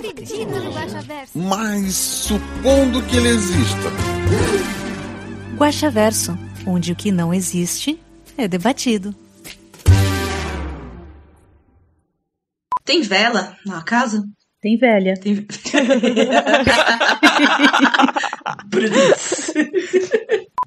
[0.00, 1.38] acredito no Guaxaverso.
[1.38, 3.90] Mas supondo que ele exista.
[5.56, 8.00] Guaxaverso, onde o que não existe
[8.36, 9.14] é debatido.
[12.84, 14.24] Tem vela na casa?
[14.60, 15.14] Tem velha.
[15.14, 15.46] Tem.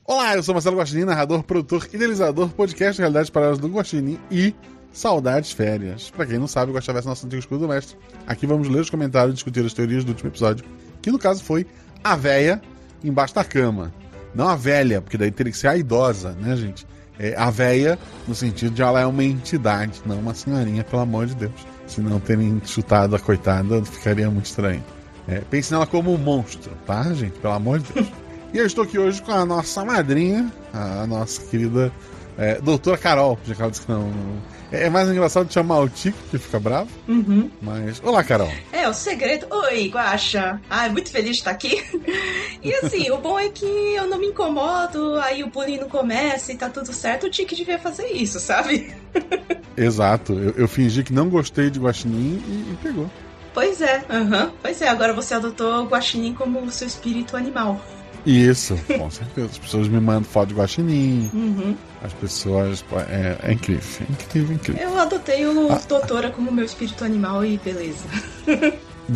[0.06, 4.54] Olá, eu sou Marcelo Guaxinim, narrador, produtor, idealizador, podcast Realidades Paralelas do Guaxinim e
[4.94, 6.12] Saudades Férias.
[6.12, 7.98] Pra quem não sabe, o Guaxaverso é nosso antigo escudo mestre.
[8.28, 10.64] Aqui vamos ler os comentários e discutir as teorias do último episódio,
[11.02, 11.66] que no caso foi
[12.04, 12.62] a véia
[13.04, 13.92] embaixo da cama.
[14.34, 16.88] Não a velha, porque daí teria que ser a idosa, né, gente?
[17.20, 21.26] É a véia no sentido de ela é uma entidade, não uma senhorinha, pelo amor
[21.26, 21.68] de Deus.
[21.88, 24.84] Se não terem chutado a coitada, ficaria muito estranho.
[25.28, 27.40] É, pense nela como um monstro, tá, gente?
[27.40, 28.08] Pelo amor de Deus.
[28.54, 31.92] E eu estou aqui hoje com a nossa madrinha, a nossa querida
[32.38, 33.38] é, doutora Carol.
[33.46, 34.10] Já que ela disse que não.
[34.10, 36.90] É, é mais engraçado de chamar o Tico, que fica bravo.
[37.08, 37.50] Uhum.
[37.62, 38.02] Mas.
[38.04, 38.52] Olá, Carol.
[38.72, 39.46] É, o segredo.
[39.50, 40.60] Oi, Guaxa.
[40.68, 41.84] Ai, muito feliz de estar aqui.
[42.64, 46.54] E assim, o bom é que eu não me incomodo, aí o bullying não começa
[46.54, 47.26] e tá tudo certo.
[47.26, 48.96] O Tique devia fazer isso, sabe?
[49.76, 50.32] Exato.
[50.32, 53.12] Eu, eu fingi que não gostei de Guaxinim e, e pegou.
[53.54, 54.54] Pois é, aham.
[54.62, 57.82] Pois é, agora você adotou o Guaxinim como seu espírito animal.
[58.26, 59.48] Isso, com certeza.
[59.52, 61.30] As pessoas me mandam foto de Guaxinim.
[61.34, 61.76] Uhum.
[62.02, 62.84] As pessoas.
[63.10, 64.08] É, é incrível.
[64.08, 64.82] É incrível, incrível.
[64.82, 65.82] Eu adotei o Ah.
[65.88, 68.06] Doutora como meu espírito animal e beleza.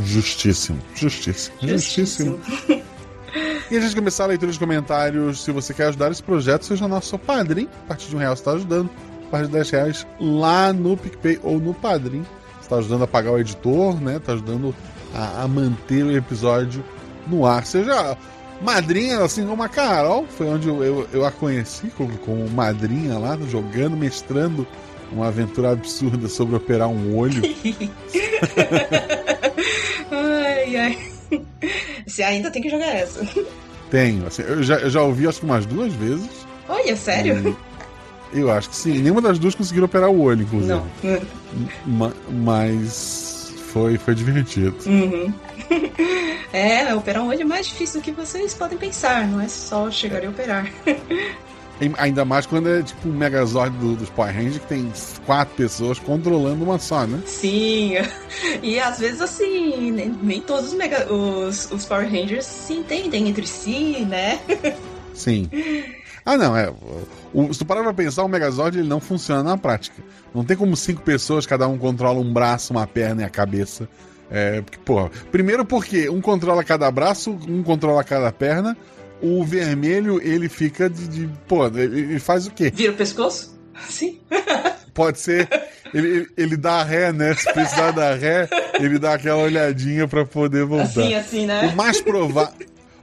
[0.04, 0.80] Justíssimo.
[0.96, 1.56] Justíssimo.
[1.62, 2.40] Justíssimo.
[3.70, 6.88] E antes de começar a leitura dos comentários, se você quer ajudar esse projeto, seja
[6.88, 7.70] nosso padrinho.
[7.86, 8.90] A partir de um real você está ajudando.
[9.28, 12.22] A partir de 10 reais lá no PicPay ou no Padrim.
[12.56, 14.18] Você está ajudando a pagar o editor, né?
[14.18, 14.74] Está ajudando
[15.14, 16.84] a, a manter o episódio
[17.28, 17.66] no ar.
[17.66, 18.18] Seja
[18.62, 23.18] madrinha, assim como a Carol, foi onde eu, eu, eu a conheci como, como madrinha
[23.18, 24.66] lá, jogando, mestrando
[25.12, 27.42] uma aventura absurda sobre operar um olho.
[30.12, 30.98] ai, ai.
[32.06, 33.28] Você ainda tem que jogar essa.
[33.90, 36.30] Tenho, assim, eu já, eu já ouvi acho que umas duas vezes.
[36.68, 37.58] Olha, sério?
[38.34, 39.00] Eu acho que sim.
[39.00, 40.74] Nenhuma das duas conseguiram operar o olho, inclusive.
[40.74, 40.86] Não.
[41.86, 43.37] Ma- mas
[43.78, 44.76] foi, foi divertido.
[44.86, 45.34] Uhum.
[46.54, 49.92] É, operar um olho é mais difícil do que vocês podem pensar, não é só
[49.92, 50.66] chegar e operar.
[52.00, 54.92] Ainda mais quando é tipo um Megazord do- dos Power Rangers que tem
[55.26, 57.20] quatro pessoas controlando uma só, né?
[57.26, 57.96] Sim,
[58.64, 63.28] e às vezes assim, nem, nem todos os, mega, os, os Power Rangers se entendem
[63.28, 64.40] entre si, né?
[65.14, 65.50] Sim.
[66.28, 66.70] Ah, não, é.
[67.34, 70.04] O, se tu parar pra pensar, o Megazord ele não funciona na prática.
[70.36, 73.88] Não tem como cinco pessoas, cada um controla um braço, uma perna e a cabeça.
[74.30, 78.76] É, porque, porra, primeiro porque um controla cada braço, um controla cada perna.
[79.22, 81.08] O vermelho, ele fica de.
[81.08, 82.72] de pô, ele faz o quê?
[82.76, 83.58] Vira o pescoço?
[83.90, 84.20] Sim.
[84.94, 85.48] Pode ser.
[85.94, 87.34] Ele, ele- dá ré, né?
[87.36, 88.50] Se precisar dar ré,
[88.82, 90.84] ele dá aquela olhadinha pra poder voltar.
[91.04, 91.68] Assim, assim, né?
[91.72, 92.52] O mais, prova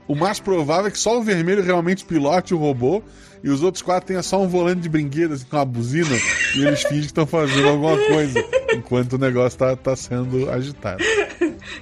[0.07, 3.01] o mais provável é que só o vermelho realmente pilote o robô
[3.43, 6.15] e os outros quatro tenham só um volante de brinquedo, assim, com uma buzina,
[6.55, 8.43] e eles fingem que estão fazendo alguma coisa,
[8.73, 11.03] enquanto o negócio tá, tá sendo agitado.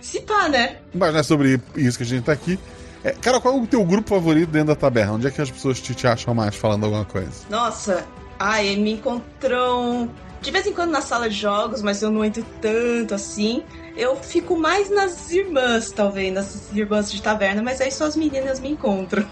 [0.02, 0.78] Se pá, né?
[0.94, 2.60] Mas não é sobre isso que a gente tá aqui.
[3.04, 5.14] É, cara, qual é o teu grupo favorito dentro da taberna?
[5.14, 7.32] Onde é que as pessoas te, te acham mais falando alguma coisa?
[7.50, 8.06] Nossa,
[8.40, 10.10] ai, me encontram
[10.42, 13.64] de vez em quando na sala de jogos, mas eu não entro tanto assim.
[13.96, 18.59] Eu fico mais nas irmãs, talvez, nas irmãs de taverna, mas aí só as meninas
[18.59, 19.26] me encontram.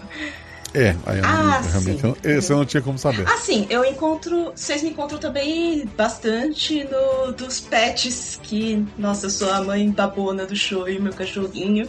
[0.74, 2.14] É, aí eu, Ah, não- realmente, sim.
[2.22, 3.28] eu, esse eu não tinha como saber.
[3.28, 4.52] Assim, eu encontro.
[4.56, 10.46] Vocês me encontram também bastante no dos pets, que, nossa, eu sou a mãe babona
[10.46, 11.88] do show e meu cachorrinho.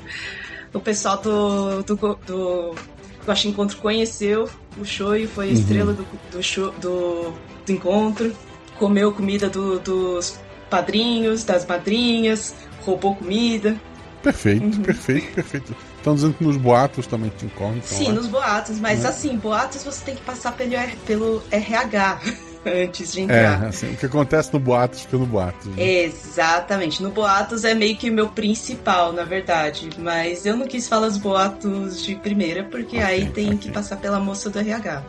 [0.73, 1.83] O pessoal do.
[1.83, 2.75] do, do
[3.25, 5.53] eu acho que encontro conheceu o show e foi a Uhum.
[5.53, 7.31] estrela do, do, show, do,
[7.65, 8.35] do encontro.
[8.77, 10.37] Comeu comida do- dos
[10.77, 13.75] padrinhos, das madrinhas, roubou comida.
[14.23, 14.81] Perfeito, Uhum.
[14.83, 15.75] perfeito, perfeito.
[15.97, 17.81] Estão dizendo que nos boatos também te encontram.
[17.83, 18.13] Sim, lá.
[18.13, 19.09] nos boatos, mas Né?
[19.09, 20.71] assim, boatos você tem que passar pelo,
[21.05, 22.19] pelo RH
[22.65, 23.65] antes de É, entrar.
[23.65, 25.65] assim, o que acontece no boatos fica no boatos.
[25.67, 25.83] né?
[25.83, 27.03] Exatamente.
[27.03, 29.89] No Boatos é meio que o meu principal, na verdade.
[29.99, 33.57] Mas eu não quis falar os boatos de primeira, porque Ok, aí tem ok.
[33.57, 35.03] que passar pela moça do RH.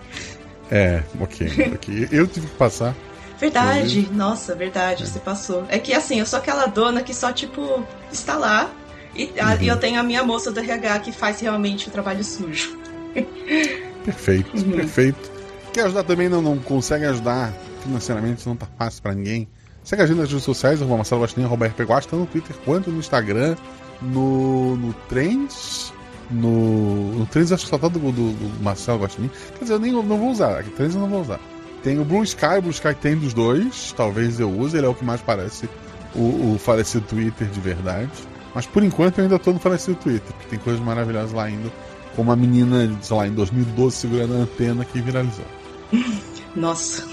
[0.72, 2.08] É, ok, ok.
[2.11, 2.94] Eu tive que passar.
[3.38, 5.64] Verdade, nossa, verdade, você passou.
[5.69, 8.70] É que assim, eu sou aquela dona que só, tipo, está lá
[9.16, 12.25] E, a- e eu tenho a minha moça do RH que faz realmente o trabalho
[12.25, 12.76] sujo.
[14.04, 14.72] Perfeito, Uhum.
[14.72, 15.31] perfeito.
[15.72, 17.52] Quer ajudar também, não, não consegue ajudar
[17.82, 19.48] financeiramente, não tá fácil pra ninguém.
[19.82, 22.90] Segue a gente nas redes sociais, arroba Marcelo Guaxinim, arroba RP tanto no Twitter quanto
[22.90, 23.54] no Instagram,
[24.00, 25.92] no, no Trends,
[26.30, 29.30] no, no Trends acho que só tá do, do, do Marcelo Guaxinim.
[29.58, 31.38] Quer dizer, eu nem não vou usar, aqui Trends eu não vou usar.
[31.84, 34.88] Tem o Blue Sky, o Blue Sky tem dos dois, talvez eu use, ele é
[34.88, 35.69] o que mais parece
[36.14, 38.10] o, o falecido Twitter de verdade.
[38.54, 41.70] Mas por enquanto eu ainda tô no falecido Twitter, porque tem coisas maravilhosas lá ainda,
[42.16, 45.44] como a menina, sei lá, em 2012 segurando a antena que viralizou.
[46.56, 47.06] Nossa.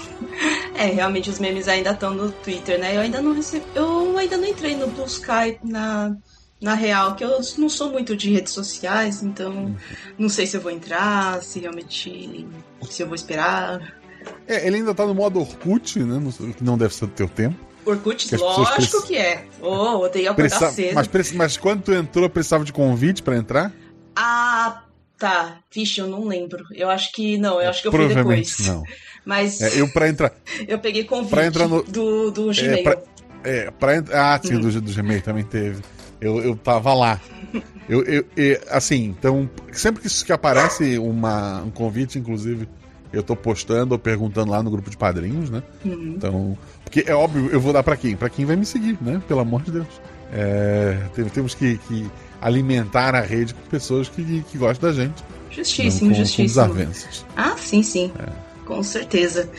[0.74, 2.96] É, realmente os memes ainda estão no Twitter, né?
[2.96, 3.66] Eu ainda não recebi.
[3.74, 6.16] Eu ainda não entrei no Blue Sky na,
[6.62, 9.76] na real, que eu não sou muito de redes sociais, então
[10.16, 12.46] não sei se eu vou entrar, se realmente.
[12.88, 14.00] se eu vou esperar.
[14.46, 16.20] É, ele ainda tá no modo Orkut, né?
[16.56, 17.56] Que não deve ser do teu tempo.
[17.84, 19.44] Orkut, Que lógico precisam- que é.
[19.60, 20.94] Oh, odeio acordar Precisa- cedo.
[20.94, 23.72] mas, preci- mas quando tu entrou, precisava de convite pra entrar?
[24.14, 24.82] Ah,
[25.18, 25.58] tá.
[25.72, 26.64] Vixe, eu não lembro.
[26.72, 28.58] Eu acho que não, eu acho que eu fui depois.
[28.66, 28.82] não.
[29.24, 30.32] Mas É, eu pra entrar.
[30.66, 32.82] eu peguei convite entrar no- do, do É, Gmail.
[32.82, 32.98] pra,
[33.44, 34.34] é, pra entrar.
[34.34, 34.60] Ah, sim, Hum.
[34.60, 35.80] do, do Gmail também teve.
[36.20, 37.20] Eu, eu tava lá.
[37.88, 42.68] Eu, eu, eu- assim, então, sempre que, que aparece uma, um convite, inclusive,
[43.12, 45.62] eu tô postando ou perguntando lá no grupo de padrinhos, né?
[45.84, 46.14] Uhum.
[46.16, 48.16] Então, porque é óbvio, eu vou dar pra quem?
[48.16, 49.20] Pra quem vai me seguir, né?
[49.28, 49.86] Pelo amor de Deus.
[50.32, 52.10] É, tem- temos que, que
[52.40, 55.22] alimentar a rede com pessoas que, que gostam da gente.
[55.50, 56.46] Justíssimo, com, com justíssimo.
[56.48, 57.26] desavenças.
[57.36, 58.10] Ah, sim, sim.
[58.18, 58.32] É.
[58.64, 59.50] Com certeza.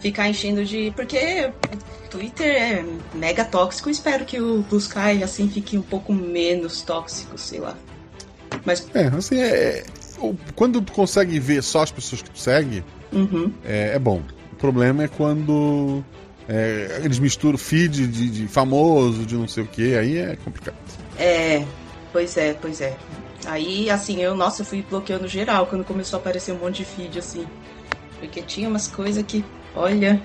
[0.00, 0.92] Ficar enchendo de.
[0.94, 1.50] Porque
[2.10, 3.90] Twitter é mega tóxico.
[3.90, 7.74] Espero que o Blue Sky assim fique um pouco menos tóxico, sei lá.
[8.64, 8.86] Mas.
[8.94, 10.03] É, assim, é, o-
[10.54, 13.52] quando tu consegue ver só as pessoas que tu segue, Uhum.
[13.64, 14.22] é, é bom.
[14.52, 16.02] O problema é quando
[16.48, 20.76] é, eles misturam feed de, de famoso, de não sei o que, aí é complicado.
[21.18, 21.64] É.
[22.12, 22.96] Pois é, pois é.
[23.46, 26.84] Aí, assim, eu, nossa, eu fui bloqueando geral quando começou a aparecer um monte de
[26.84, 27.46] feed, assim.
[28.18, 29.44] Porque tinha umas coisas que.
[29.74, 30.20] Olha.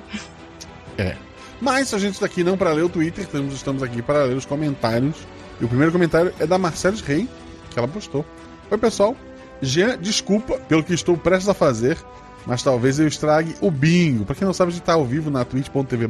[0.97, 1.15] É.
[1.59, 4.45] Mas a gente está aqui não para ler o Twitter, estamos, aqui para ler os
[4.45, 5.15] comentários.
[5.59, 7.27] E o primeiro comentário é da Marceles Rei,
[7.69, 8.25] que ela postou.
[8.71, 9.15] Oi, pessoal.
[9.61, 11.97] Jean, desculpa pelo que estou prestes a fazer,
[12.45, 14.25] mas talvez eu estrague o bingo.
[14.25, 16.07] Para quem não sabe, a gente está ao vivo na twitch.tv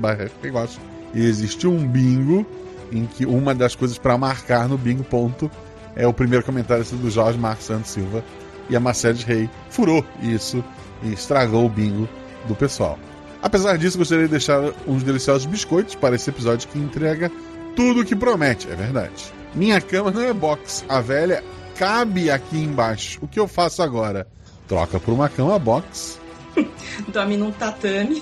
[0.51, 0.80] gosta.
[1.13, 2.46] E existiu um bingo
[2.92, 5.50] em que uma das coisas para marcar no bingo ponto
[5.96, 8.24] é o primeiro comentário do Jorge Marcos Santos Silva.
[8.69, 10.63] E a Marceles Rei furou isso
[11.01, 12.07] e estragou o bingo
[12.48, 13.00] do pessoal.
[13.42, 17.31] Apesar disso, gostaria de deixar uns deliciosos biscoitos para esse episódio que entrega
[17.75, 19.34] tudo o que promete, é verdade.
[19.56, 21.44] Minha cama não é box, a velha
[21.80, 23.18] cabe aqui embaixo.
[23.22, 24.28] O que eu faço agora?
[24.68, 26.20] Troca por uma cama box.
[27.08, 28.22] Dorme num tatame.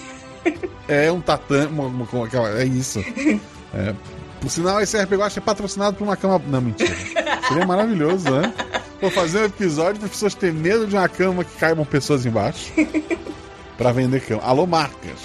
[0.87, 2.99] É um tatame, uma- uma- é isso.
[3.73, 3.93] É,
[4.39, 6.39] por sinal, esse RPG é patrocinado por uma cama.
[6.47, 6.95] Não, mentira.
[7.47, 8.53] Seria maravilhoso, né?
[9.01, 12.25] Vou fazer um episódio para as pessoas terem medo de uma cama que caibam pessoas
[12.25, 12.71] embaixo.
[13.77, 14.41] Pra vender cama.
[14.43, 15.19] Alô, marcas.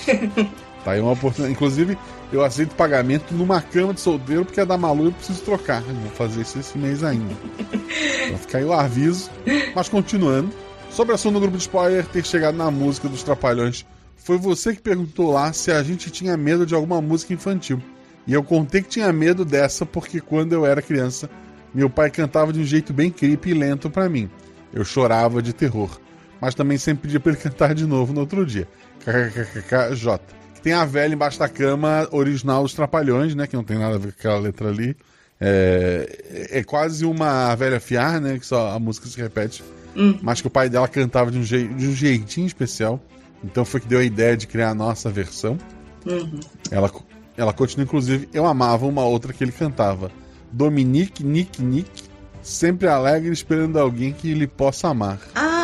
[0.85, 1.53] Tá aí uma oportunidade.
[1.55, 1.97] Inclusive,
[2.33, 5.83] eu aceito pagamento numa cama de solteiro porque é da Malu e eu preciso trocar.
[5.87, 7.35] Eu Vou fazer isso esse mês ainda.
[8.25, 9.31] Então fica aí o aviso.
[9.75, 10.51] Mas continuando.
[10.91, 13.85] Sobre o assunto do grupo de spoiler ter chegado na música dos Trapalhões,
[14.17, 17.83] foi você que perguntou lá se a gente tinha medo de alguma música infantil.
[18.27, 21.29] E eu contei que tinha medo dessa porque quando eu era criança,
[21.75, 24.31] meu pai cantava de um jeito bem creepy e lento pra mim.
[24.73, 25.99] Eu chorava de terror.
[26.41, 28.69] Mas também sempre pedia pra ele cantar de novo no outro dia.
[29.01, 30.42] KKKKJ.
[30.63, 33.47] Tem a velha embaixo da cama original dos Trapalhões, né?
[33.47, 34.97] Que não tem nada a ver com aquela letra ali.
[35.41, 38.39] É, é quase uma velha fiar, né?
[38.39, 39.65] Que só a música se repete.
[39.97, 40.19] Hum.
[40.23, 43.01] Mas que o pai dela cantava de um, de um jeitinho especial.
[43.45, 45.59] Então foi que deu a ideia de criar a nossa versão.
[46.07, 46.41] Uhum.
[46.71, 46.91] Ela,
[47.37, 50.11] ela continua, inclusive, eu amava uma outra que ele cantava.
[50.53, 52.05] Dominique, Nick, Nick,
[52.43, 55.19] sempre alegre esperando alguém que lhe possa amar.
[55.35, 55.62] Ah,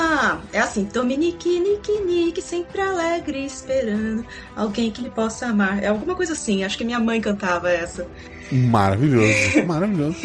[0.53, 4.25] é assim, Dominique, Nick, Nick, sempre alegre, esperando
[4.57, 5.83] alguém que lhe possa amar.
[5.83, 8.07] É alguma coisa assim, acho que minha mãe cantava essa.
[8.51, 10.19] Maravilhoso, maravilhoso.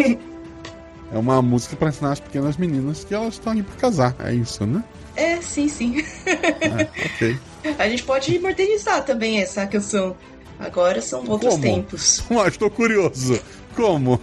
[1.14, 4.16] É uma música para ensinar as pequenas meninas que elas estão aqui para casar.
[4.20, 4.84] É isso, né?
[5.16, 6.04] É, sim, sim.
[6.26, 7.40] É, ok.
[7.78, 10.16] A gente pode modernizar também essa canção.
[10.60, 11.64] Agora são outros Como?
[11.64, 12.24] tempos.
[12.30, 13.40] Mas estou curioso.
[13.76, 14.20] Como?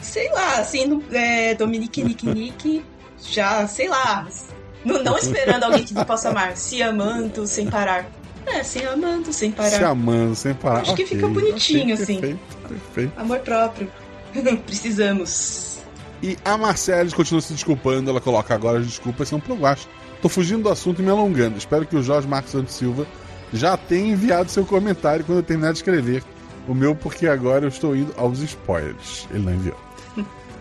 [0.00, 2.82] Sei lá, assim, é, Dominique, Nick, Nick,
[3.30, 4.26] já, sei lá.
[4.84, 6.56] Não, não esperando alguém que lhe possa amar.
[6.56, 8.06] Se amando sem parar.
[8.46, 9.70] É, se amando sem parar.
[9.70, 10.80] Se amando sem parar.
[10.80, 12.20] Acho que Ok, fica bonitinho, ok, assim.
[12.20, 13.12] Perfeito, perfeito.
[13.20, 13.90] Amor próprio.
[14.66, 15.78] Precisamos.
[16.22, 18.10] E a Marcelles continua se desculpando.
[18.10, 19.88] Ela coloca agora as desculpas são pro Guacho.
[20.20, 21.58] Tô fugindo do assunto e me alongando.
[21.58, 23.06] Espero que o Jorge Marcos Santos Silva
[23.52, 26.22] já tenha enviado seu comentário quando eu terminar de escrever
[26.68, 29.26] o meu, porque agora eu estou indo aos spoilers.
[29.30, 29.76] Ele não enviou.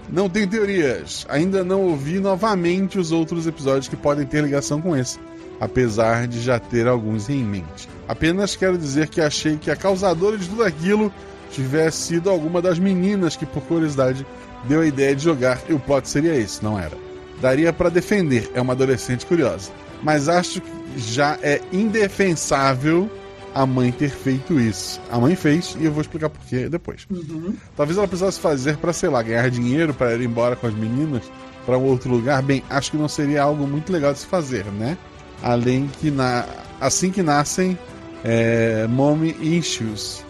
[0.10, 1.26] Não tenho teorias.
[1.30, 5.20] Ainda não ouvi novamente os outros episódios que podem ter ligação com esse,
[5.60, 7.88] apesar de já ter alguns em mente.
[8.08, 11.14] Apenas quero dizer que achei que a causadora de tudo aquilo
[11.52, 14.26] tivesse sido alguma das meninas que, por curiosidade,
[14.66, 16.98] deu a ideia de jogar e o plot seria esse, não era.
[17.42, 19.72] Daria para defender, é uma adolescente curiosa.
[20.04, 23.10] Mas acho que já é indefensável
[23.54, 25.02] a mãe ter feito isso.
[25.12, 27.06] A mãe fez e eu vou explicar por depois.
[27.10, 27.54] Uhum.
[27.76, 31.24] Talvez ela precisasse fazer para, sei lá, ganhar dinheiro para ir embora com as meninas
[31.66, 32.42] para um outro lugar.
[32.42, 34.98] Bem, acho que não seria algo muito legal de se fazer, né?
[35.44, 36.46] Além que na
[36.80, 37.78] assim que nascem
[38.24, 40.26] é, mommy issues.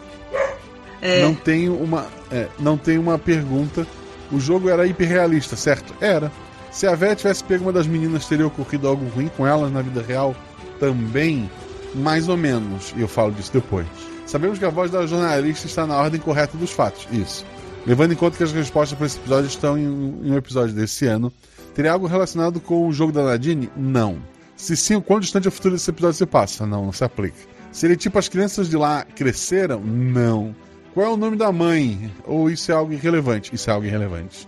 [1.02, 1.24] É.
[1.24, 3.86] Não tenho uma é, não tenho uma pergunta.
[4.32, 5.94] O jogo era hiperrealista, certo?
[6.00, 6.32] Era.
[6.72, 9.82] Se a Vera tivesse pego uma das meninas, teria ocorrido algo ruim com elas na
[9.82, 10.34] vida real
[10.80, 11.50] também?
[11.96, 13.88] Mais ou menos, e eu falo disso depois.
[14.26, 17.46] Sabemos que a voz da jornalista está na ordem correta dos fatos, isso.
[17.86, 21.06] Levando em conta que as respostas para esse episódio estão em, em um episódio desse
[21.06, 21.34] ano,
[21.74, 23.70] teria algo relacionado com o jogo da Nadine?
[23.76, 24.22] Não.
[24.56, 26.66] Se sim, o quão distante o futuro desse episódio se passa?
[26.66, 27.38] Não, não se aplica.
[27.72, 29.82] Seria tipo as crianças de lá cresceram?
[29.82, 30.56] Não.
[30.94, 32.12] Qual é o nome da mãe?
[32.26, 33.56] Ou isso é algo irrelevante?
[33.56, 34.48] Isso é algo irrelevante.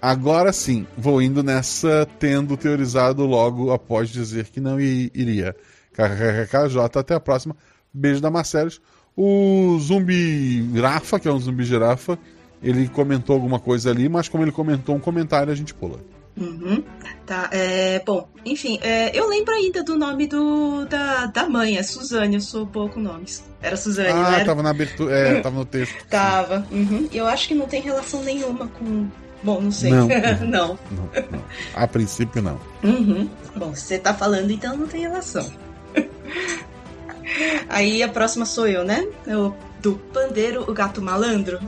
[0.00, 5.54] Agora sim, vou indo nessa, tendo teorizado logo após dizer que não iria.
[6.08, 7.56] KKKJ, até a próxima.
[7.92, 8.80] Beijo da Marcelos.
[9.16, 12.18] O zumbi Rafa, que é um zumbi girafa,
[12.62, 15.98] ele comentou alguma coisa ali, mas como ele comentou um comentário, a gente pula.
[16.36, 16.82] Uhum.
[17.26, 21.82] Tá, é, bom, enfim, é, eu lembro ainda do nome do, da, da mãe, é
[21.82, 23.44] Suzane, eu sou boa com nomes.
[23.60, 24.44] Era Suzane, não Ah, era?
[24.44, 25.14] tava na abertura.
[25.14, 26.06] É, tava no texto.
[26.06, 26.66] Tava.
[26.70, 27.08] Uhum.
[27.12, 29.08] Eu acho que não tem relação nenhuma com.
[29.42, 29.90] Bom, não sei.
[29.90, 30.06] Não.
[30.46, 30.78] não.
[30.90, 31.44] Não, não.
[31.74, 32.58] A princípio, não.
[32.84, 33.28] Uhum.
[33.56, 35.50] Bom, se você tá falando, então não tem relação.
[37.68, 39.06] Aí a próxima sou eu, né?
[39.26, 41.60] Eu, do Pandeiro, o Gato Malandro.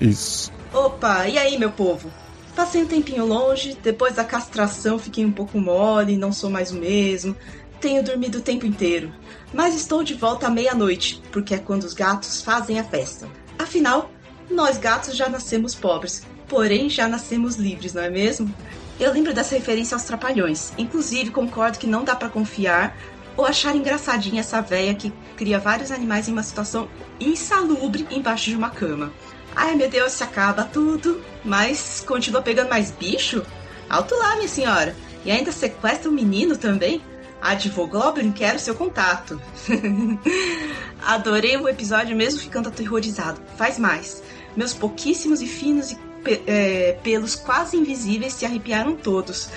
[0.00, 0.52] Isso.
[0.72, 2.10] Opa, e aí, meu povo?
[2.54, 6.76] Passei um tempinho longe, depois da castração fiquei um pouco mole, não sou mais o
[6.76, 7.36] mesmo.
[7.80, 9.12] Tenho dormido o tempo inteiro.
[9.52, 13.28] Mas estou de volta à meia-noite, porque é quando os gatos fazem a festa.
[13.58, 14.10] Afinal,
[14.50, 18.52] nós gatos já nascemos pobres, porém já nascemos livres, não é mesmo?
[18.98, 20.72] Eu lembro dessa referência aos trapalhões.
[20.78, 22.96] Inclusive, concordo que não dá pra confiar
[23.36, 26.88] ou achar engraçadinha essa véia que cria vários animais em uma situação
[27.20, 29.12] insalubre embaixo de uma cama.
[29.54, 33.42] Ai meu Deus, se acaba tudo, mas continua pegando mais bicho?
[33.88, 34.94] Alto lá, minha senhora.
[35.24, 37.00] E ainda sequestra o menino também?
[37.40, 39.40] Advogoblin, quero seu contato.
[41.06, 43.40] Adorei o episódio mesmo ficando aterrorizado.
[43.56, 44.22] Faz mais.
[44.56, 45.98] Meus pouquíssimos e finos e
[46.46, 49.48] é, pelos quase invisíveis se arrepiaram todos.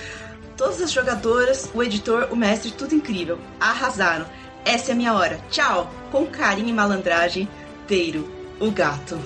[0.60, 3.38] Todas as jogadoras, o editor, o mestre, tudo incrível.
[3.58, 4.26] Arrasaram.
[4.62, 5.40] Essa é a minha hora.
[5.48, 5.90] Tchau.
[6.12, 7.48] Com carinho e malandragem,
[7.88, 9.18] Teiro, o gato.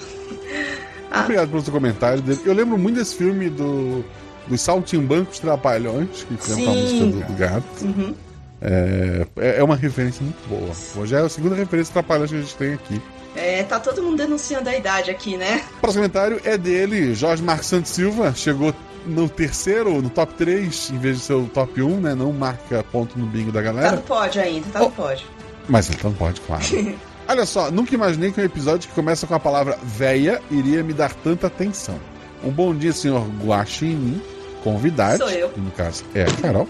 [1.11, 2.41] Ah, Obrigado pelo seu comentário dele.
[2.45, 4.05] Eu lembro muito desse filme do,
[4.47, 7.85] dos Saltimbancos Trapalhões, que canta a música do, do gato.
[7.85, 8.15] uhum.
[8.63, 10.71] É, é é uma referência muito boa.
[10.97, 13.03] Hoje é a segunda referência Trapalhões que a gente tem aqui.
[13.35, 15.65] É, tá todo mundo denunciando a idade aqui, né?
[15.79, 18.33] O próximo comentário é dele, Jorge Marcos Santos Silva.
[18.37, 18.73] Chegou
[19.07, 22.15] no terceiro, no top 3, em vez de ser o top 1, né?
[22.15, 23.97] Não marca ponto no bingo da Tá galera.
[23.97, 24.85] no pódio ainda, tá Oh.
[24.87, 25.27] no pódio.
[25.69, 26.63] Mas então pode, claro.
[27.27, 30.93] Olha só, nunca imaginei que um episódio que começa com a palavra véia iria me
[30.93, 31.99] dar tanta atenção.
[32.45, 34.21] Um bom dia, senhor Guaxinim,
[34.63, 35.19] convidado.
[35.19, 35.49] Sou eu.
[35.49, 36.69] que No caso, é a Carol.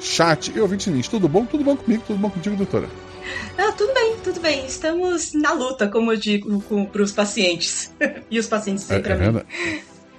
[0.00, 1.46] Chat e ouvinte Nins, tudo bom?
[1.46, 2.02] Tudo bom comigo?
[2.06, 2.88] Tudo bom contigo, doutora?
[3.56, 4.66] Ah, tudo bem, tudo bem.
[4.66, 7.92] Estamos na luta, como eu digo com, pros pacientes.
[8.30, 9.22] e os pacientes É, sempre é mim.
[9.22, 9.46] verdade.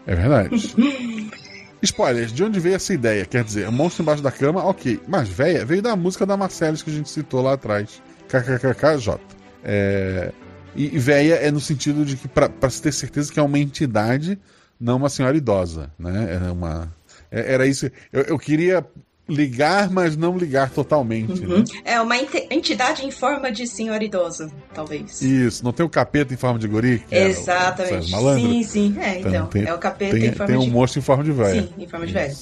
[0.07, 0.75] É verdade.
[1.82, 3.25] Spoilers, de onde veio essa ideia?
[3.25, 5.00] Quer dizer, monstro embaixo da cama, ok.
[5.08, 8.01] Mas véia veio da música da Marcellus que a gente citou lá atrás.
[8.27, 9.20] KKKKJ.
[9.63, 10.32] É...
[10.75, 14.38] E, véia é no sentido de que, pra se ter certeza que é uma entidade,
[14.79, 16.39] não uma senhora idosa, né?
[16.48, 16.94] É uma...
[17.32, 17.89] é- Era isso.
[18.12, 18.86] Eu, eu queria
[19.27, 21.55] ligar, mas não ligar totalmente, né?
[21.55, 21.63] Uhum.
[21.84, 25.22] É uma entidade em forma de senhora idosa, talvez.
[25.22, 27.03] Isso, não tem o capeta em forma de guri?
[27.12, 27.89] o- Exatamente.
[27.94, 28.50] Sérgio Malandro?
[28.51, 28.96] Sim, sim.
[29.00, 29.48] É, Então, então.
[29.48, 30.70] tem- é o capeta Tem, em forma tem um de.
[30.72, 31.62] monstro em forma de véia.
[31.63, 32.36] Sim, em forma de velho.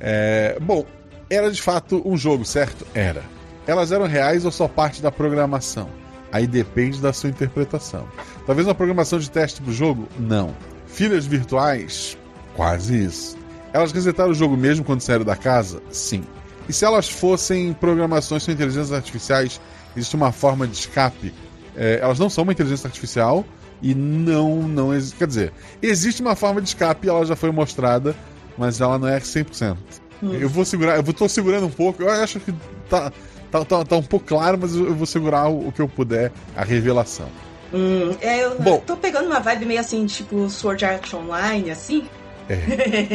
[0.00, 0.84] É, bom,
[1.30, 2.86] era de fato um jogo, certo?
[2.94, 3.22] Era.
[3.66, 5.88] Elas eram reais ou só parte da programação?
[6.30, 8.06] Aí depende da sua interpretação.
[8.46, 10.06] Talvez uma programação de teste pro jogo?
[10.18, 10.54] Não.
[10.86, 12.16] Filhas virtuais?
[12.54, 13.36] Quase isso.
[13.76, 15.82] Elas resetaram o jogo mesmo quando saíram da casa?
[15.90, 16.24] Sim.
[16.68, 19.60] E se elas fossem programações com inteligências artificiais,
[19.96, 21.32] existe uma forma de escape?
[21.76, 23.44] É, elas não são uma inteligência artificial
[23.82, 25.16] e não, não existe.
[25.18, 25.52] Quer dizer,
[25.82, 28.16] existe uma forma de escape, ela já foi mostrada,
[28.56, 29.76] mas ela não é 100%.
[30.22, 32.50] Eu vou segurar, eu vou- tô segurando um pouco, eu acho que
[32.88, 33.12] tá,
[33.50, 35.86] tá, tá, tá um pouco claro, mas eu eu vou segurar o, o que eu
[35.88, 37.28] puder, a revelação.
[37.74, 38.78] Hum, é, eu Bom.
[38.86, 42.08] tô pegando uma vibe meio assim, tipo Sword Art Online, assim.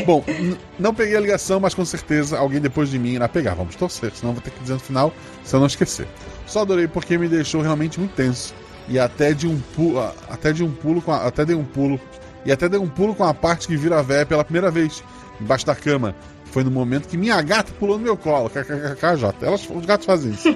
[0.06, 3.54] Bom, n- não peguei a ligação, mas com certeza alguém depois de mim irá pegar.
[3.54, 6.08] Vamos torcer, senão vou ter que dizer no final, se eu não esquecer.
[6.46, 8.54] Só adorei porque me deixou realmente muito tenso.
[8.90, 12.00] E até de um pulo, até de um pulo a, até dei um pulo
[12.46, 15.02] e até dei um pulo com a parte que vira véia pela primeira vez
[15.40, 16.14] embaixo da cama.
[16.46, 18.50] Foi no momento que minha gata pulou no meu colo.
[18.50, 19.36] KKKJ.
[19.42, 20.54] Elas, os gatos fazem isso.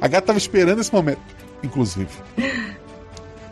[0.00, 1.20] A gata tava esperando esse momento,
[1.64, 2.08] inclusive.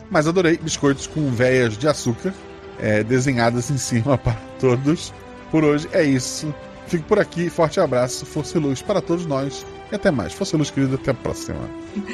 [0.09, 2.33] Mas adorei biscoitos com veias de açúcar
[2.81, 5.13] é, desenhadas em cima para todos.
[5.49, 6.53] Por hoje é isso.
[6.87, 7.49] Fico por aqui.
[7.49, 8.25] Forte abraço.
[8.25, 9.65] Força e luz para todos nós.
[9.91, 10.33] E até mais.
[10.33, 10.95] Força e luz, querido.
[10.95, 11.59] Até a próxima.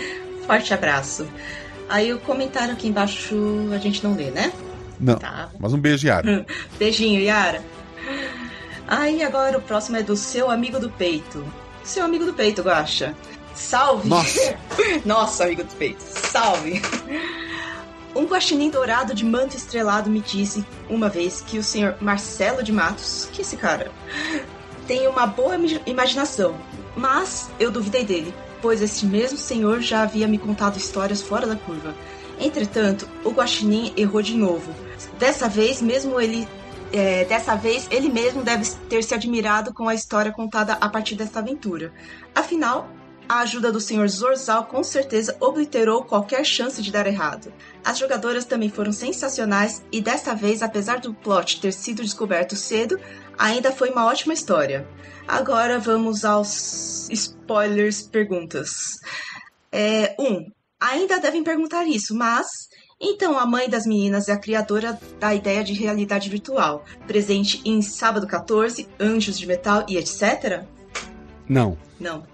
[0.45, 1.27] Forte abraço.
[1.89, 3.35] Aí o comentário aqui embaixo
[3.73, 4.51] a gente não lê, né?
[4.99, 5.15] Não.
[5.15, 5.49] Tá.
[5.57, 6.45] Mas um beijo, Yara.
[6.77, 7.61] Beijinho, Yara.
[8.87, 11.45] Aí agora o próximo é do seu amigo do peito.
[11.83, 13.15] Seu amigo do peito, Guaxa.
[13.53, 14.07] Salve!
[14.07, 14.57] Nossa.
[15.05, 16.01] Nossa, amigo do peito.
[16.01, 16.81] Salve!
[18.15, 22.71] Um guaxinim dourado de manto estrelado me disse uma vez que o senhor Marcelo de
[22.71, 23.91] Matos, que esse cara,
[24.87, 26.55] tem uma boa imaginação,
[26.95, 31.55] mas eu duvidei dele, pois esse mesmo senhor já havia me contado histórias fora da
[31.55, 31.93] curva.
[32.39, 34.73] Entretanto, o guaxinim errou de novo.
[35.19, 36.47] Dessa vez, mesmo ele
[36.91, 41.15] é, dessa vez, ele mesmo deve ter se admirado com a história contada a partir
[41.15, 41.91] dessa aventura.
[42.33, 42.89] Afinal,
[43.27, 44.07] a ajuda do Sr.
[44.07, 47.51] Zorzal com certeza obliterou qualquer chance de dar errado.
[47.83, 52.99] As jogadoras também foram sensacionais e dessa vez, apesar do plot ter sido descoberto cedo,
[53.37, 54.87] ainda foi uma ótima história.
[55.27, 58.69] Agora vamos aos spoilers perguntas.
[59.71, 62.47] É, um, ainda devem perguntar isso, mas
[62.99, 67.81] então a mãe das meninas é a criadora da ideia de realidade virtual, presente em
[67.81, 70.63] Sábado 14, Anjos de Metal e etc?
[71.47, 71.77] Não.
[71.99, 72.25] Não.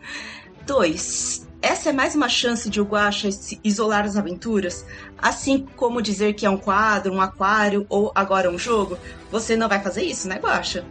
[0.65, 1.47] 2.
[1.61, 4.85] Essa é mais uma chance de o Guaxa se isolar as aventuras,
[5.17, 8.97] assim como dizer que é um quadro, um aquário ou agora um jogo.
[9.31, 10.83] Você não vai fazer isso, né, Guaxa?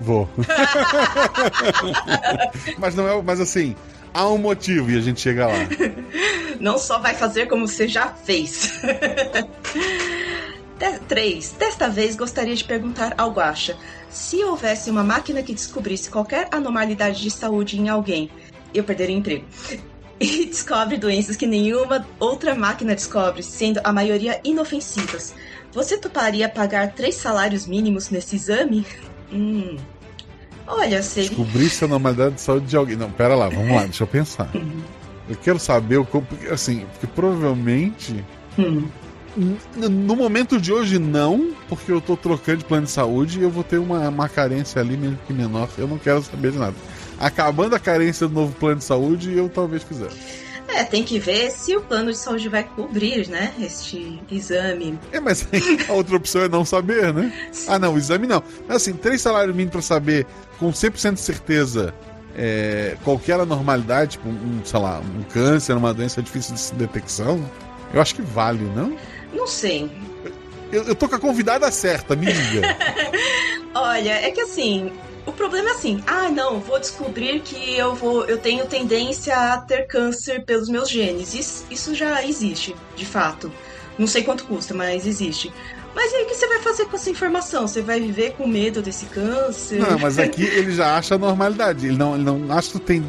[0.00, 0.28] Vou.
[2.78, 3.22] mas não é.
[3.22, 3.74] Mas assim,
[4.14, 5.54] há um motivo e a gente chega lá.
[6.60, 8.80] Não só vai fazer como você já fez.
[11.08, 11.54] 3.
[11.58, 13.76] Desta vez gostaria de perguntar ao Guaxa:
[14.10, 18.30] se houvesse uma máquina que descobrisse qualquer anormalidade de saúde em alguém,
[18.74, 19.44] eu perderia o emprego.
[20.20, 25.32] E descobre doenças que nenhuma outra máquina descobre, sendo a maioria inofensivas.
[25.72, 28.84] Você toparia pagar três salários mínimos nesse exame?
[29.32, 29.76] Hum.
[30.66, 31.28] Olha, seria.
[31.28, 32.96] Descobrir se a normalidade de saúde de alguém.
[32.96, 34.50] Não, pera lá, vamos lá, deixa eu pensar.
[35.28, 36.26] Eu quero saber o como.
[36.50, 38.24] Assim, porque provavelmente.
[38.58, 38.88] Hum.
[39.76, 43.50] No momento de hoje, não, porque eu tô trocando de plano de saúde e eu
[43.50, 45.68] vou ter uma, uma carência ali, mesmo que menor.
[45.78, 46.74] Eu não quero saber de nada.
[47.18, 50.16] Acabando a carência do novo plano de saúde, eu talvez fizesse.
[50.68, 53.54] É, tem que ver se o plano de saúde vai cobrir, né?
[53.58, 54.98] Este exame.
[55.10, 55.48] É, mas
[55.88, 57.32] a outra opção é não saber, né?
[57.66, 58.42] Ah, não, o exame não.
[58.66, 60.26] Mas assim, três salários mínimos pra saber
[60.58, 61.94] com 100% de certeza
[62.36, 67.44] é, qualquer anormalidade, tipo um, sei lá, um câncer, uma doença difícil de detecção,
[67.92, 68.96] eu acho que vale, não?
[69.32, 69.90] Não sei.
[70.70, 72.76] Eu, eu tô com a convidada certa, me diga.
[73.74, 74.92] Olha, é que assim,
[75.38, 79.86] problema é assim, ah, não, vou descobrir que eu vou, eu tenho tendência a ter
[79.86, 81.32] câncer pelos meus genes.
[81.32, 83.50] Isso, isso já existe, de fato.
[83.98, 85.52] Não sei quanto custa, mas existe.
[85.94, 87.66] Mas e aí o que você vai fazer com essa informação?
[87.66, 89.78] Você vai viver com medo desse câncer?
[89.80, 91.86] Não, mas aqui ele já acha a normalidade.
[91.86, 93.04] Ele não, ele não acha que tem.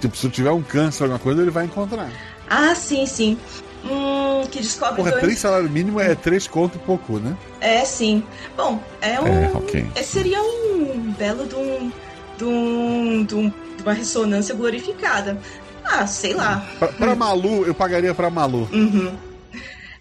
[0.00, 2.10] Tipo, se tiver um câncer, alguma coisa, ele vai encontrar.
[2.48, 3.38] Ah, sim, sim.
[3.84, 7.36] Hum, que descobre Porra, dois- três salários mínimo é três conto e pouco, né?
[7.60, 8.22] É, sim.
[8.56, 9.26] Bom, é um.
[9.26, 9.86] É, ok.
[9.94, 11.92] é- seria um belo de um.
[12.38, 13.24] de um.
[13.24, 15.38] de, um- de uma ressonância glorificada.
[15.84, 16.64] Ah, sei lá.
[16.78, 18.68] Pra, pra Malu, eu pagaria pra Malu.
[18.72, 19.12] Uhum.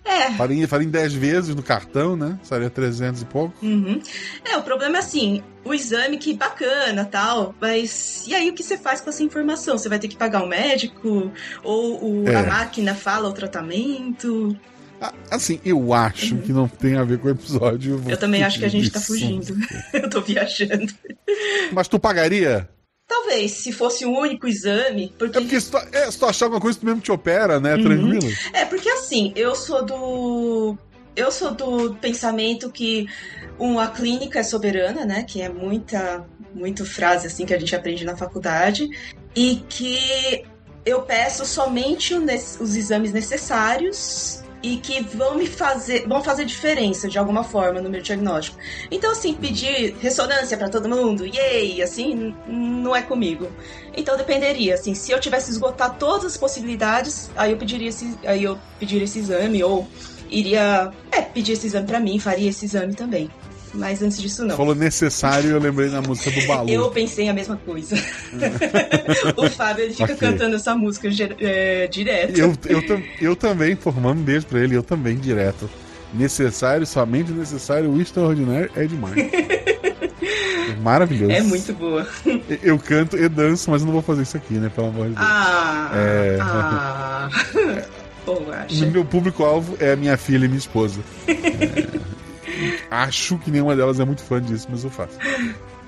[0.04, 0.32] É.
[0.32, 2.38] Faria, faria em 10 vezes no cartão, né?
[2.43, 3.54] Seria 300 e pouco.
[3.63, 4.02] Uhum.
[4.43, 8.63] É, o problema é assim, o exame que bacana, tal, mas e aí o que
[8.63, 9.78] você faz com essa informação?
[9.78, 11.32] Você vai ter que pagar um médico?
[11.63, 12.36] Ou o- É.
[12.38, 14.58] a máquina fala o tratamento?
[15.31, 17.95] Assim, eu acho que não tem a ver com o episódio.
[17.95, 18.09] Uhum.
[18.09, 19.55] Eu também acho que a gente tá fugindo.
[19.93, 20.93] Eu tô viajando.
[21.71, 22.67] Mas tu pagaria?
[23.07, 25.38] Talvez, se fosse um único exame, porque.
[25.38, 27.75] É porque se tu, é, se tu achar alguma coisa, tu mesmo te opera, né?
[27.75, 27.83] Uhum.
[27.83, 28.38] Tranquilo.
[28.53, 30.77] É, porque assim, eu sou do.
[31.15, 33.07] Eu sou do pensamento que
[33.57, 35.23] uma clínica é soberana, né?
[35.23, 38.89] Que é muita, muito frase assim que a gente aprende na faculdade.
[39.35, 40.43] E que
[40.85, 47.17] eu peço somente os exames necessários e que vão me fazer, vão fazer diferença de
[47.17, 48.58] alguma forma no meu diagnóstico.
[48.91, 53.50] Então, assim, pedir ressonância para todo mundo, yay, assim, não é comigo.
[53.95, 58.43] Então dependeria, assim, se eu tivesse esgotado todas as possibilidades, aí eu pediria esse, aí
[58.43, 59.88] eu pediria esse exame ou
[60.30, 63.30] iria, é, pedir esse exame para mim, faria esse exame também.
[63.73, 64.55] Mas antes disso, não.
[64.58, 66.69] Falou necessário, eu lembrei na música do Balu.
[66.69, 67.95] Eu pensei a mesma coisa.
[69.38, 70.15] o Fábio ele fica Ok.
[70.27, 71.08] cantando essa música
[71.39, 72.38] é, direto.
[72.38, 75.69] Eu, eu, eu também, formando um beijo pra ele, eu também direto.
[76.13, 79.15] Necessário, somente necessário, o extraordinário é demais.
[80.82, 81.32] Maravilhoso.
[81.32, 82.08] É muito boa.
[82.63, 84.71] Eu canto e danço, mas eu não vou fazer isso aqui, né?
[84.73, 85.27] Pelo amor de Deus.
[85.27, 86.38] Ah, É.
[86.41, 87.29] ah.
[88.29, 90.99] O meu público-alvo é a minha filha e minha esposa.
[91.27, 91.34] É,
[92.91, 95.17] acho que nenhuma delas é muito fã disso, mas eu faço.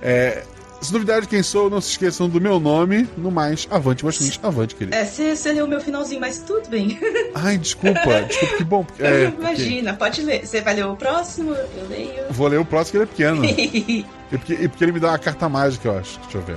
[0.02, 0.44] É,
[0.82, 3.08] se duvidar de quem sou, não se esqueçam do meu nome.
[3.18, 4.96] No mais, avante, Guaxinins, avante, querido.
[4.96, 7.00] É, você leu o meu finalzinho, mas tudo bem.
[7.36, 8.84] Ai, desculpa, desculpa, que bom.
[8.84, 10.46] porque- é, porque- Imagina, pode ler.
[10.46, 11.54] Você vai ler o próximo?
[11.54, 12.24] Eu leio.
[12.32, 14.06] Vou ler o próximo que ele é pequeno.
[14.34, 16.18] E porque, e porque ele me dá uma carta mágica, eu acho.
[16.22, 16.56] Deixa eu ver.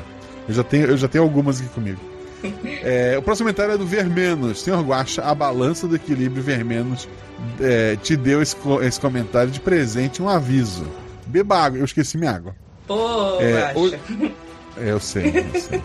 [0.49, 1.99] Eu já tenho, eu já tenho algumas aqui comigo.
[2.83, 4.61] É, o próximo comentário é do Vermenos.
[4.63, 7.09] Senhor Guaxa, a balança do equilíbrio Vermenos
[7.61, 10.87] é, te deu esse, esse comentário de presente, um aviso.
[11.27, 11.79] Beba água.
[11.79, 12.55] Eu esqueci minha água.
[12.87, 13.95] Pô, É, o-
[14.77, 15.83] É, eu sei, eu sei.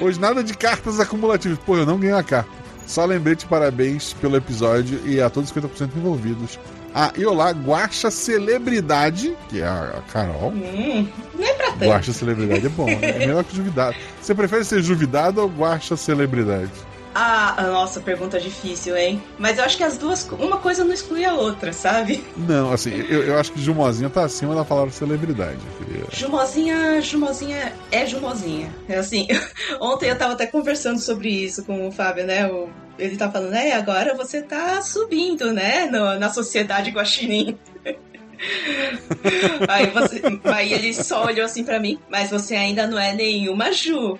[0.00, 1.58] Hoje nada de cartas acumulativas.
[1.64, 2.50] Pô, eu não ganhei a carta.
[2.86, 6.58] Só lembrete parabéns pelo episódio e a todos os 50% envolvidos.
[6.94, 10.50] Ah, e olá, Guaxa Celebridade, que é a a Carol.
[10.50, 11.84] Hum, não é pra tanto.
[11.86, 12.98] Guaxa celebridade é bom, né?
[13.02, 13.96] é melhor que juvidado.
[14.20, 16.70] Você prefere ser juvidado ou guaxa celebridade?
[17.14, 19.22] Ah, a nossa, pergunta difícil, hein?
[19.38, 22.24] Mas eu acho que as duas, uma coisa não exclui a outra, sabe?
[22.36, 25.58] Não, assim, eu, eu acho que Jumozinha tá acima da palavra celebridade.
[25.78, 28.74] queria- Jumozinha, Jumozinha é Jumozinha.
[28.88, 29.26] É assim,
[29.80, 32.46] ontem eu tava até conversando sobre isso com o Fábio, né?
[32.50, 35.86] O- ele tá falando, é, agora você tá subindo, né?
[35.86, 37.58] No- na sociedade guaxinim.
[39.68, 43.70] aí, você, aí ele só olhou assim pra mim, mas você ainda não é nenhuma
[43.72, 44.16] Ju,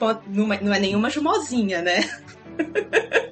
[0.53, 2.09] é- não é nenhuma Jumozinha, né?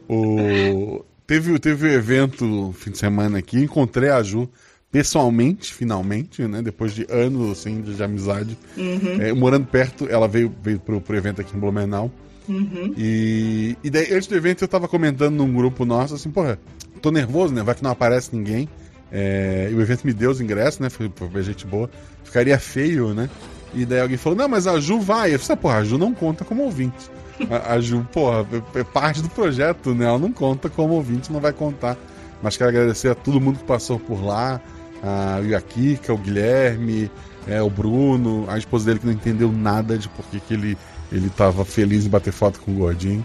[0.09, 1.05] O...
[1.27, 4.49] Teve, teve um evento fim de semana aqui, encontrei a Ju
[4.91, 6.61] pessoalmente, finalmente, né?
[6.61, 8.59] Depois de anos assim, de, de amizade.
[8.77, 12.11] Uhum, É, morando perto, ela veio, veio pro, pro evento aqui em Blumenau.
[12.49, 12.93] uhum.
[12.97, 16.59] E, e daí, antes do evento, eu tava comentando num grupo nosso assim, porra,
[17.01, 17.63] tô nervoso, né?
[17.63, 18.69] Vai que não aparece ninguém.
[19.13, 20.91] É, e o evento me deu os ingressos, né?
[20.91, 21.89] Foi, foi gente boa.
[22.25, 23.31] Ficaria feio, né?
[23.73, 25.33] E daí alguém falou, não, mas a Ju vai.
[25.33, 27.09] Eu falei, "Ah, porra, a Ju não conta como ouvinte.
[27.49, 30.07] A, a Ju, porra, é é parte do projeto, né?
[30.07, 31.97] Ela não conta como ouvinte, não vai contar.
[32.43, 34.61] Mas quero agradecer a todo mundo que passou por lá.
[35.03, 37.11] A Yakika, o Guilherme,
[37.47, 40.79] é, o Bruno, a esposa dele que não entendeu nada de por que que ele,
[41.11, 43.25] ele tava feliz em bater foto com o gordinho.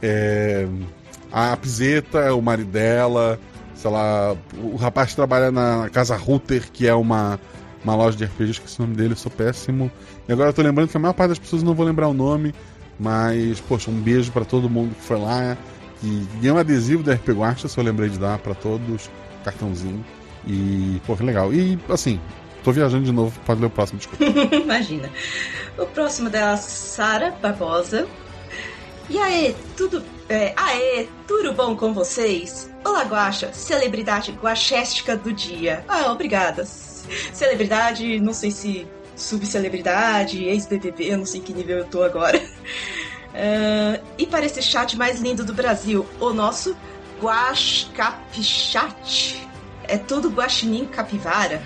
[0.00, 0.66] É,
[1.30, 3.38] a Pizeta, o marido dela,
[3.74, 7.38] sei lá, o rapaz que trabalha na Casa Router, que é uma,
[7.84, 9.90] uma loja de RPG, esqueci o nome dele, eu sou péssimo.
[10.28, 12.14] E agora eu tô lembrando que a maior parte das pessoas não vou lembrar o
[12.14, 12.54] nome,
[12.98, 15.56] mas, poxa, um beijo pra todo mundo que foi lá.
[16.02, 19.10] E ganhei um adesivo da RP Guacha, se eu lembrei de dar pra todos,
[19.44, 20.04] cartãozinho.
[20.46, 21.52] E, pô, que legal.
[21.52, 22.20] E, assim,
[22.64, 24.24] tô viajando de novo, pode ler o próximo, desculpa.
[24.54, 25.10] Imagina.
[25.78, 28.06] O próximo dela, Sara Barbosa.
[29.08, 30.02] E aí, tudo.
[30.28, 32.70] É, aê, tudo bom com vocês?
[32.84, 35.84] Olá, Guaxa, celebridade guachéstica do dia.
[35.86, 36.64] Ah, obrigada.
[36.64, 38.86] Celebridade, não sei se
[39.22, 42.40] subcelebridade, ex-BBB, eu não sei em que nível eu tô agora.
[43.34, 46.76] Ah, e para esse chat mais lindo do Brasil, o nosso
[47.20, 49.48] Guaxcapichat.
[49.84, 51.62] É tudo guaxinim capivara.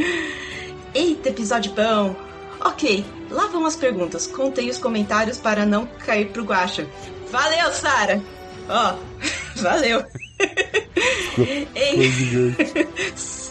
[0.94, 2.16] Eita, episódio bom!
[2.60, 4.26] Ok, lá vão as perguntas.
[4.26, 6.86] Contei os comentários para não cair pro guacha.
[7.30, 8.22] Valeu, Sara!
[8.68, 8.96] Ó,
[9.60, 10.04] valeu!
[11.96, 12.88] Gigante.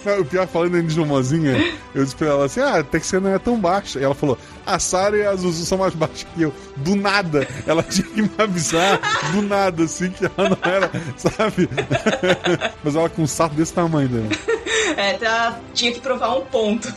[0.05, 1.57] Não, O pior, falando em Jumozinha,
[1.93, 3.99] eu disse pra ela assim: ah, até que você não é tão baixa.
[3.99, 6.53] E ela falou: a Sarah e a Zuzu são mais baixas que eu.
[6.77, 8.99] Do nada, ela tinha que me avisar,
[9.33, 11.69] do nada, assim, que ela não era, sabe?
[12.83, 14.29] Mas ela com um sapo desse tamanho, né?
[14.95, 16.93] é, tá, tinha que provar um ponto.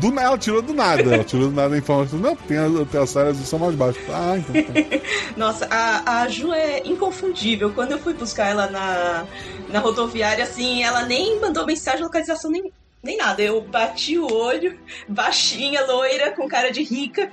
[0.00, 1.02] Do ela tirou do nada.
[1.02, 2.18] Ela tirou do nada a informação.
[2.18, 4.02] Não, tem a, tem a Sarah e a Zuzu são mais baixas.
[4.08, 4.72] Ah, então tá.
[5.36, 7.72] Nossa, a, a Ju é inconfundível.
[7.72, 9.26] Quando eu fui buscar ela na,
[9.68, 13.42] na rodoviária, assim, ela nem mandou mensagem de localização, nem, nem nada.
[13.42, 17.30] Eu bati o olho, baixinha, loira, com cara de rica.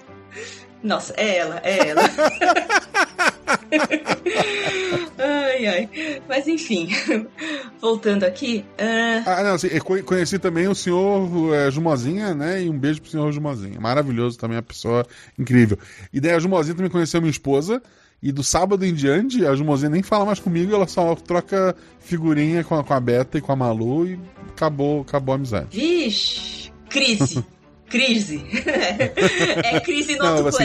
[0.81, 2.01] Nossa, é ela, é ela.
[5.17, 5.89] ai, ai.
[6.27, 6.89] Mas enfim,
[7.81, 8.65] voltando aqui.
[8.79, 9.23] Uh...
[9.25, 9.69] Ah, não, assim,
[10.05, 12.63] conheci também o senhor é, Jumozinha, né?
[12.63, 13.79] E um beijo pro senhor Jumozinha.
[13.79, 15.05] Maravilhoso também, a pessoa
[15.37, 15.77] incrível.
[16.13, 17.81] E daí a Jumozinha também conheceu minha esposa.
[18.23, 22.63] E do sábado em diante, a Jumozinha nem fala mais comigo, ela só troca figurinha
[22.63, 25.77] com a, com a Beta e com a Malu e acabou, acabou a amizade.
[25.77, 27.45] Vixe, crise.
[27.89, 28.45] Crise.
[29.63, 30.63] é crise no Não, assim,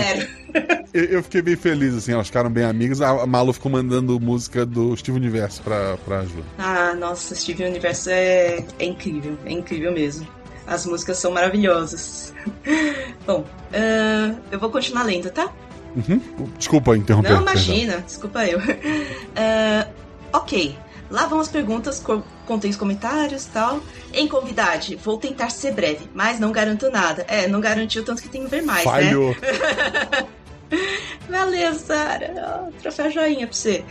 [0.92, 3.00] eu, eu, fiquei bem feliz, assim, elas ficaram bem amigas.
[3.00, 6.44] A Malu ficou mandando música do Steve Universo pra, pra Ju.
[6.59, 10.26] Ah, nossa, Steve Universo é, é incrível, é incrível mesmo.
[10.66, 12.35] As músicas são maravilhosas.
[13.26, 15.52] Bom, uh, eu vou continuar lendo, tá?
[15.96, 16.20] Uhum.
[16.56, 17.33] Desculpa interromper.
[17.33, 18.06] Não, imagina, perdão.
[18.06, 18.59] desculpa eu.
[18.61, 19.92] Uh,
[20.33, 20.78] ok,
[21.11, 22.03] lá vão as perguntas,
[22.46, 23.81] contém os comentários e tal.
[24.12, 27.25] Em convidade, vou tentar ser breve, mas não garanto nada.
[27.29, 29.31] É, não garantiu tanto que tem que ver mais, Falhou.
[29.40, 30.27] né?
[31.29, 32.68] Valeu, Sara.
[32.68, 33.85] Oh, troféu joinha pra você.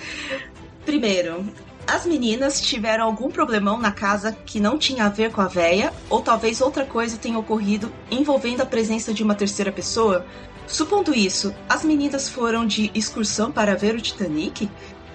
[0.86, 1.46] Primeiro,
[1.86, 5.92] as meninas tiveram algum problemão na casa que não tinha a ver com a véia,
[6.10, 10.26] ou talvez outra coisa tenha ocorrido envolvendo a presença de uma terceira pessoa?
[10.68, 14.70] Supondo isso, as meninas foram de excursão para ver o Titanic?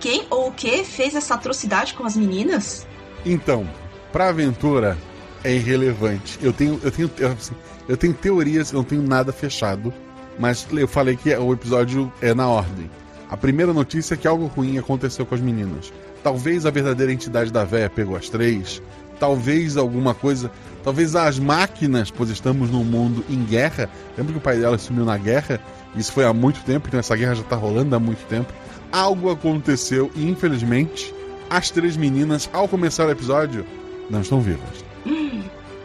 [0.05, 2.87] Quem ou o que fez essa atrocidade com as meninas?
[3.25, 3.67] Então,
[4.13, 4.99] pra aventura
[5.43, 6.39] é irrelevante.
[6.43, 7.55] Eu tenho, eu tenho, assim,
[7.89, 9.95] eu tenho teorias, eu não tenho nada fechado,
[10.39, 12.91] mas eu falei que o episódio é na ordem.
[13.31, 15.91] A primeira notícia é que algo ruim aconteceu com as meninas.
[16.23, 18.83] Talvez a verdadeira entidade da véia pegou as três.
[19.19, 20.51] Talvez alguma coisa
[20.85, 23.89] Talvez as máquinas, pois estamos num mundo em guerra.
[24.19, 25.59] Lembra que o pai dela sumiu na guerra?
[25.97, 28.53] Isso foi há muito tempo, então essa guerra já está rolando há muito tempo.
[28.95, 31.13] Algo aconteceu e, infelizmente,
[31.51, 33.67] as três meninas, ao começar o episódio,
[34.09, 34.85] não estão vivas.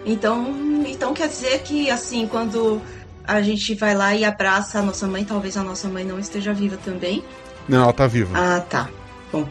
[0.05, 2.79] Então, então quer dizer que, assim, quando
[3.23, 6.53] a gente vai lá e abraça a nossa mãe, talvez a nossa mãe não esteja
[6.53, 7.23] viva também?
[7.67, 8.37] Não, ela está viva.
[8.37, 8.87] Ah, tá.
[9.31, 9.49] Bom.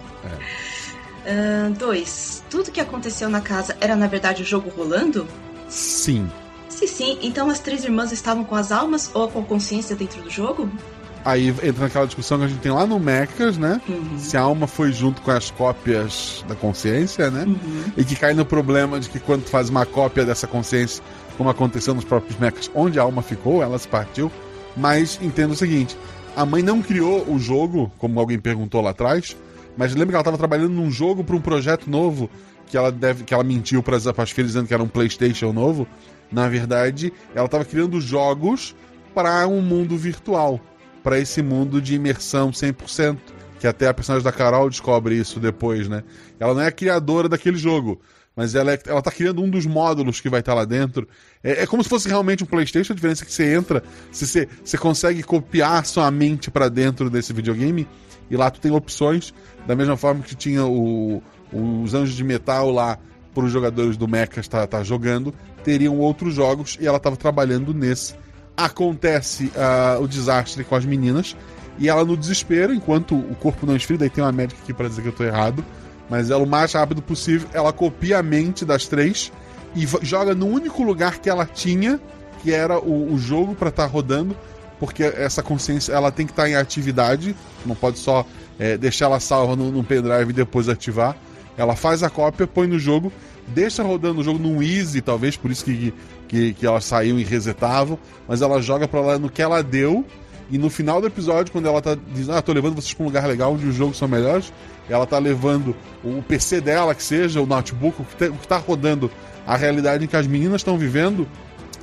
[1.24, 1.68] É.
[1.68, 2.44] Uh, dois.
[2.48, 5.26] Tudo que aconteceu na casa era na verdade o jogo rolando?
[5.68, 6.30] Sim.
[6.68, 10.22] Se sim, então as três irmãs estavam com as almas ou com a consciência dentro
[10.22, 10.70] do jogo?
[11.24, 13.81] Aí entra naquela discussão que a gente tem lá no Mechas, né?
[13.88, 14.18] Uhum.
[14.18, 17.44] Se a alma foi junto com as cópias da consciência, né?
[17.44, 17.85] Uhum.
[17.96, 21.02] E que cai no problema de que quando tu faz uma cópia dessa consciência,
[21.37, 24.31] como aconteceu nos próprios Mechas, onde a alma ficou, ela se partiu.
[24.76, 25.96] Mas entenda o seguinte:
[26.37, 29.37] a mãe não criou o jogo, como alguém perguntou lá atrás,
[29.76, 32.31] mas lembra que ela estava trabalhando num jogo para um projeto novo
[32.68, 35.87] que ela deve que ela mentiu para as filhas dizendo que era um PlayStation novo.
[36.31, 38.76] Na verdade, ela estava criando jogos
[39.14, 40.61] para um mundo virtual,
[41.02, 43.18] para esse mundo de imersão 100%,
[43.58, 46.04] que até a personagem da Carol descobre isso depois, né?
[46.38, 48.00] Ela não é a criadora daquele jogo,
[48.37, 51.08] mas ela, é, ela tá criando um dos módulos que vai estar tá lá dentro.
[51.42, 53.82] É, é, como se fosse realmente um PlayStation, a diferença é que você entra,
[54.12, 57.87] você, você consegue copiar sua mente para dentro desse videogame,
[58.30, 59.32] e lá tu tem opções
[59.66, 62.98] da mesma forma que tinha o, os Anjos de Metal lá
[63.34, 65.34] para os jogadores do Mecha estar tá, tá jogando,
[65.64, 68.14] teriam outros jogos e ela estava trabalhando nesse.
[68.58, 71.36] Acontece uh, o desastre com as meninas
[71.78, 74.88] e ela no desespero, enquanto o corpo não esfria, daí tem uma médica aqui para
[74.88, 75.64] dizer que eu estou errado,
[76.10, 79.30] mas ela o mais rápido possível, ela copia a mente das três
[79.76, 82.00] e joga no único lugar que ela tinha,
[82.42, 84.36] que era o, o jogo para estar tá rodando,
[84.80, 88.26] porque essa consciência ela tem que estar tá em atividade, não pode só
[88.58, 91.16] é, deixar ela salva no, no pendrive e depois ativar.
[91.56, 93.12] Ela faz a cópia, põe no jogo,
[93.48, 95.92] deixa rodando o jogo num easy, talvez por isso que,
[96.28, 100.04] que, que elas saíam e resetavam, mas ela joga para lá no que ela deu.
[100.50, 103.06] E no final do episódio, quando ela tá dizendo, ah, tô levando vocês pra um
[103.06, 104.52] lugar legal onde os jogos são melhores,
[104.88, 108.48] ela tá levando o PC dela, que seja, o notebook, o que, tá, o que
[108.48, 109.10] tá rodando
[109.46, 111.28] a realidade em que as meninas estão vivendo,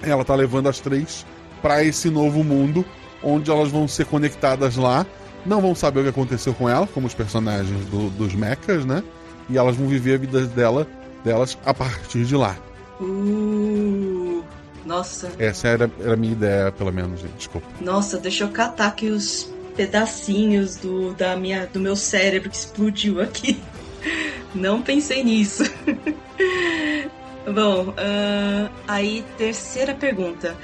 [0.01, 1.25] ela tá levando as três
[1.62, 2.84] para esse novo mundo,
[3.21, 5.05] onde elas vão ser conectadas lá
[5.45, 9.03] não vão saber o que aconteceu com ela, como os personagens do, dos mechas, né?
[9.47, 10.88] E elas vão viver a vida dela,
[11.23, 12.58] delas a partir de lá.
[12.99, 14.43] Uh,
[14.86, 15.31] nossa.
[15.39, 17.34] Essa era, era a minha ideia, pelo menos, gente.
[17.34, 17.67] Desculpa.
[17.81, 23.21] Nossa, deixa eu catar aqui os pedacinhos do, da minha, do meu cérebro que explodiu
[23.21, 23.60] aqui.
[24.53, 25.63] Não pensei nisso.
[27.53, 30.55] Bom, uh, aí, terceira pergunta.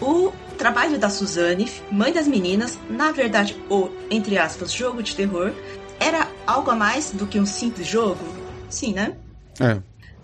[0.00, 5.52] O trabalho da Suzane, mãe das meninas, na verdade, o, entre aspas, jogo de terror,
[6.00, 8.24] era algo a mais do que um simples jogo?
[8.68, 9.16] Sim, né?
[9.60, 9.78] É.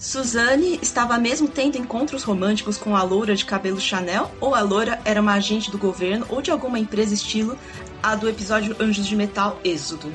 [0.04, 5.00] Suzane estava mesmo tendo encontros românticos com a loura de cabelo Chanel, ou a loura
[5.02, 7.56] era uma agente do governo ou de alguma empresa estilo
[8.02, 10.12] a do episódio Anjos de Metal Êxodo?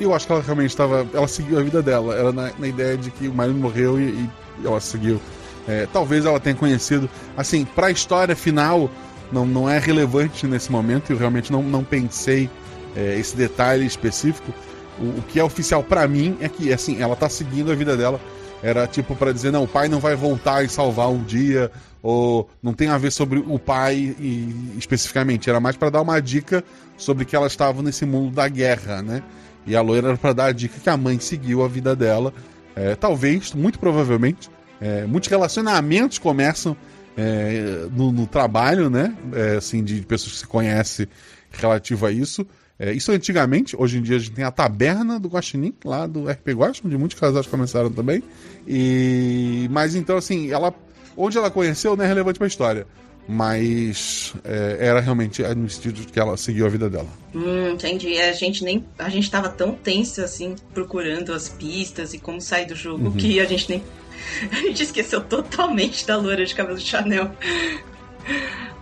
[0.00, 1.06] Eu acho que ela realmente estava.
[1.12, 2.14] Ela seguiu a vida dela.
[2.16, 4.30] Ela na, na ideia de que o marido morreu e, e
[4.64, 5.20] ela seguiu.
[5.68, 7.08] É, talvez ela tenha conhecido.
[7.36, 8.90] Assim, para a história final,
[9.30, 11.12] não, não é relevante nesse momento.
[11.12, 12.48] Eu realmente não, não pensei
[12.96, 14.54] é, esse detalhe específico.
[14.98, 17.94] O, o que é oficial pra mim é que, assim, ela tá seguindo a vida
[17.94, 18.18] dela.
[18.66, 21.70] Era tipo pra dizer, não, o pai não vai voltar e salvar um dia,
[22.02, 25.48] ou não tem a ver sobre o pai e- especificamente.
[25.48, 26.64] Era mais pra dar uma dica
[26.96, 29.22] sobre que ela estava nesse mundo da guerra, né?
[29.64, 32.34] E a loira era pra dar a dica que a mãe seguiu a vida dela.
[32.74, 34.50] É, talvez, muito provavelmente,
[34.80, 36.76] é, muitos relacionamentos começam
[37.16, 39.16] é, no, no trabalho, né?
[39.32, 41.06] É, assim, de pessoas que se conhecem
[41.52, 42.44] relativo a isso.
[42.78, 46.28] É, isso antigamente, hoje em dia a gente tem a taberna do Guaxinim, lá do
[46.30, 48.22] RP Guaxinim, onde muitos casais começaram também.
[48.66, 50.74] E mas então assim, ela
[51.16, 52.86] onde ela conheceu não é relevante pra história,
[53.26, 57.08] mas é, era realmente no estilo que ela seguiu a vida dela.
[57.34, 58.18] Hum, entendi.
[58.20, 58.84] A gente nem.
[58.98, 63.40] A gente tava tão tenso assim, procurando as pistas e como sair do jogo, que
[63.40, 63.82] a gente nem.
[64.50, 67.30] A gente esqueceu totalmente da loira de cabelo Chanel.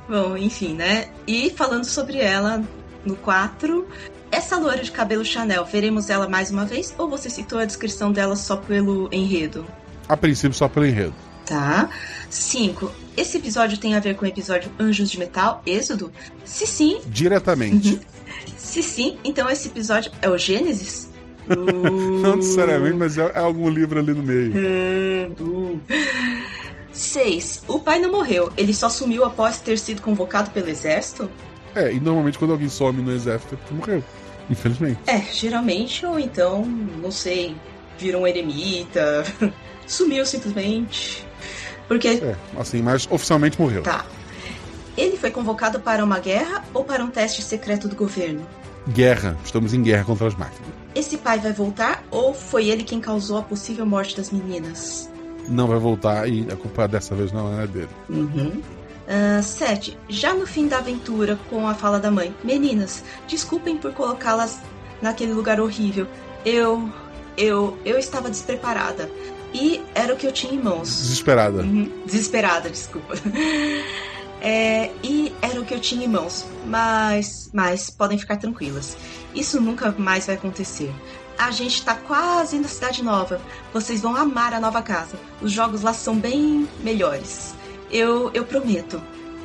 [0.09, 1.09] Bom, enfim, né?
[1.27, 2.63] E falando sobre ela
[3.05, 3.87] no 4.
[4.31, 6.95] Essa loira de cabelo Chanel, veremos ela mais uma vez?
[6.99, 9.67] Ou você citou a descrição dela só pelo enredo?
[10.09, 11.15] A princípio só pelo enredo.
[11.47, 11.89] Tá.
[12.31, 12.91] 5.
[13.17, 16.11] Esse episódio tem a ver com o episódio Anjos de Metal, Êxodo?
[16.45, 18.01] Se sim, Diretamente.
[18.57, 21.09] se sim, então esse episódio é o Gênesis?
[21.47, 24.53] Não necessariamente, mas é, é algum livro ali no meio.
[26.93, 27.65] 6.
[27.69, 31.29] O pai não morreu, ele só sumiu após ter sido convocado pelo exército?
[31.75, 34.05] É, e normalmente quando alguém some no exército é porque morreu.
[34.51, 34.99] Infelizmente.
[35.07, 37.57] É, geralmente, ou então, não sei,
[37.99, 39.25] virou um eremita,
[39.87, 41.27] sumiu simplesmente.
[41.89, 43.83] Porque É, assim, mas oficialmente morreu.
[43.83, 44.05] Tá.
[44.97, 48.47] Ele foi convocado para uma guerra ou para um teste secreto do governo?
[48.89, 49.37] Guerra.
[49.45, 50.73] Estamos em guerra contra as máquinas.
[50.95, 55.11] Esse pai vai voltar ou foi ele quem causou a possível morte das meninas?
[55.49, 57.89] Não vai voltar e a culpa dessa vez não é dele.
[58.09, 58.63] Uhum.
[59.43, 59.99] 7.
[60.09, 64.61] Já no fim da aventura, com a fala da mãe: Meninas, desculpem por colocá-las
[65.01, 66.07] naquele lugar horrível.
[66.45, 66.91] Eu.
[67.37, 67.79] Eu.
[67.85, 69.11] Eu estava despreparada.
[69.53, 70.89] E era o que eu tinha em mãos.
[70.89, 71.63] Desesperada.
[71.63, 71.91] Uhum.
[72.07, 73.15] Desesperada, desculpa.
[74.47, 76.45] É, e era o que eu tinha em mãos.
[76.67, 78.95] Mas, mas podem ficar tranquilas.
[79.35, 80.95] Isso nunca mais vai acontecer.
[81.39, 83.41] A gente tá quase na cidade nova.
[83.73, 85.19] Vocês vão amar a nova casa.
[85.41, 87.54] Os jogos lá são bem melhores.
[87.95, 89.01] Eu, eu prometo.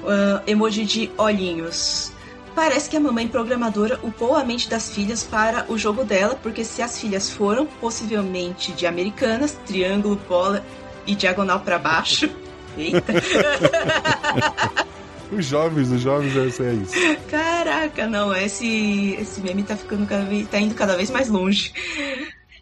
[0.05, 2.11] Ah, emoji de olhinhos.
[2.55, 6.65] Parece que a mamãe programadora upou a mente das filhas para o jogo dela, porque
[6.65, 10.65] se as filhas foram, possivelmente de americanas, triângulo, bola
[11.05, 12.29] e diagonal para baixo.
[12.77, 13.13] Eita!
[15.31, 16.63] Os jovens, os jovens é isso.
[16.63, 16.93] É isso.
[17.29, 21.71] Caraca, não, esse, esse meme tá ficando cada vez, tá indo cada vez mais longe.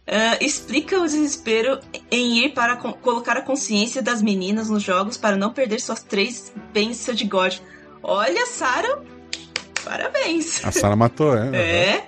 [0.09, 5.17] Ah, explica o desespero em ir para co- colocar a consciência das meninas nos jogos
[5.17, 7.57] para não perder suas três bênçãos de God.
[8.01, 9.01] Olha, Sarah,
[9.83, 10.63] parabéns.
[10.63, 11.55] A Sarah matou, é?
[11.57, 12.07] É.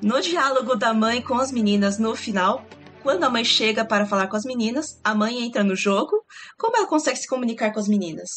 [0.00, 2.64] No diálogo da mãe com as meninas no final,
[3.02, 6.24] quando a mãe chega para falar com as meninas, a mãe entra no jogo.
[6.58, 8.30] Como ela consegue se comunicar com as meninas?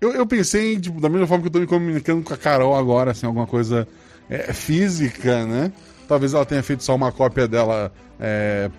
[0.00, 2.76] Eu, eu pensei, tipo, da mesma forma que eu tô me comunicando com a Carol
[2.76, 3.86] agora, assim, alguma coisa
[4.30, 5.72] é, física, né?
[6.08, 8.70] Talvez ela tenha feito só uma cópia dela é,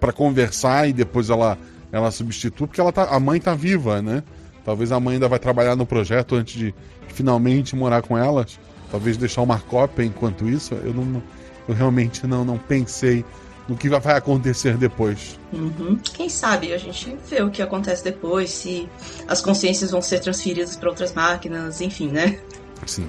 [0.00, 1.58] pra conversar e depois ela,
[1.92, 4.22] ela substitua, porque ela tá, a mãe tá viva, né?
[4.64, 6.74] Talvez a mãe ainda vai trabalhar no projeto antes de
[7.08, 8.58] finalmente morar com elas.
[8.90, 10.74] Talvez deixar uma cópia enquanto isso.
[10.74, 11.22] Eu, não,
[11.68, 13.24] eu realmente não, não pensei
[13.68, 15.38] no que vai acontecer depois.
[15.52, 15.98] Uhum.
[16.02, 18.88] Quem sabe a gente vê o que acontece depois, se
[19.28, 22.38] as consciências vão ser transferidas para outras máquinas, enfim, né?
[22.86, 23.08] Sim.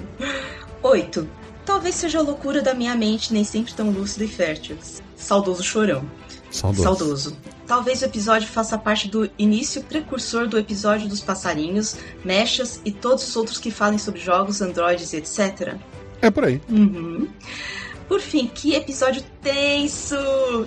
[0.82, 1.28] 8.
[1.66, 4.78] Talvez seja a loucura da minha mente nem sempre tão lúcida e fértil.
[5.16, 6.10] Saudoso chorão.
[6.52, 6.84] Saudoso.
[6.84, 7.38] Saudoso.
[7.68, 13.28] Talvez o episódio faça parte do início precursor do episódio dos passarinhos, mechas e todos
[13.28, 15.76] os outros que falem sobre jogos, androides e etc.
[16.22, 16.62] É por aí.
[16.70, 17.28] Uhum.
[18.08, 20.16] Por fim, que episódio tenso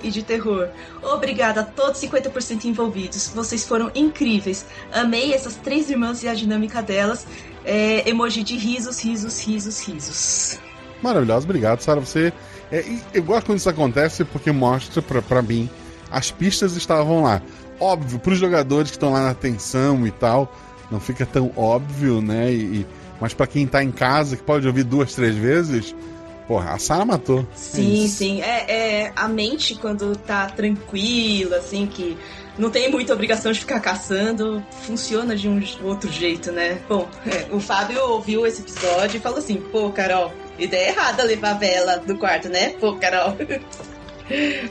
[0.03, 0.69] e de terror.
[1.01, 3.29] Obrigada a todos os 50% envolvidos.
[3.29, 4.67] Vocês foram incríveis.
[4.93, 7.27] Amei essas três irmãs e a dinâmica delas.
[7.65, 10.59] É, emoji de risos, risos, risos, risos.
[11.03, 12.01] Maravilhoso, obrigado, Sara.
[12.01, 12.33] Você.
[12.71, 12.85] É,
[13.15, 15.69] eu gosto quando isso acontece porque mostra pra, pra mim
[16.11, 17.41] as pistas estavam lá.
[17.81, 20.53] Óbvio, pros jogadores que estão lá na tensão e tal,
[20.91, 22.53] não fica tão óbvio, né?
[22.53, 22.87] E, e-
[23.21, 25.95] mas pra quem tá em casa, que pode ouvir duas, três vezes,
[26.47, 27.41] porra, a Sara matou.
[27.41, 28.17] É Sim, isso.
[28.19, 28.41] sim.
[28.43, 28.71] É,
[29.07, 32.17] é a mente quando tá tranquila, assim, que
[32.57, 36.79] não tem muita obrigação de ficar caçando, funciona de um outro jeito, né?
[36.89, 41.51] Bom, é, o Fábio ouviu esse episódio e falou assim: pô, Carol, ideia errada levar
[41.51, 42.71] a vela do quarto, né?
[42.81, 43.37] Pô, Carol.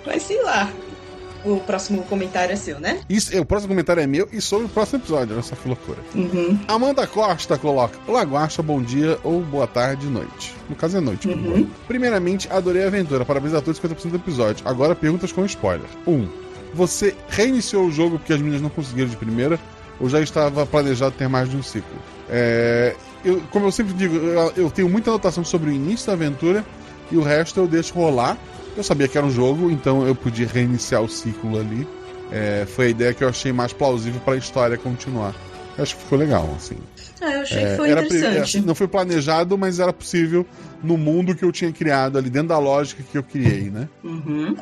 [0.06, 0.70] Mas sei lá.
[1.44, 3.00] o próximo comentário é seu, né?
[3.10, 5.34] Isso, é, o próximo comentário é meu e sobre o próximo episódio.
[5.34, 6.00] Olha só que loucura.
[6.14, 6.60] Uhum.
[6.68, 10.54] Amanda Costa coloca: Olá, Guaxa, bom dia ou boa tarde, noite.
[10.70, 11.28] No caso é noite.
[11.28, 11.66] favor.
[11.88, 13.26] Primeiramente, adorei a aventura.
[13.26, 14.68] Parabéns a todos 50% do episódio.
[14.68, 15.88] Agora, perguntas com spoiler.
[16.06, 16.12] 1.
[16.12, 16.30] Um,
[16.74, 19.60] você reiniciou o jogo porque as meninas não conseguiram de primeira
[20.00, 21.98] ou já estava planejado ter mais de um ciclo?
[22.30, 22.94] É,
[23.24, 26.66] eu, como eu sempre digo, eu, eu tenho muita anotação sobre o início da aventura
[27.12, 28.38] e o resto eu deixo rolar.
[28.76, 31.88] Eu sabia que era um jogo, então eu podia reiniciar o ciclo ali.
[32.32, 35.34] É, foi a ideia que eu achei mais plausível para a história continuar.
[35.78, 36.76] Eu acho que ficou legal, assim.
[37.22, 38.58] Ah, eu achei É, que foi interessante.
[38.58, 40.46] é, não foi planejado, mas era possível
[40.84, 43.88] no mundo que eu tinha criado ali, dentro da lógica que eu criei, né?
[44.04, 44.56] Uhum.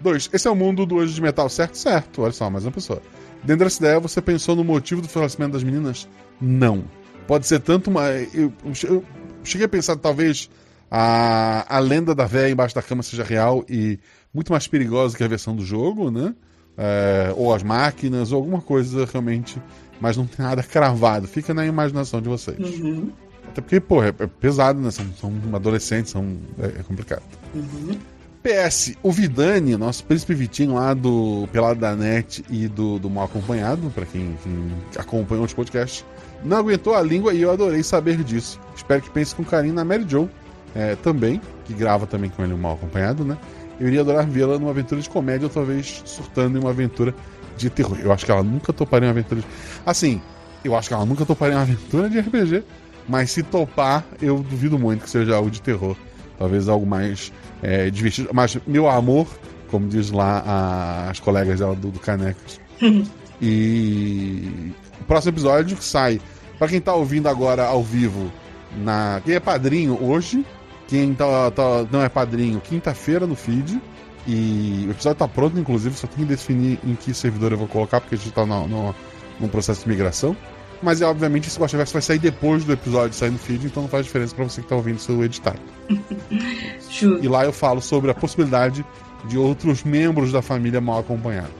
[0.00, 1.76] Dois, esse é o mundo do Hoje de Metal, certo?
[1.76, 2.22] Certo.
[2.22, 3.00] Olha só, mais uma pessoa.
[3.42, 6.06] Dentro dessa ideia, você pensou no motivo do falecimento das meninas?
[6.40, 6.84] Não.
[7.26, 8.08] Pode ser tanto uma.
[8.10, 8.52] Eu,
[8.84, 9.04] eu
[9.42, 10.48] cheguei a pensar, talvez,
[10.90, 13.98] a, a lenda da véia embaixo da cama seja real e
[14.32, 16.34] muito mais perigosa que a versão do jogo, né?
[16.76, 19.60] É, ou as máquinas, ou alguma coisa realmente.
[20.00, 21.26] Mas não tem nada cravado.
[21.26, 22.58] Fica na imaginação de vocês.
[22.58, 23.10] Uhum.
[23.48, 24.90] Até porque, pô, é, é pesado, né?
[24.90, 27.22] São, são adolescentes, são, é, é complicado.
[27.54, 27.98] Uhum.
[28.46, 33.24] PS, o Vidani, nosso príncipe Vitinho lá do Pelado da Net e do, do Mal
[33.24, 36.04] Acompanhado, pra quem, quem acompanha os podcasts,
[36.44, 38.60] não aguentou a língua e eu adorei saber disso.
[38.74, 40.28] Espero que pense com carinho na Mary Jo
[40.74, 43.36] é, também, que grava também com ele o Mal Acompanhado, né?
[43.78, 47.14] Eu iria adorar vê-la numa aventura de comédia ou talvez surtando em uma aventura
[47.56, 47.98] de terror.
[48.02, 49.46] Eu acho que ela nunca toparia uma aventura de...
[49.84, 50.20] Assim,
[50.64, 52.62] eu acho que ela nunca toparia uma aventura de RPG,
[53.08, 55.96] mas se topar, eu duvido muito que seja algo de terror.
[56.38, 57.32] Talvez algo mais
[57.62, 58.28] é, divertido.
[58.32, 59.26] Mas, meu amor,
[59.70, 62.60] como diz lá a- as colegas dela do, do Canecas.
[63.40, 66.20] e o próximo episódio que sai.
[66.58, 68.32] Pra quem tá ouvindo agora ao vivo,
[68.78, 70.44] na quem é padrinho hoje,
[70.88, 73.80] quem tá, tá- não é padrinho, quinta-feira no feed.
[74.26, 77.68] E o episódio tá pronto, inclusive, só tem que definir em que servidor eu vou
[77.68, 78.94] colocar, porque a gente tá no, no,
[79.38, 80.36] num processo de migração.
[80.82, 83.88] Mas é obviamente esse Guaxaverso vai sair depois do episódio sair no feed, então não
[83.88, 85.58] faz diferença pra você que tá ouvindo seu editado.
[86.90, 88.84] Ju- E lá eu falo sobre a possibilidade
[89.26, 91.50] de outros membros da família mal acompanhados.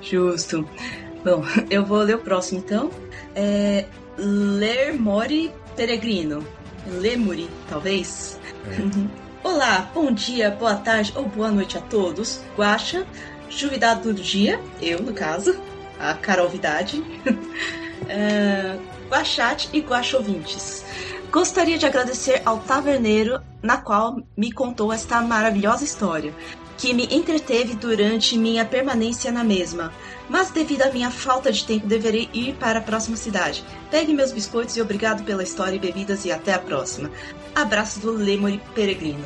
[0.00, 0.66] Justo.
[1.24, 2.90] Bom, eu vou ler o próximo então.
[3.34, 6.46] É Ler Mori Peregrino.
[6.86, 8.38] Lemuri, talvez.
[9.42, 12.40] Olá, bom dia, boa tarde ou boa noite a todos.
[12.56, 13.06] Guaxa,
[13.48, 15.56] Juvidado do dia, eu no caso,
[15.98, 17.02] a Carol Vidade.
[18.08, 18.76] é,
[19.08, 20.84] Guaxate e Guaxovintes.
[21.30, 26.34] Gostaria de agradecer ao taverneiro na qual me contou esta maravilhosa história,
[26.78, 29.92] que me entreteve durante minha permanência na mesma.
[30.28, 33.62] Mas devido à minha falta de tempo, deverei ir para a próxima cidade.
[33.90, 37.10] Pegue meus biscoitos e obrigado pela história e bebidas e até a próxima.
[37.54, 39.24] Abraços do Lemuri Peregrino.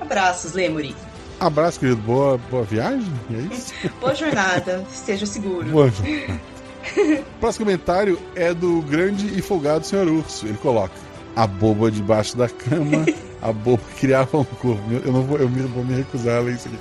[0.00, 0.94] Abraços, Lemuri.
[1.38, 2.00] Abraço, querido.
[2.02, 3.06] Boa, boa viagem.
[3.30, 3.72] É isso.
[4.00, 5.66] Boa jornada, esteja seguro.
[5.68, 6.40] Boa jornada.
[7.38, 10.08] Próximo comentário é do grande e folgado Sr.
[10.08, 10.46] Urso.
[10.46, 10.94] Ele coloca:
[11.36, 13.04] A boba debaixo da cama,
[13.42, 14.82] a boba criava um corvo.
[15.04, 16.78] Eu não vou, eu me- vou me recusar a ler isso aqui.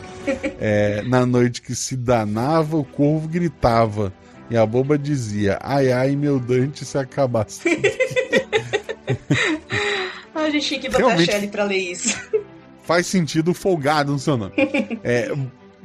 [0.59, 4.13] É, na noite que se danava, o corvo gritava.
[4.49, 7.61] E a boba dizia: Ai, ai, meu Dante se acabasse.
[10.33, 12.17] A gente tinha que botar Realmente- a Shelly pra ler isso.
[12.83, 14.53] Faz sentido folgado no seu nome.
[15.03, 15.29] É,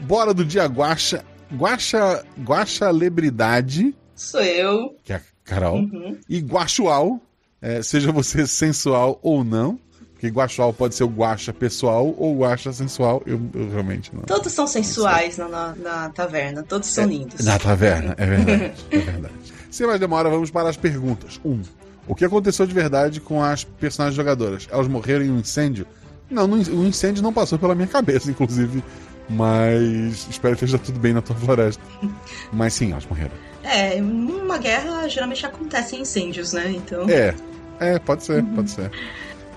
[0.03, 1.25] bora do dia guacha.
[1.53, 4.97] Guacha, guacha lebridade, Sou eu.
[5.05, 5.79] que é a Carol.
[5.81, 6.17] Uhum.
[6.29, 7.21] E guachual,
[7.61, 9.79] é, seja você sensual ou não.
[10.23, 13.21] Porque guachual pode ser o guacha pessoal ou guacha sensual.
[13.27, 14.23] Eu, eu realmente não.
[14.23, 17.45] Todos são sensuais na, na, na taverna, todos são lindos.
[17.45, 18.75] Na taverna, é verdade.
[18.93, 19.35] é verdade.
[19.69, 21.41] Sem mais demora, vamos para as perguntas.
[21.45, 21.61] Um,
[22.07, 24.69] o que aconteceu de verdade com as personagens jogadoras?
[24.71, 25.89] Elas morreram em um incêndio?
[26.31, 28.81] Não, o incêndio não passou pela minha cabeça, inclusive.
[29.29, 31.83] Mas espero que esteja tudo bem na tua floresta.
[32.53, 33.33] Mas sim, elas morreram.
[33.65, 36.71] É, numa guerra geralmente acontecem incêndios, né?
[36.71, 37.11] Então.
[37.11, 37.35] É,
[37.81, 38.89] é, pode ser, pode ser.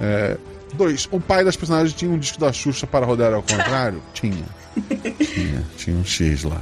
[0.01, 0.37] É,
[0.75, 4.01] dois, o pai das personagens tinha um disco da Xuxa para rodar ao contrário?
[4.13, 4.45] tinha.
[5.19, 6.61] Tinha, tinha um X lá.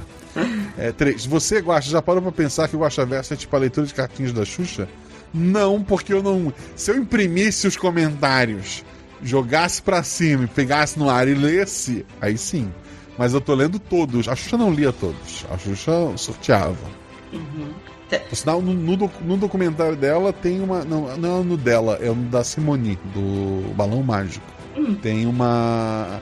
[0.78, 3.60] É, três, você, Guaxa, já parou pra pensar que o Guaxa Verso é tipo a
[3.60, 4.88] leitura de cartinhas da Xuxa?
[5.34, 6.54] Não, porque eu não.
[6.76, 8.84] Se eu imprimisse os comentários,
[9.22, 12.72] jogasse pra cima e pegasse no ar e lesse, aí sim.
[13.18, 14.28] Mas eu tô lendo todos.
[14.28, 15.46] A Xuxa não lia todos.
[15.50, 17.04] A Xuxa sorteava.
[17.32, 17.74] Uhum.
[18.20, 20.84] Por sinal, no, no no documentário dela tem uma.
[20.84, 24.46] Não, não é no dela, é o da Simone, do Balão Mágico.
[24.78, 24.96] Hum.
[24.96, 26.22] Tem uma.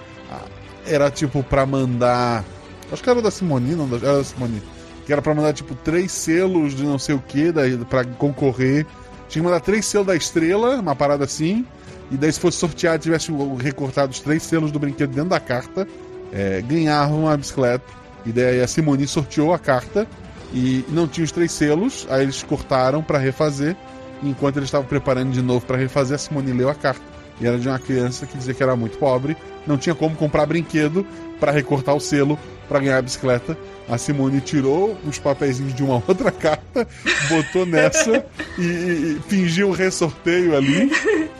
[0.86, 2.44] Era tipo pra mandar.
[2.92, 4.62] Acho que era da Simone, não, era da Simone.
[5.06, 7.52] Que era pra mandar tipo três selos de não sei o que,
[7.90, 8.86] pra concorrer.
[9.30, 11.66] Tinha que mandar três selos da estrela, uma parada assim.
[12.12, 15.88] E daí, se fosse sorteado, tivesse recortado os três selos do brinquedo dentro da carta,
[16.34, 17.86] é, ganhava uma bicicleta.
[18.26, 20.06] E daí a Simone sorteou a carta
[20.54, 23.76] e não tinha os três selos, aí eles cortaram para refazer.
[24.24, 27.02] Enquanto eles estavam preparando de novo para refazer, a Simone leu a carta.
[27.40, 29.36] E era de uma criança que dizia que era muito pobre,
[29.66, 31.06] não tinha como comprar brinquedo
[31.40, 32.38] para recortar o selo
[32.70, 33.58] para ganhar a bicicleta.
[33.90, 36.88] A Simone tirou os papeizinhos de uma outra carta,
[37.28, 38.24] botou nessa
[38.58, 40.92] e, e fingiu um ressorteio ali.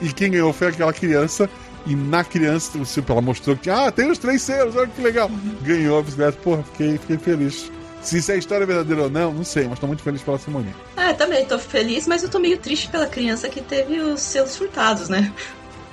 [0.02, 1.50] E quem ganhou foi aquela criança.
[1.86, 5.30] E na criança, ela mostrou que ah, tem os três selos, olha que legal.
[5.64, 7.72] Ganhou a bicicleta, porra, fiquei, fiquei feliz.
[8.02, 10.74] Se isso é história verdadeira ou não, não sei, mas tô muito feliz pela Simone.
[10.98, 14.56] Ah, também tô feliz, mas eu tô meio triste pela criança que teve os selos
[14.58, 15.32] furtados, né?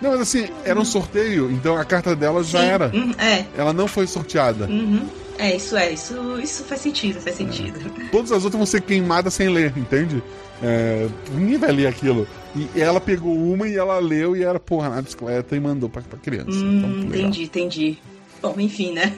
[0.00, 2.90] Não, mas assim, era um sorteio, então a carta dela já Sim, era.
[2.94, 3.44] uhum, é.
[3.56, 4.66] Ela não foi sorteada.
[4.66, 5.06] Uhum.
[5.38, 7.78] É, isso é, isso, isso faz sentido, faz sentido.
[8.10, 10.22] Todas as outras vão ser queimadas sem ler, entende?
[10.62, 12.26] É, ninguém vai ler aquilo.
[12.56, 16.02] E ela pegou uma e ela leu e era, porra, na bicicleta e mandou pra,
[16.02, 16.50] pra criança.
[16.50, 17.28] então, Hum, legal.
[17.28, 17.98] entendi, entendi.
[18.42, 19.12] Bom, enfim, né?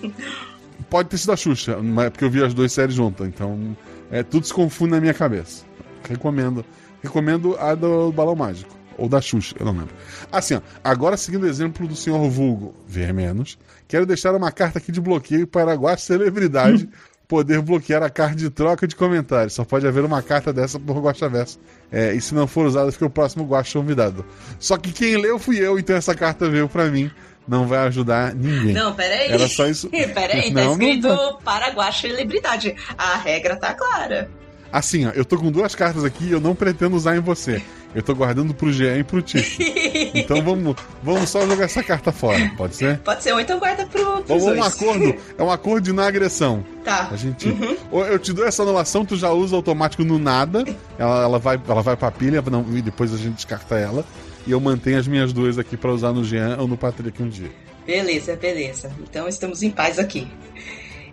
[0.91, 3.77] Pode ter sido a Xuxa, mas é porque eu vi as duas séries juntas, então
[4.11, 5.65] é, tudo se confunde na minha cabeça.
[6.09, 6.65] Recomendo.
[7.01, 8.77] Recomendo a do Balão Mágico.
[8.99, 9.95] Ou da Xuxa, eu não lembro.
[10.31, 13.57] Assim, ó, agora seguindo o exemplo do senhor Vulgo, ver menos,
[13.89, 16.87] quero deixar uma carta aqui de bloqueio para a Guacha Celebridade
[17.31, 19.55] poder bloquear a carta de troca de comentários.
[19.55, 21.61] Só pode haver uma carta dessa por Guacha Verso.
[21.91, 24.25] É, e se não for usada, fica o próximo Guacha convidado.
[24.59, 27.09] Só que quem leu fui eu, então essa carta veio pra mim.
[27.51, 28.73] Não vai ajudar ninguém.
[28.73, 29.29] Não, peraí.
[29.29, 29.91] Era só isso.
[30.15, 31.39] peraí, Não, tá não escrito tá.
[31.43, 32.77] Paraguai celebridade.
[32.97, 34.31] A regra tá clara.
[34.73, 37.61] Assim, ó, eu tô com duas cartas aqui e eu não pretendo usar em você.
[37.93, 39.51] Eu tô guardando pro Jean e pro Tito.
[40.15, 42.99] Então vamos, vamos só jogar essa carta fora, pode ser?
[42.99, 46.65] Pode ser, ou então guarda pro, Ou um acordo, é um acordo de não agressão.
[46.85, 47.09] Tá.
[47.11, 47.49] A gente.
[47.91, 50.65] Ou eu te dou essa anulação, tu já usa automático no nada.
[50.99, 54.05] Ela, ela, vai, ela vai pra pilha, não, e depois a gente descarta ela.
[54.47, 57.29] E eu mantenho as minhas duas aqui pra usar no Jean ou no Patrick um
[57.29, 57.51] dia.
[57.87, 58.91] Beleza, beleza.
[59.01, 60.27] Então estamos em paz aqui.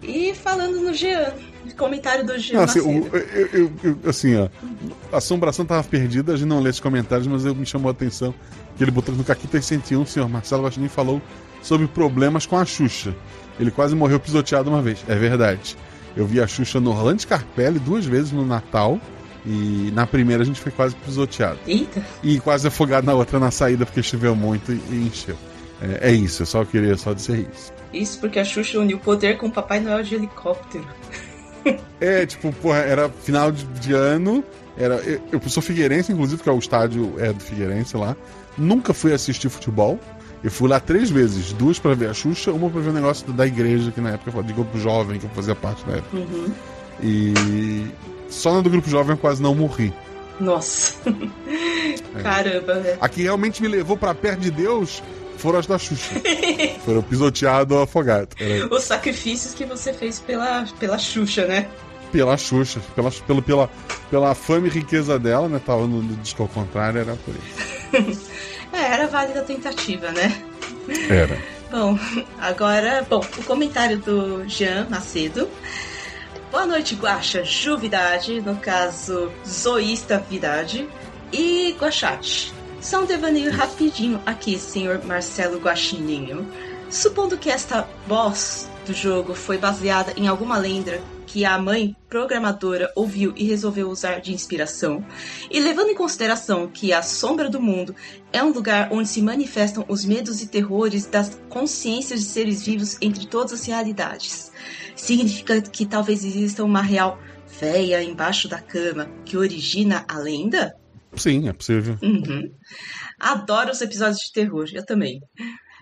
[0.01, 1.33] E falando no Jean,
[1.77, 4.47] comentário do Jean Não, assim, o- eu, eu- eu- assim, ó.
[5.11, 7.91] A assombração tava perdida, a gente não lê esses comentários, mas eu, me chamou a
[7.91, 8.33] atenção
[8.77, 11.21] que ele botou no Caquita 101, o senhor Marcelo Guaxinim falou
[11.63, 13.13] sobre problemas com a Xuxa.
[13.59, 15.03] Ele quase morreu pisoteado uma vez.
[15.07, 15.75] É verdade.
[16.15, 18.99] Eu vi a Xuxa no Orlando Scarpelli duas vezes no Natal.
[19.47, 21.57] E na primeira a gente foi quase pisoteado.
[21.65, 22.05] Eita.
[22.21, 25.37] E quase afogado na outra na saída, porque choveu muito e, e encheu.
[25.81, 27.71] É, é isso, eu só queria só dizer isso.
[27.93, 30.85] Isso porque a Xuxa uniu poder com o Papai Noel de helicóptero.
[32.01, 34.43] É, tipo, porra, era final de, de ano.
[34.77, 38.17] Era, eu, eu sou figueirense, inclusive, que é o estádio é do Figueirense lá.
[38.57, 39.97] Nunca fui assistir futebol.
[40.43, 43.31] Eu fui lá três vezes, duas pra ver a Xuxa, uma pra ver o negócio
[43.31, 46.17] da igreja, que na época de grupo jovem, que eu fazia parte na época.
[46.17, 46.51] Uhum.
[47.01, 47.33] E
[48.29, 49.93] só na do grupo jovem eu quase não morri.
[50.39, 50.93] Nossa.
[52.15, 52.21] É.
[52.21, 52.97] Caramba, velho.
[53.01, 55.01] A que realmente me levou pra perto de Deus
[55.37, 56.15] foram as da Xuxa.
[56.85, 58.29] foram pisoteado ou afogado.
[58.39, 61.67] Era Os sacrifícios que você fez pela, pela Xuxa, né?
[62.11, 63.69] pela Xuxa, pela, pelo, pela,
[64.09, 65.61] pela fama e riqueza dela, né?
[65.63, 68.27] Tava no disco ao contrário, era por isso.
[68.73, 70.43] É, era válida a tentativa, né?
[71.09, 71.41] Era.
[71.71, 71.97] Bom,
[72.37, 75.47] agora, bom, o comentário do Jean Macedo.
[76.49, 80.87] Boa noite, Guaxa Juvidade, no caso, Zoísta Vidade,
[81.31, 82.53] e Guaxate.
[82.79, 86.47] Só um devaneio rapidinho aqui, senhor Marcelo Guaxininho.
[86.89, 92.89] Supondo que esta boss do jogo foi baseada em alguma lenda que a mãe programadora
[92.95, 95.05] ouviu e resolveu usar de inspiração,
[95.51, 97.93] e levando em consideração que a Sombra do Mundo
[98.31, 102.97] é um lugar onde se manifestam os medos e terrores das consciências de seres vivos
[103.01, 104.53] entre todas as realidades,
[104.97, 107.19] significa que talvez exista uma real
[107.59, 110.75] véia embaixo da cama que origina a lenda?
[111.15, 111.97] Sim, é possível.
[112.01, 112.51] Uhum.
[113.19, 115.19] Adoro os episódios de terror, eu também.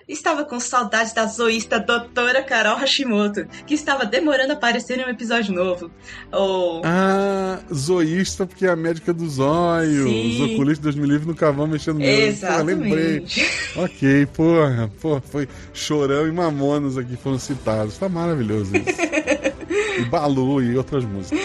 [0.07, 5.09] Estava com saudades da zoísta doutora Carol Hashimoto, que estava demorando a aparecer em um
[5.09, 5.89] episódio novo.
[6.31, 6.83] Ou.
[6.85, 10.07] Ah, zoísta, porque é a médica do zóio.
[10.07, 10.43] Sim.
[10.43, 11.99] Os oculistas Deus me livre nunca vão mexer no.
[11.99, 13.17] Porra, lembrei.
[13.17, 13.73] Exatamente.
[13.75, 17.97] Ok, porra, porra, foi Chorão e Mamonas aqui foram citados.
[17.97, 19.01] Tá maravilhoso isso.
[19.99, 21.39] e Balu e outras músicas.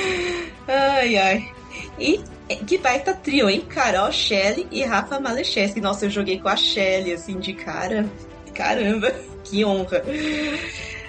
[0.69, 1.53] Ai, ai.
[1.99, 2.23] E
[2.67, 3.65] que baita trio, hein?
[3.69, 5.81] Carol, Shelley e Rafa Malecheski.
[5.81, 8.07] Nossa, eu joguei com a Shelley, assim, de cara.
[8.61, 9.11] Caramba,
[9.43, 10.05] que honra.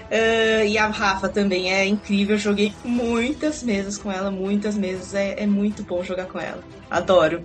[0.10, 2.36] Ah, e a Rafa também é incrível.
[2.36, 5.14] Eu joguei muitas mesas com ela, muitas mesas.
[5.14, 6.64] É, é muito bom jogar com ela.
[6.90, 7.44] Adoro.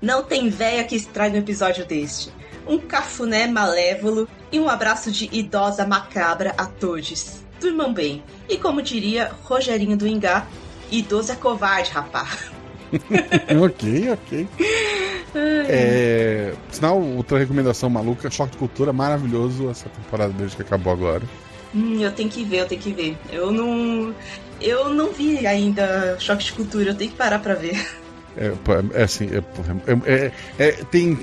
[0.00, 2.30] Não tem véia que estrague um episódio deste.
[2.66, 7.40] Um cafuné malévolo e um abraço de idosa macabra a todos.
[7.58, 8.22] Durmam bem.
[8.46, 10.46] E como diria Rogerinho do Ingá,
[10.90, 12.28] idoso é covarde, rapá.
[13.64, 14.48] ok, ok.
[15.68, 21.22] É, sinal, outra recomendação maluca, Choque de Cultura, maravilhoso essa temporada deles que acabou agora.
[21.74, 23.16] Hum, eu tenho que ver, eu tenho que ver.
[23.30, 24.14] Eu não.
[24.60, 27.86] Eu não vi ainda Choque de Cultura, eu tenho que parar pra ver.
[28.36, 29.38] É, pô, é assim, é,
[30.06, 31.18] é- é- é- tem,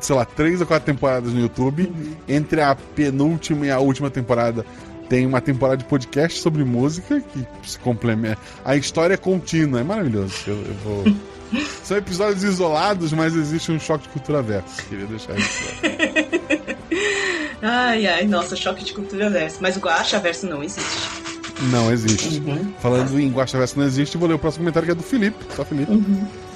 [0.00, 1.90] sei lá, três ou quatro temporadas no YouTube.
[2.26, 4.64] Entre a penúltima e a última temporada
[5.08, 8.38] tem uma temporada de podcast sobre música que se complementa.
[8.64, 10.34] A história é contínua, é maravilhoso.
[10.46, 11.04] Eu, eu vou.
[11.84, 14.82] São episódios isolados, mas existe um choque de cultura verso.
[14.88, 16.74] Queria deixar isso claro.
[17.66, 19.56] Ai, ai, nossa, choque de cultura verso.
[19.62, 21.24] Mas o Guacha verso não existe.
[21.70, 22.42] Não existe.
[22.80, 25.36] Falando em Guaxa Verso não existe, vou ler o próximo comentário que é do Felipe.
[25.54, 25.92] Só Felipe.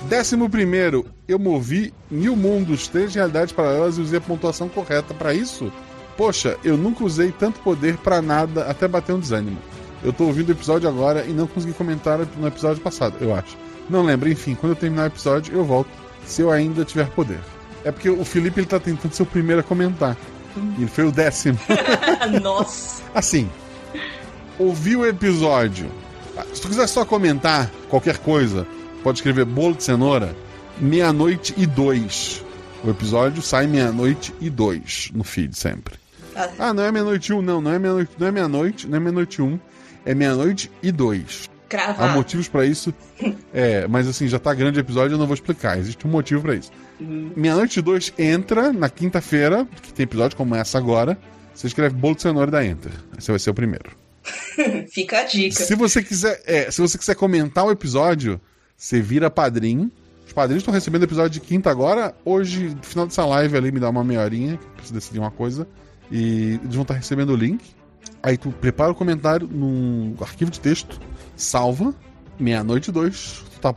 [0.09, 5.32] Décimo primeiro, eu movi mil mundos, três realidades paralelas e usei a pontuação correta pra
[5.32, 5.72] isso?
[6.16, 9.59] Poxa, eu nunca usei tanto poder pra nada até bater um desânimo.
[10.03, 13.57] Eu tô ouvindo o episódio agora e não consegui comentar no episódio passado, eu acho.
[13.89, 15.89] Não lembro, enfim, quando eu terminar o episódio, eu volto,
[16.26, 17.39] se eu ainda tiver poder.
[17.84, 20.16] É porque o Felipe ele tá tentando ser o primeiro a comentar.
[20.76, 21.59] E ele foi o décimo.
[22.43, 23.03] nossa.
[23.14, 23.49] Assim,
[24.59, 25.91] ouvi o episódio.
[26.53, 28.66] Se tu quiser só comentar qualquer coisa,
[29.03, 30.34] pode escrever bolo de cenoura,
[30.78, 32.45] meia-noite e dois.
[32.84, 35.95] O episódio sai meia-noite e dois no feed sempre.
[36.36, 37.61] Ah, Ah, não é meia-noite e um, não.
[37.61, 39.59] Não é meia-noite, não é meia-noite, não é meia-noite e um.
[40.05, 41.49] É meia-noite e dois.
[41.69, 42.14] Há cravado.
[42.14, 42.93] motivos pra isso.
[43.53, 45.79] É, mas assim, já tá grande o episódio, eu não vou explicar.
[45.79, 46.71] Existe um motivo pra isso.
[47.01, 51.19] Meia-noite e dois entra na quinta-feira, que tem episódio como essa agora.
[51.55, 52.93] Você escreve bolo de cenoura e dá enter.
[53.19, 53.91] Esse vai ser o primeiro.
[54.93, 55.57] Fica a dica.
[55.57, 58.41] Se você quiser, é, se você quiser comentar o episódio,
[58.77, 59.91] você vira padrinho.
[60.27, 62.14] Os padrinhos estão recebendo o episódio de quinta agora.
[62.25, 65.19] Hoje, no final dessa live ali, me dá uma meia horinha, que eu preciso decidir
[65.19, 65.66] uma coisa.
[66.12, 67.64] E eles vão estar recebendo o link.
[68.23, 71.01] Aí tu prepara o comentário num arquivo de texto,
[71.39, 71.95] salva,
[72.39, 73.74] meia-noite dois, tá,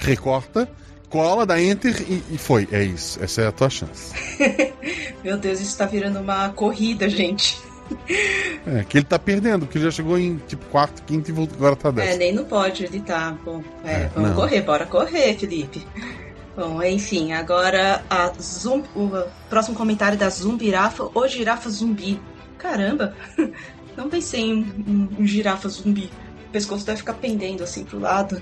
[0.00, 0.68] recorta,
[1.08, 2.68] cola, dá enter e, e foi.
[2.70, 3.22] É isso.
[3.22, 4.12] Essa é a tua chance.
[5.24, 7.58] Meu Deus, isso tá virando uma corrida, gente.
[8.66, 11.56] É, que ele tá perdendo, porque ele já chegou em tipo quarto, quinto e voltou-
[11.56, 12.18] agora tá É, décimo.
[12.18, 13.34] nem não pode editar.
[13.42, 14.36] Bom, é, É, vamos não.
[14.36, 15.86] correr, bora correr, Felipe.
[16.54, 19.10] Bom, enfim, agora a zum, o
[19.48, 22.20] próximo comentário da Zumbirafa, ou girafa zumbi.
[22.58, 23.14] Caramba,
[23.96, 24.54] não pensei em
[24.86, 26.10] um, um girafa zumbi.
[26.48, 28.40] O pescoço deve ficar pendendo assim pro lado.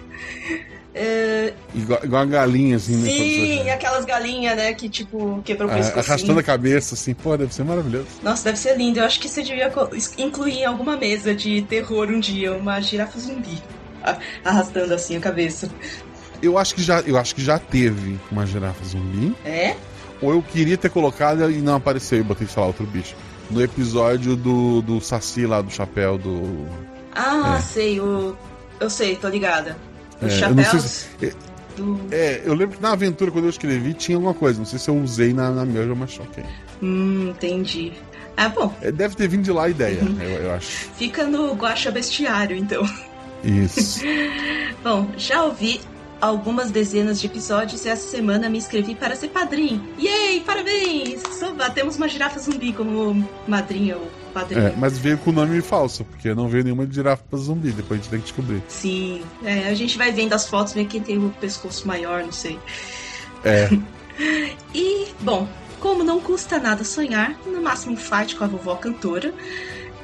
[0.95, 3.11] É, Igual, igual a galinha, assim, né?
[3.11, 6.09] sim, quando aquelas galinhas, né, que tipo, quebrou o você- pescoço.
[6.11, 8.07] arrastando a cabeça, assim, pô, deve ser maravilhoso.
[8.23, 8.99] Nossa, deve ser lindo.
[9.01, 9.71] Eu acho que você devia
[10.17, 13.61] incluir em alguma mesa de terror um dia uma girafa zumbi.
[14.43, 15.69] Arrastando assim a cabeça.
[16.41, 19.75] Eu acho que já, eu acho que já teve uma girafa zumbi, É?
[20.23, 23.15] ou eu queria ter colocado e não apareceu e botei, sei lá, outro bicho.
[23.51, 26.67] No episódio do, do Saci lá, do chapéu do.
[27.17, 27.61] Ah, É.
[27.63, 28.37] sei, o.
[28.79, 29.77] Eu sei, tô ligada.
[30.21, 31.37] Os É, eu não sei chapéus se-
[31.77, 32.01] do.
[32.11, 34.59] É, eu lembro que na aventura, quando eu escrevi, tinha alguma coisa.
[34.59, 36.45] Não sei se eu usei na, na minha, mas ok.
[36.83, 37.93] Hum, entendi.
[38.37, 40.17] Ah, bom, É, deve ter vindo de lá a ideia, Uhum.
[40.21, 40.67] eu, eu acho.
[40.97, 42.87] fica no Guacha Bestiário, então.
[43.43, 44.01] Isso.
[44.85, 45.81] Bom, já ouvi
[46.21, 49.83] algumas dezenas de episódios e essa semana me inscrevi para ser padrinho.
[49.99, 51.23] Yay, parabéns!
[51.39, 54.67] Só batemos uma girafa zumbi como madrinha ou padrinho.
[54.67, 57.71] É, mas veio com o nome falso, porque não veio nenhuma de girafa pra zumbi,
[57.71, 58.63] depois a gente tem que descobrir.
[58.69, 62.33] Sim, é, a gente vai vendo as fotos, ver quem tem o pescoço maior, não
[62.33, 62.59] sei.
[63.45, 63.69] É.
[64.75, 65.47] E, bom,
[65.79, 69.35] como não custa nada sonhar, no máximo um fight com a vovó cantora,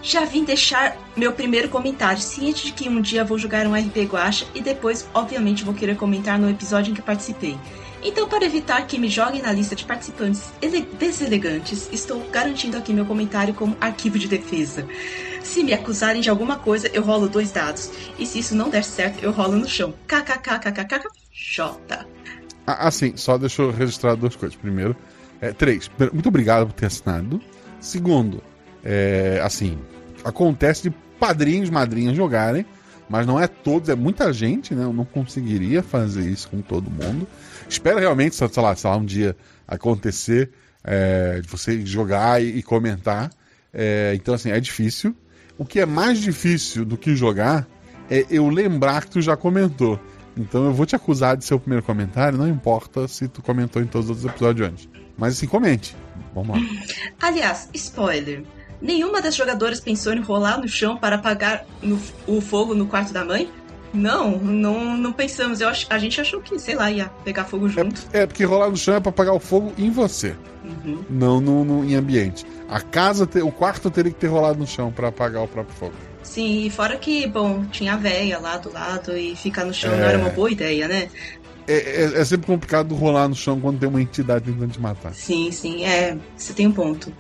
[0.02, 4.04] já vim deixar meu primeiro comentário, ciente de que um dia vou jogar um RP
[4.04, 7.56] Guacha e depois, obviamente, vou querer comentar no episódio em que participei.
[8.02, 12.92] Então, para evitar que me joguem na lista de participantes ele- deselegantes, estou garantindo aqui
[12.92, 14.86] meu comentário como arquivo de defesa.
[15.42, 17.90] Se me acusarem de alguma coisa, eu rolo dois dados.
[18.18, 19.94] E se isso não der certo, eu rolo no chão.
[20.06, 22.06] KKKKKKJ.
[22.66, 24.56] Ah, Assim, só deixa eu registrar duas coisas.
[24.56, 24.96] Primeiro,
[25.40, 25.90] é, três.
[26.12, 27.40] Muito obrigado por ter assinado.
[27.80, 28.42] Segundo,
[28.84, 29.78] é, assim,
[30.24, 32.64] acontece de padrinhos, madrinhas jogarem,
[33.08, 34.84] mas não é todos, é muita gente, né?
[34.84, 37.26] Eu não conseguiria fazer isso com todo mundo.
[37.72, 40.50] Espero realmente, sei lá, sei lá um dia acontecer
[40.84, 43.30] é, de você jogar e, comentar.
[43.72, 45.16] É, então, assim, é difícil.
[45.56, 47.66] O que é mais difícil do que jogar
[48.10, 49.98] é eu lembrar que tu já comentou.
[50.36, 53.80] Então eu vou te acusar de ser o primeiro comentário, não importa se tu comentou
[53.82, 54.88] em todos os outros episódios antes.
[55.16, 55.94] Mas assim, comente.
[56.34, 56.66] Vamos lá.
[57.20, 58.42] Aliás, spoiler.
[58.80, 63.12] Nenhuma das jogadoras pensou em rolar no chão para apagar no- o fogo no quarto
[63.12, 63.48] da mãe?
[63.92, 65.60] Não, não, não pensamos.
[65.60, 68.00] Eu ach- a gente achou que, sei lá, ia pegar fogo junto.
[68.12, 70.34] É porque rolar no chão é pra apagar o fogo em você,
[70.64, 71.04] Uhum.
[71.10, 72.46] não no, no- em ambiente.
[72.68, 75.76] A casa, te- o quarto teria que ter rolado no chão pra apagar o próprio
[75.76, 75.94] fogo.
[76.22, 79.92] Sim, e fora que, bom, tinha a véia lá do lado e ficar no chão
[79.92, 79.96] É.
[79.98, 81.08] não era uma boa ideia, né?
[81.68, 81.74] É,
[82.04, 85.12] é- é sempre complicado rolar no chão quando tem uma entidade tentando te matar.
[85.14, 86.16] Sim, sim, é.
[86.36, 87.12] Você tem um ponto.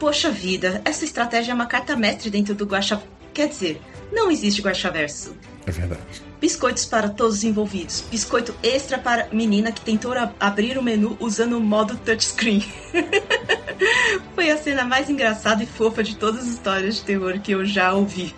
[0.00, 3.00] poxa vida, essa estratégia é uma carta mestre dentro do Guaxa.
[3.32, 3.80] Quer dizer,
[4.12, 5.32] não existe Guaxaverso.
[5.66, 6.00] É verdade.
[6.40, 8.04] Biscoitos para todos os envolvidos.
[8.10, 12.64] Biscoito extra para menina que tentou abrir o menu usando o modo touchscreen.
[14.34, 17.64] Foi a cena mais engraçada e fofa de todas as histórias de terror que eu
[17.64, 18.34] já ouvi.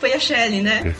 [0.00, 0.94] Foi a Shelley, né?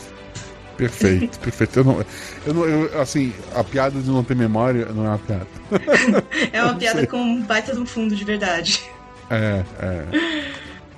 [0.77, 1.79] Perfeito, perfeito.
[1.79, 2.05] Eu não,
[2.45, 5.47] eu não, eu, assim, a piada de não ter memória não é uma piada.
[6.51, 8.83] É uma piada com um baita de um fundo de verdade.
[9.29, 10.05] É, é.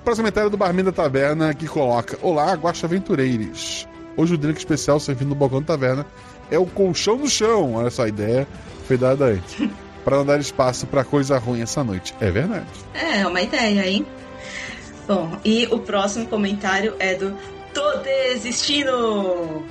[0.03, 3.87] Próximo comentário do Barman da Taverna que coloca: Olá, Guaxa Aventureiros.
[4.17, 6.05] Hoje o drink especial servindo no balcão da taverna
[6.49, 7.75] é o colchão no chão.
[7.75, 8.47] Olha só, a ideia
[8.87, 9.41] foi dada aí.
[10.03, 12.13] Para não dar espaço para coisa ruim essa noite.
[12.19, 12.67] É verdade.
[12.93, 14.05] É, é uma ideia, hein?
[15.07, 17.35] Bom, e o próximo comentário é do
[17.73, 19.65] Tô desistindo!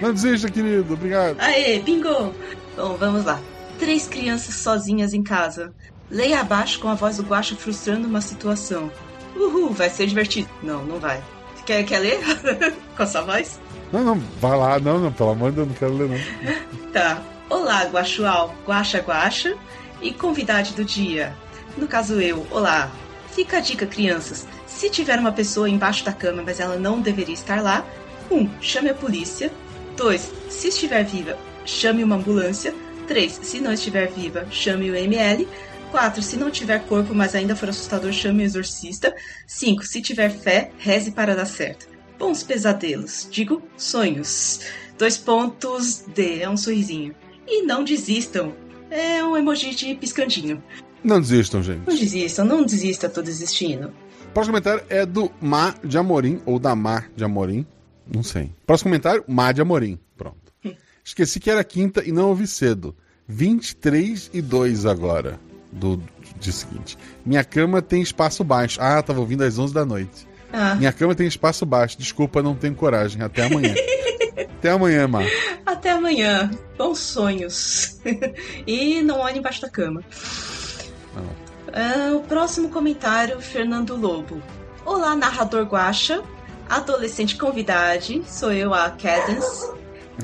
[0.00, 0.94] Não desista, querido.
[0.94, 1.40] Obrigado.
[1.40, 2.32] Aê, bingo!
[2.76, 3.40] Bom, vamos lá.
[3.78, 5.74] Três crianças sozinhas em casa.
[6.10, 8.90] Leia abaixo com a voz do Guaxa frustrando uma situação.
[9.36, 10.48] Uhul, vai ser divertido.
[10.62, 11.22] Não, não vai.
[11.68, 12.18] Quer, quer ler?
[12.96, 13.60] com a sua voz?
[13.92, 14.78] Não, não, vai lá.
[14.78, 16.92] Não, não, pelo amor de Deus, não quero ler, não.
[16.92, 17.20] Tá.
[17.50, 19.54] Olá, Guaxual, Guaxa Guaxa
[20.00, 21.36] e convidade do dia.
[21.76, 22.90] No caso eu, olá.
[23.32, 24.48] Fica a dica, crianças.
[24.66, 27.84] Se tiver uma pessoa embaixo da cama, mas ela não deveria estar lá,
[28.30, 28.34] 1.
[28.34, 29.52] Um, chame a polícia.
[29.94, 30.32] 2.
[30.48, 32.74] Se estiver viva, chame uma ambulância.
[33.06, 33.40] 3.
[33.42, 35.46] Se não estiver viva, chame o ML.
[35.90, 36.22] 4.
[36.22, 39.14] Se não tiver corpo, mas ainda for assustador, chame o exorcista.
[39.46, 39.84] 5.
[39.84, 41.88] Se tiver fé, reze para dar certo.
[42.18, 43.28] Bons pesadelos.
[43.30, 44.60] Digo, sonhos.
[44.98, 46.40] Dois pontos D.
[46.40, 47.14] É um sorrisinho.
[47.46, 48.54] E não desistam.
[48.90, 50.62] É um emoji de piscandinho.
[51.02, 51.86] Não desistam, gente.
[51.86, 53.92] Não desistam, não desista, tô desistindo.
[54.34, 57.66] Próximo comentário é do Mar de Amorim, ou da Mar de Amorim.
[58.12, 58.50] Não sei.
[58.66, 59.98] Próximo comentário, Mar de Amorim.
[60.16, 60.52] Pronto.
[61.04, 62.96] Esqueci que era quinta e não ouvi cedo.
[63.26, 65.38] 23 e 2 agora.
[65.70, 66.02] Do, do
[66.40, 66.96] dia seguinte.
[67.24, 68.80] Minha cama tem espaço baixo.
[68.80, 70.26] Ah, tava ouvindo às 11 da noite.
[70.52, 71.98] Ah, Minha cama tem espaço baixo.
[71.98, 73.22] Desculpa, não tenho coragem.
[73.22, 73.74] Até amanhã.
[74.58, 75.24] Até amanhã, Mar.
[75.64, 76.50] até amanhã.
[76.76, 78.00] Bons sonhos.
[78.66, 80.02] e não olhe embaixo da cama.
[81.72, 84.42] Ah, o próximo comentário, Fernando Lobo.
[84.84, 86.22] Olá, narrador guacha.
[86.68, 88.20] Adolescente convidade.
[88.26, 89.70] Sou eu, a Cadence.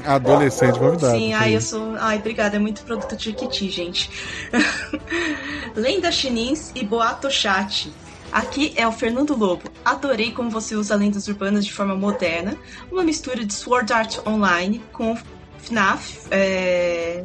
[0.02, 1.16] Adolescente convidado.
[1.16, 1.94] Sim, ai, eu sou.
[2.00, 4.10] Ai, obrigada, é muito produto de Kiti, gente.
[5.76, 7.92] Lenda Chinins e Boato Chat.
[8.32, 9.62] Aqui é o Fernando Lobo.
[9.84, 12.56] Adorei como você usa lendas urbanas de forma moderna,
[12.90, 15.16] uma mistura de Sword Art Online com
[15.58, 17.22] FNAF, é,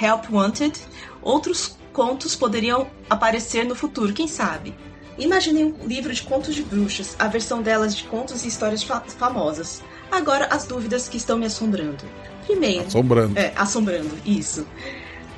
[0.00, 0.78] Help Wanted.
[1.20, 4.72] Outros contos poderiam aparecer no futuro, quem sabe?
[5.18, 9.02] Imaginei um livro de contos de bruxas, a versão delas de contos e histórias fa-
[9.18, 9.82] famosas.
[10.12, 12.04] Agora as dúvidas que estão me assombrando.
[12.46, 13.38] Primeiro, Assombrando.
[13.38, 14.66] é, assombrando, isso.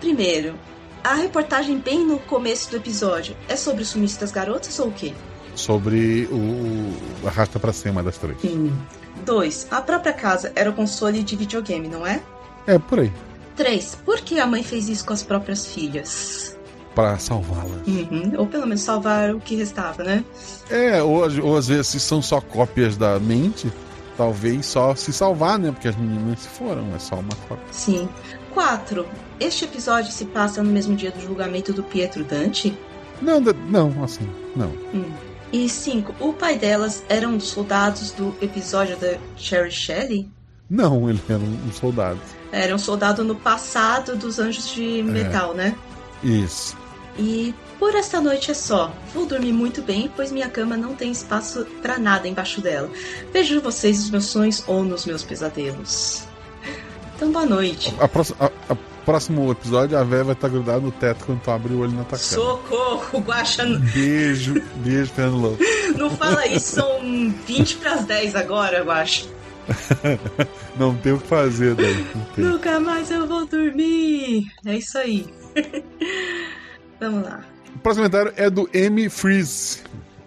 [0.01, 0.55] Primeiro,
[1.03, 4.93] a reportagem bem no começo do episódio é sobre o sumiço das garotas ou o
[4.93, 5.12] quê?
[5.55, 8.37] Sobre o, Arrasta pra cima das três.
[9.25, 12.20] Dois, a própria casa era o console de videogame, não é?
[12.66, 13.12] É, por aí.
[13.57, 16.59] Três, por que a mãe fez isso com as próprias filhas?
[16.95, 17.87] Pra salvá-las.
[17.87, 20.25] Uhum, Ou pelo menos salvar o que restava, né?
[20.70, 23.72] É, ou, às- ou às vezes são só cópias da mente,
[24.16, 25.70] talvez só se salvar, né?
[25.70, 27.64] Porque as meninas se foram, é só uma cópia.
[27.70, 28.08] Sim.
[28.52, 29.06] Quatro,
[29.40, 32.76] este episódio se passa no mesmo dia do julgamento do Pietro Dante?
[33.20, 34.68] Não, não, assim, não.
[34.94, 35.10] Hum.
[35.52, 40.28] E cinco, o pai delas era um dos soldados do episódio da Cherry Shelley?
[40.68, 42.18] Não, ele era um um soldado.
[42.50, 45.76] Era um soldado no passado dos Anjos de Metal, né?
[46.22, 46.76] Isso.
[47.18, 48.93] E por esta noite é só.
[49.12, 52.91] Vou dormir muito bem, pois minha cama não tem espaço pra nada embaixo dela.
[53.33, 56.25] Vejo vocês nos meus sonhos ou nos meus pesadelos.
[57.16, 57.95] Então, boa noite.
[57.99, 58.05] A
[58.45, 61.81] a- a próximo episódio, a véia vai estar grudada no teto quando tu abre o
[61.81, 62.31] olho na tua cara.
[62.31, 63.64] Socorro, Guaxa.
[63.93, 65.59] Beijo, beijo, Fernando Lobo.
[65.97, 67.01] Não fala isso, são
[67.47, 69.27] 20 pras 10 agora, Guaxa.
[70.77, 71.77] Não tem o que fazer.
[71.77, 72.45] Não tem.
[72.45, 74.47] Nunca mais eu vou dormir.
[74.66, 75.27] É isso aí.
[77.01, 77.41] Vamos lá.
[77.75, 79.09] O próximo comentário é do M.
[79.09, 79.79] Freeze.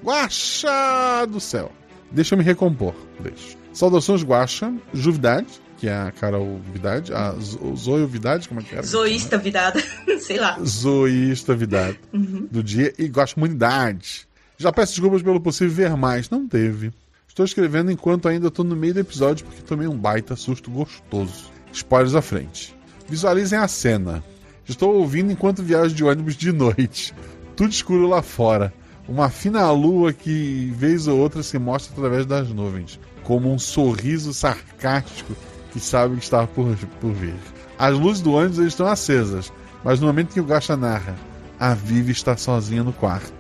[0.04, 1.72] Guaxa do céu.
[2.12, 2.94] Deixa eu me recompor.
[3.20, 3.58] Deixa.
[3.74, 4.74] Saudações, Guaxa.
[4.94, 7.14] Juvidade, que é a Carol Vidade.
[7.14, 8.84] A Zo- Zoio Vidade, como é que era?
[8.86, 9.82] Zoísta vidada.
[10.20, 10.58] Sei lá.
[10.64, 12.00] Zoísta Vidade.
[12.14, 12.94] Do dia.
[12.98, 14.28] E Guaxa Comunidade.
[14.58, 16.30] Já peço desculpas pelo possível ver mais.
[16.30, 16.92] Não teve.
[17.28, 21.52] Estou escrevendo enquanto ainda estou no meio do episódio porque tomei um baita susto gostoso.
[21.72, 22.76] Spoilers à frente.
[23.08, 24.24] Visualizem a cena.
[24.68, 27.14] Estou ouvindo enquanto viajo de ônibus de noite.
[27.58, 28.72] Tudo escuro lá fora.
[29.10, 34.32] Uma fina lua que, vez ou outra, se mostra através das nuvens, como um sorriso
[34.32, 35.36] sarcástico
[35.72, 37.34] que sabe que está por, por vir.
[37.80, 39.52] As luzes do ônibus estão acesas,
[39.84, 41.16] mas no momento que o Gacha narra,
[41.60, 43.34] a Vivi está sozinha no quarto.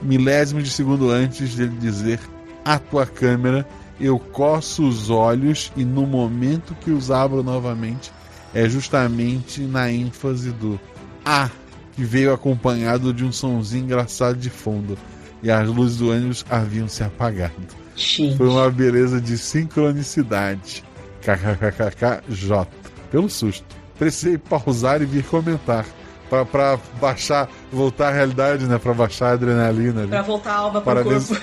[0.00, 2.18] milésimos de segundo antes dele dizer
[2.64, 3.68] a tua câmera,
[4.00, 8.10] eu coço os olhos e no momento que os abro novamente
[8.54, 10.80] é justamente na ênfase do
[11.22, 11.50] A,
[11.96, 14.96] que veio acompanhado de um sonzinho engraçado de fundo.
[15.42, 17.52] E as luzes do ônibus haviam se apagado.
[17.96, 18.36] Gente.
[18.36, 20.84] Foi uma beleza de sincronicidade.
[21.22, 22.66] KKKKJ.
[23.10, 23.64] Pelo susto.
[23.98, 25.84] Precisei pausar e vir comentar.
[26.28, 28.78] Pra, pra baixar, voltar à realidade, né?
[28.78, 30.00] Pra baixar a adrenalina.
[30.02, 30.10] ali.
[30.10, 31.28] Pra voltar a alma pro Parabéns.
[31.28, 31.42] corpo.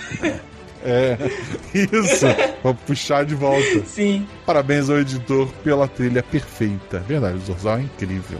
[0.86, 1.18] É,
[1.74, 2.26] isso.
[2.62, 3.86] pra puxar de volta.
[3.86, 4.28] Sim.
[4.45, 6.99] Parabéns ao editor pela trilha perfeita.
[6.99, 8.39] Verdade, o Zorzal é incrível.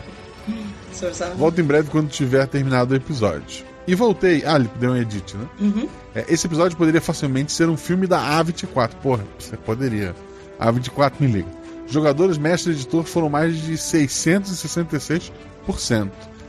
[1.38, 3.66] Volto em breve quando tiver terminado o episódio.
[3.86, 4.44] E voltei.
[4.46, 5.46] Ah, ele deu um edit, né?
[5.60, 5.90] Uhum.
[6.16, 8.92] É, esse episódio poderia facilmente ser um filme da A24.
[9.02, 10.16] Porra, você poderia.
[10.60, 11.50] A24 me liga.
[11.88, 15.32] Jogadores, mestre e editor foram mais de 666%.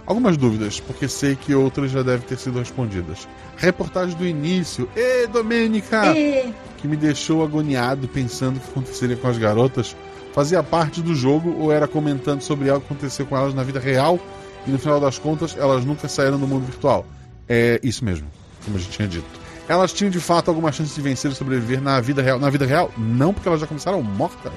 [0.06, 3.26] Algumas dúvidas, porque sei que outras já devem ter sido respondidas.
[3.56, 4.88] Reportagem do início.
[4.94, 6.06] Ê, Domênica!
[6.16, 6.52] É.
[6.78, 9.96] Que me deixou agoniado pensando o que aconteceria com as garotas.
[10.34, 13.80] Fazia parte do jogo ou era comentando sobre algo que aconteceu com elas na vida
[13.80, 14.20] real
[14.66, 17.06] e no final das contas elas nunca saíram do mundo virtual?
[17.48, 18.26] É isso mesmo,
[18.64, 19.44] como a gente tinha dito.
[19.68, 22.38] Elas tinham de fato alguma chance de vencer e sobreviver na vida real?
[22.38, 24.52] Na vida real, não, porque elas já começaram mortas.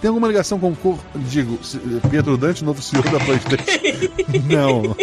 [0.00, 0.98] Tem alguma ligação com o cor...
[1.30, 1.58] Digo,
[2.10, 4.10] Pietro Dante, novo CEO da PlayStation?
[4.50, 4.94] não.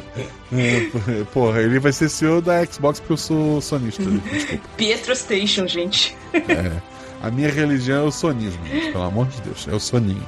[1.32, 4.02] Porra, ele vai ser CEO da Xbox porque eu sou sonista.
[4.02, 4.68] Desculpa.
[4.76, 6.16] Pietro Station, gente.
[6.32, 6.72] É.
[7.22, 9.66] A minha religião é o sonismo, gente, pelo amor de Deus.
[9.68, 10.24] É o soninho.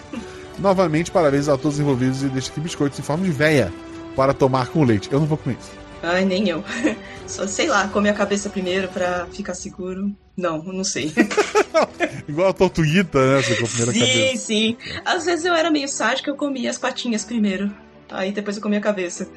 [0.58, 3.72] Novamente, parabéns a todos os envolvidos e deixa aqui biscoitos em forma de véia
[4.14, 5.08] para tomar com leite.
[5.12, 5.70] Eu não vou comer isso.
[6.02, 6.64] Ai, nem eu.
[7.26, 10.14] Só, sei lá, comer a cabeça primeiro pra ficar seguro.
[10.36, 11.12] Não, não sei.
[12.28, 13.42] Igual a tortuguita, né?
[13.42, 14.46] Você com a primeira sim, cabeça.
[14.46, 14.76] sim.
[15.04, 17.72] Às vezes eu era meio sádica, eu comia as patinhas primeiro.
[18.10, 19.28] Aí depois eu comia a cabeça.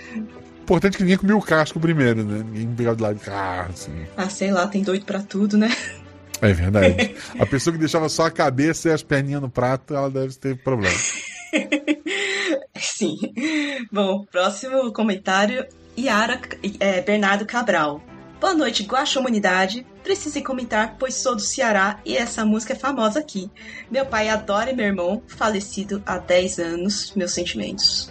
[0.61, 2.43] Importante que ninguém comia o casco primeiro, né?
[2.45, 4.05] Ninguém pegava de lado de ah, assim.
[4.15, 5.75] Ah, sei lá, tem doido pra tudo, né?
[6.41, 7.15] É verdade.
[7.37, 10.57] A pessoa que deixava só a cabeça e as perninhas no prato, ela deve ter
[10.57, 10.95] problema.
[12.77, 13.17] Sim.
[13.91, 15.65] Bom, próximo comentário.
[15.97, 16.39] Yara
[16.79, 18.01] é, Bernardo Cabral.
[18.39, 19.85] Boa noite, Guaxa Humanidade.
[20.01, 23.51] Precisei comentar, pois sou do Ceará e essa música é famosa aqui.
[23.91, 28.09] Meu pai adora e meu irmão, falecido há 10 anos, meus sentimentos.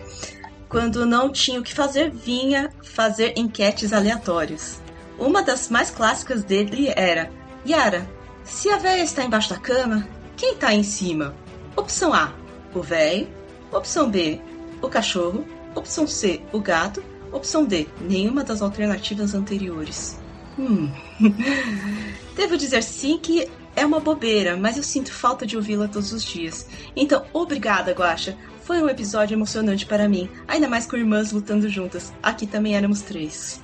[0.68, 4.82] Quando não tinha o que fazer, vinha fazer enquetes aleatórias.
[5.18, 7.30] Uma das mais clássicas dele era:
[7.66, 8.06] Yara,
[8.48, 11.34] se a véia está embaixo da cama, quem está em cima?
[11.76, 12.32] Opção A,
[12.74, 13.28] o véio.
[13.70, 14.40] Opção B,
[14.80, 15.44] o cachorro.
[15.74, 17.04] Opção C, o gato.
[17.30, 20.18] Opção D, nenhuma das alternativas anteriores.
[20.58, 20.90] Hum.
[22.34, 26.24] Devo dizer sim que é uma bobeira, mas eu sinto falta de ouvi-la todos os
[26.24, 26.66] dias.
[26.96, 28.36] Então, obrigada, Guaxa.
[28.64, 32.12] Foi um episódio emocionante para mim, ainda mais com irmãs lutando juntas.
[32.22, 33.60] Aqui também éramos três.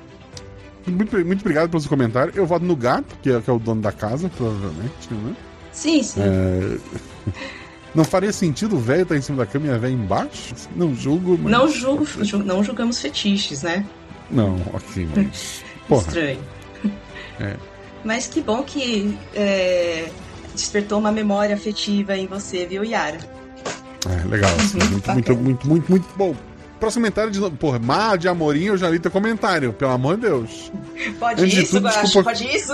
[0.87, 2.33] Muito, muito obrigado pelo seu comentário.
[2.37, 5.35] Eu voto no gato, que é, que é o dono da casa, provavelmente, né?
[5.73, 6.21] Sim, sim.
[6.21, 6.79] É,
[7.95, 10.53] Não faria sentido o velho estar em cima da cama e a velha embaixo?
[10.75, 11.53] Não julgo, mas...
[11.53, 13.87] Não julgo, ju- não julgamos fetiches, né?
[14.31, 15.63] Não, ok, mas...
[15.89, 16.41] Porra, Estranho.
[17.41, 17.57] é.
[18.05, 20.11] Mas que bom que é,
[20.55, 23.17] despertou uma memória afetiva em você, viu, Yara?
[24.07, 26.35] É, legal, Uhum, muito, muito, muito, muito, muito bom.
[26.81, 27.57] Próximo comentário de novo.
[27.57, 30.71] Porra, Má de Amorim, eu já li teu comentário, pelo amor de Deus.
[31.19, 32.03] Pode Antes de isso, tudo, Guaxa?
[32.03, 32.73] desculpa- Pode isso?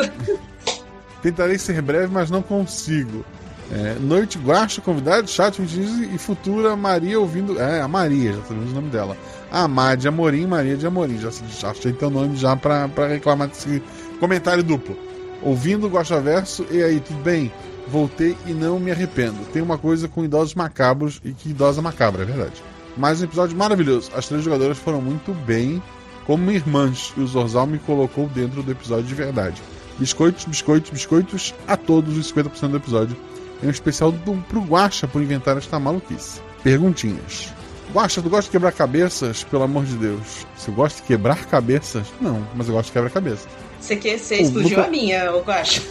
[1.22, 3.24] Tentarei ser breve, mas não consigo.
[3.72, 7.60] É, noite Guacha, convidado, chat, e futura Maria ouvindo.
[7.60, 9.16] É, a Maria, já sabemos o nome dela.
[9.52, 11.18] A Má de Amorim, Maria de Amorim.
[11.18, 11.30] Já,
[11.60, 13.80] já achei teu nome já pra, pra reclamar desse
[14.18, 14.96] comentário duplo.
[15.42, 17.52] Ouvindo o Guacha Verso, e aí, tudo bem?
[17.86, 19.38] Voltei e não me arrependo.
[19.52, 22.62] Tem uma coisa com idosos macabros e que idosa macabra, é verdade.
[22.96, 24.10] Mais um episódio maravilhoso.
[24.14, 25.82] As três jogadoras foram muito bem,
[26.26, 29.60] como irmãs, e o Zorzal me colocou dentro do episódio de verdade.
[29.98, 33.16] Biscoitos, biscoitos, biscoitos a todos os 50% do episódio.
[33.62, 36.40] É um especial do, pro Guacha por inventar esta maluquice.
[36.62, 37.52] Perguntinhas.
[37.92, 39.44] Guacha, tu gosta de quebrar cabeças?
[39.44, 40.46] Pelo amor de Deus.
[40.56, 42.06] Você gosta de quebrar cabeças?
[42.20, 43.48] Não, mas eu gosto de quebrar cabeça.
[43.80, 45.82] Você, quer, você Ô, explodiu nunca- a minha, ô Guaxa.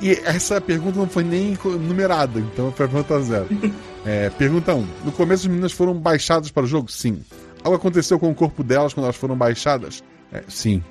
[0.00, 3.48] E essa pergunta não foi nem numerada, então foi a pergunta zero.
[4.04, 4.78] É, pergunta 1.
[4.78, 4.88] Um.
[5.04, 6.90] No começo as meninas foram baixadas para o jogo?
[6.90, 7.22] Sim.
[7.62, 10.02] Algo aconteceu com o corpo delas quando elas foram baixadas?
[10.32, 10.82] É, sim.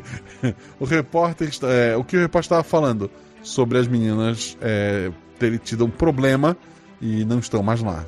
[0.80, 1.50] o repórter.
[1.64, 3.10] é, o que o repórter estava falando?
[3.42, 6.56] Sobre as meninas é, terem tido um problema
[6.98, 8.06] e não estão mais lá.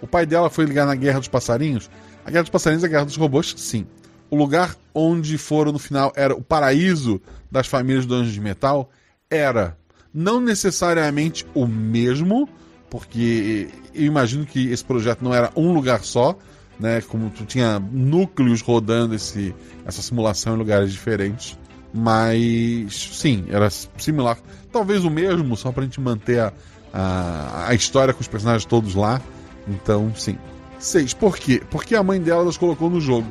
[0.00, 1.88] O pai dela foi ligar na Guerra dos Passarinhos?
[2.24, 3.54] A Guerra dos Passarinhos é a Guerra dos Robôs?
[3.56, 3.86] Sim.
[4.28, 7.20] O lugar onde foram no final era o paraíso
[7.50, 8.90] das famílias do Anjo de Metal?
[9.32, 9.78] Era.
[10.12, 12.46] Não necessariamente o mesmo,
[12.90, 16.36] porque eu imagino que esse projeto não era um lugar só,
[16.78, 17.00] né?
[17.00, 19.54] Como tu tinha núcleos rodando esse,
[19.86, 21.58] essa simulação em lugares diferentes.
[21.94, 24.38] Mas sim, era similar.
[24.70, 26.52] Talvez o mesmo, só pra gente manter a,
[26.92, 29.20] a, a história com os personagens todos lá.
[29.66, 30.36] Então, sim.
[30.78, 31.14] 6.
[31.14, 31.62] Por quê?
[31.70, 33.28] Porque a mãe dela as colocou no jogo.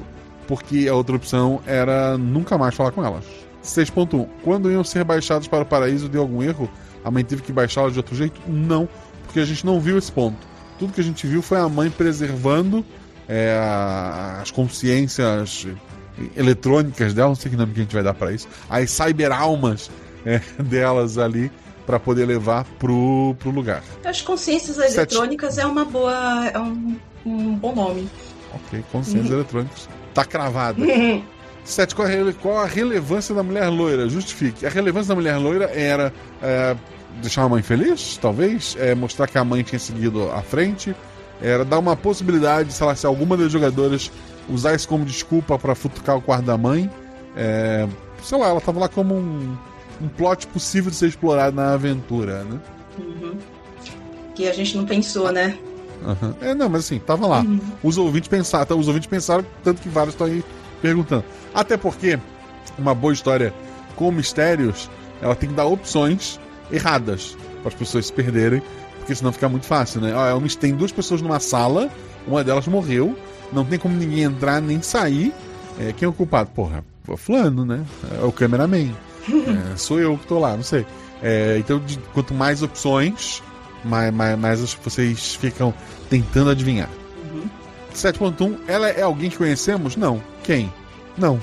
[0.47, 3.25] Porque a outra opção era nunca mais falar com elas.
[3.63, 4.27] 6.1.
[4.43, 6.69] Quando iam ser baixados para o paraíso, deu algum erro?
[7.03, 8.39] A mãe teve que baixá-los de outro jeito?
[8.47, 8.87] Não,
[9.25, 10.37] porque a gente não viu esse ponto.
[10.77, 12.85] Tudo que a gente viu foi a mãe preservando
[13.27, 13.57] é,
[14.41, 15.67] as consciências
[16.35, 19.89] eletrônicas dela, não sei que nome que a gente vai dar para isso, as cyberalmas
[20.25, 21.51] é, delas ali
[21.85, 23.83] para poder levar pro, pro lugar.
[24.03, 24.95] As consciências Sete...
[24.95, 26.95] eletrônicas é uma boa, é um,
[27.25, 28.09] um bom nome.
[28.53, 29.37] Ok, consciências uhum.
[29.37, 29.89] eletrônicas.
[30.13, 30.83] Tá cravado.
[30.83, 31.23] Uhum.
[31.63, 32.07] Sete, Qual,
[32.41, 34.09] qual a relevância da mulher loira?
[34.09, 34.65] Justifique.
[34.65, 36.75] A relevância da mulher loira era é,
[37.21, 38.75] deixar a mãe feliz, talvez?
[38.79, 40.95] É, mostrar que a mãe tinha seguido à frente?
[41.41, 44.11] Era dar uma possibilidade, sei lá, se alguma das jogadoras
[44.49, 46.89] usar isso como desculpa para futucar o quarto da mãe?
[47.35, 47.87] É,
[48.23, 49.57] sei lá, ela tava lá como um,
[50.01, 52.59] um plot possível de ser explorado na aventura, né?
[52.99, 53.37] Uhum.
[54.35, 55.57] Que a gente não pensou, né?
[56.03, 56.33] Uhum.
[56.41, 57.41] É, não, mas assim, tava lá.
[57.41, 57.59] Uhum.
[57.83, 60.43] Os ouvintes pensaram, os ouvintes pensaram, tanto que vários estão aí
[60.81, 61.23] perguntando.
[61.53, 62.19] Até porque
[62.77, 63.53] uma boa história
[63.95, 64.89] com mistérios,
[65.21, 66.39] ela tem que dar opções
[66.71, 68.61] erradas para as pessoas se perderem,
[68.97, 70.13] porque senão fica muito fácil, né?
[70.15, 71.89] Ó, tem duas pessoas numa sala,
[72.27, 73.17] uma delas morreu,
[73.51, 75.33] não tem como ninguém entrar nem sair.
[75.79, 76.49] É, quem é o culpado?
[76.51, 76.83] Porra,
[77.17, 77.83] fulano, né?
[78.19, 78.91] É o cameraman.
[79.73, 80.83] É, sou eu que tô lá, não sei.
[81.21, 83.43] É, então, de, quanto mais opções,
[83.85, 85.71] mais, mais, mais vocês ficam
[86.09, 86.89] tentando adivinhar.
[87.31, 87.47] Uhum.
[87.93, 89.95] 7.1, ela é alguém que conhecemos?
[89.95, 90.19] Não.
[90.43, 90.73] Quem?
[91.17, 91.41] Não.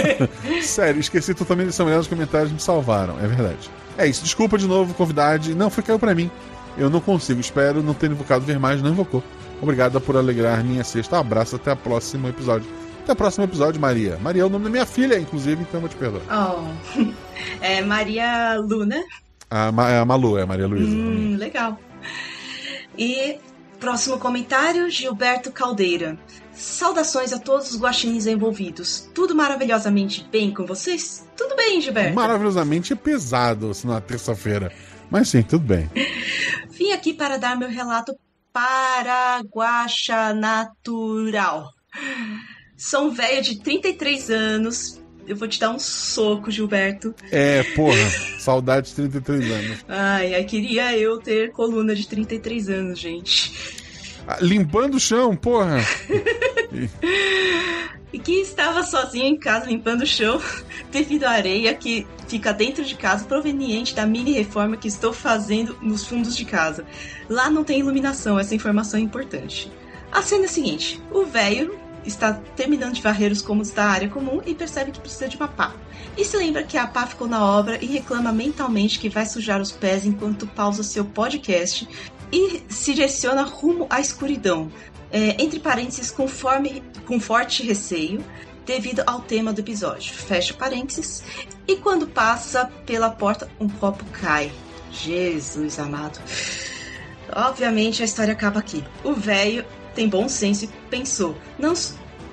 [0.62, 3.70] Sério, esqueci totalmente dessa mulher nos comentários me salvaram, é verdade.
[3.98, 5.54] É isso, desculpa de novo, convidade.
[5.54, 6.30] Não, foi caiu pra mim.
[6.76, 9.22] Eu não consigo, espero não ter invocado ver mais, não invocou.
[9.60, 11.18] Obrigada por alegrar minha sexta.
[11.18, 12.68] Abraço, até o próximo episódio.
[13.02, 14.18] Até o próximo episódio, Maria.
[14.20, 16.22] Maria é o nome da minha filha, inclusive, então eu vou te perdoar.
[16.30, 17.02] Oh.
[17.60, 19.02] É Maria Luna.
[19.50, 20.90] A, é a Malu, é a Maria Luísa.
[20.90, 21.78] Hum, legal.
[22.96, 23.38] E
[23.80, 26.16] próximo comentário, Gilberto Caldeira.
[26.54, 29.08] Saudações a todos os guaxinins envolvidos.
[29.14, 31.26] Tudo maravilhosamente bem com vocês?
[31.36, 32.14] Tudo bem, Gilberto?
[32.14, 34.72] Maravilhosamente pesado, assim, na terça-feira.
[35.10, 35.90] Mas sim, tudo bem.
[36.70, 38.14] Vim aqui para dar meu relato
[38.52, 41.70] paraguacha natural.
[42.76, 45.00] Sou um velho de 33 anos.
[45.26, 47.14] Eu vou te dar um soco, Gilberto.
[47.30, 49.84] É, porra, saudade de 33 anos.
[49.88, 53.81] Ai, ai, queria eu ter coluna de 33 anos, gente.
[54.40, 55.78] Limpando o chão, porra.
[58.12, 60.40] e que estava sozinho em casa limpando o chão
[60.92, 65.78] devido à areia que fica dentro de casa proveniente da mini reforma que estou fazendo
[65.80, 66.84] nos fundos de casa.
[67.28, 69.72] Lá não tem iluminação, essa informação é importante.
[70.10, 74.08] A cena é a seguinte: o velho está terminando de varrer os cômodos da área
[74.08, 75.72] comum e percebe que precisa de uma pá.
[76.16, 79.60] E se lembra que a pá ficou na obra e reclama mentalmente que vai sujar
[79.60, 81.88] os pés enquanto pausa seu podcast
[82.32, 84.72] e se direciona rumo à escuridão,
[85.10, 88.24] é, entre parênteses, conforme, com forte receio,
[88.64, 90.14] devido ao tema do episódio.
[90.14, 91.22] Fecha parênteses,
[91.68, 94.50] e quando passa pela porta, um copo cai.
[94.90, 96.18] Jesus amado.
[97.34, 98.84] Obviamente a história acaba aqui.
[99.02, 99.64] O velho
[99.94, 101.72] tem bom senso e pensou: não,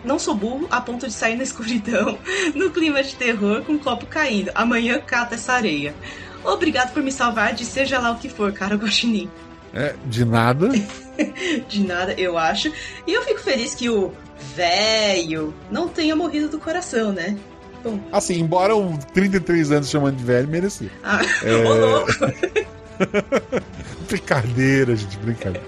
[0.04, 2.20] não sou burro a ponto de sair na escuridão,
[2.54, 4.52] no clima de terror, com um copo caindo.
[4.54, 5.95] Amanhã cata essa areia.
[6.43, 9.30] Obrigado por me salvar de seja lá o que for, cara Guaxinim.
[9.74, 10.70] É, de nada.
[11.67, 12.72] de nada, eu acho.
[13.05, 14.13] E eu fico feliz que o
[14.55, 17.38] velho não tenha morrido do coração, né?
[17.84, 17.99] Bom.
[18.11, 20.89] Assim, embora um 33 anos chamando de velho, merecia.
[21.03, 21.59] Ah, é...
[24.07, 25.65] brincadeira, gente, brincadeira.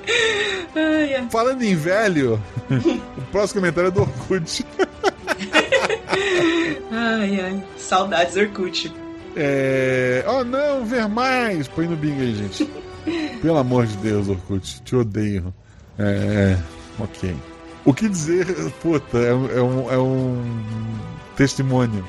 [0.75, 1.27] Ai, ai.
[1.29, 2.41] Falando em velho,
[3.17, 4.65] o próximo comentário é do Orkut.
[6.91, 7.63] ai, ai.
[7.77, 8.93] Saudades Orkut.
[9.35, 10.25] É...
[10.27, 11.67] Oh não, ver mais!
[11.69, 12.69] Põe no bingo aí, gente.
[13.41, 15.53] Pelo amor de Deus, Orkut, te odeio.
[15.97, 16.57] É,
[16.99, 17.35] ok.
[17.83, 18.45] O que dizer,
[18.81, 20.43] puta, é, é, um, é um
[21.35, 22.05] testemunho.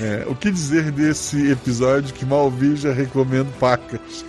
[0.00, 4.24] É, o que dizer desse episódio que mal vi já recomendo pacas?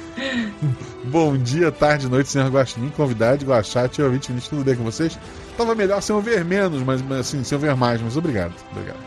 [1.05, 5.17] Bom dia, tarde, noite, senhor Guaxinim, convidado, Guaxate, ouvinte, tudo bem com vocês?
[5.57, 8.97] Tava melhor sem ver menos, mas assim, sem ver mais, mas obrigado, obrigado.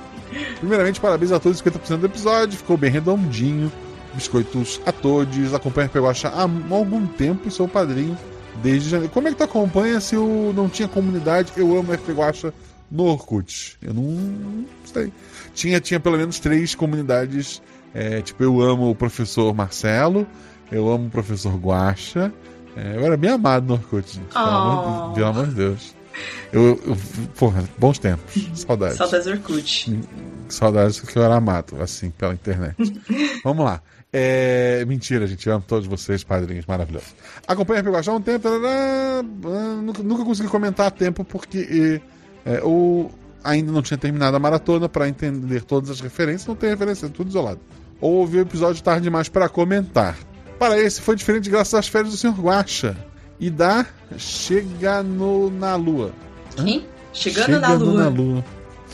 [0.59, 3.73] Primeiramente, parabéns a todos 50% do episódio, ficou bem redondinho.
[4.15, 5.55] Biscoitos a todos.
[5.55, 8.17] Acompanha o Peguacha há algum tempo e sou padrinho
[8.63, 9.13] desde janeiro.
[9.13, 11.53] Como é que tu acompanha se eu não tinha comunidade?
[11.57, 12.53] Eu amo FP Guacha
[12.91, 13.77] no Orkut.
[13.81, 15.13] Eu não sei.
[15.55, 17.63] Tinha, tinha pelo menos três comunidades.
[17.95, 20.27] É, tipo, eu amo o professor Marcelo,
[20.71, 22.33] eu amo o professor Guacha.
[22.77, 24.29] É, eu era bem amado no Orkut, gente.
[24.33, 25.95] Pelo, amor, de, pelo amor de Deus.
[26.53, 26.97] Eu, eu-
[27.37, 28.49] porra, bons tempos.
[28.55, 28.97] Saudades.
[28.97, 30.01] Saudades Orkut.
[30.49, 32.77] Saudades que eu era amado, assim, pela internet.
[33.45, 33.81] Vamos lá.
[34.13, 35.47] É, mentira, gente.
[35.47, 37.15] Eu amo todos vocês, padrinhos maravilhosos.
[37.47, 38.41] Acompanha a há um tempo.
[38.41, 42.01] tarará, ah, nunca, nunca consegui comentar a tempo porque
[42.45, 43.11] é, é, ou
[43.43, 46.47] ainda não tinha terminado a maratona para entender todas as referências.
[46.47, 47.61] Não tem referência, é tudo isolado.
[48.01, 50.17] Ou ouvi o episódio tarde demais para comentar.
[50.59, 52.41] Para esse foi diferente graças às férias do Sr.
[52.41, 52.97] Guacha
[53.39, 53.87] e da
[54.19, 56.13] Chega no, na Lua.
[56.57, 56.87] Quem?
[57.13, 58.45] Chegando, na lua.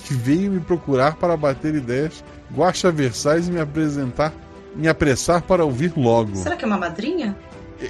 [0.05, 4.33] Que veio me procurar para bater ideias, Guacha Versailles e me apresentar,
[4.77, 6.37] me apressar para ouvir logo.
[6.37, 7.37] Será que é uma madrinha?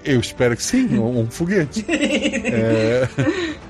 [0.05, 1.85] Eu espero que sim, um, foguete.
[1.89, 3.09] É,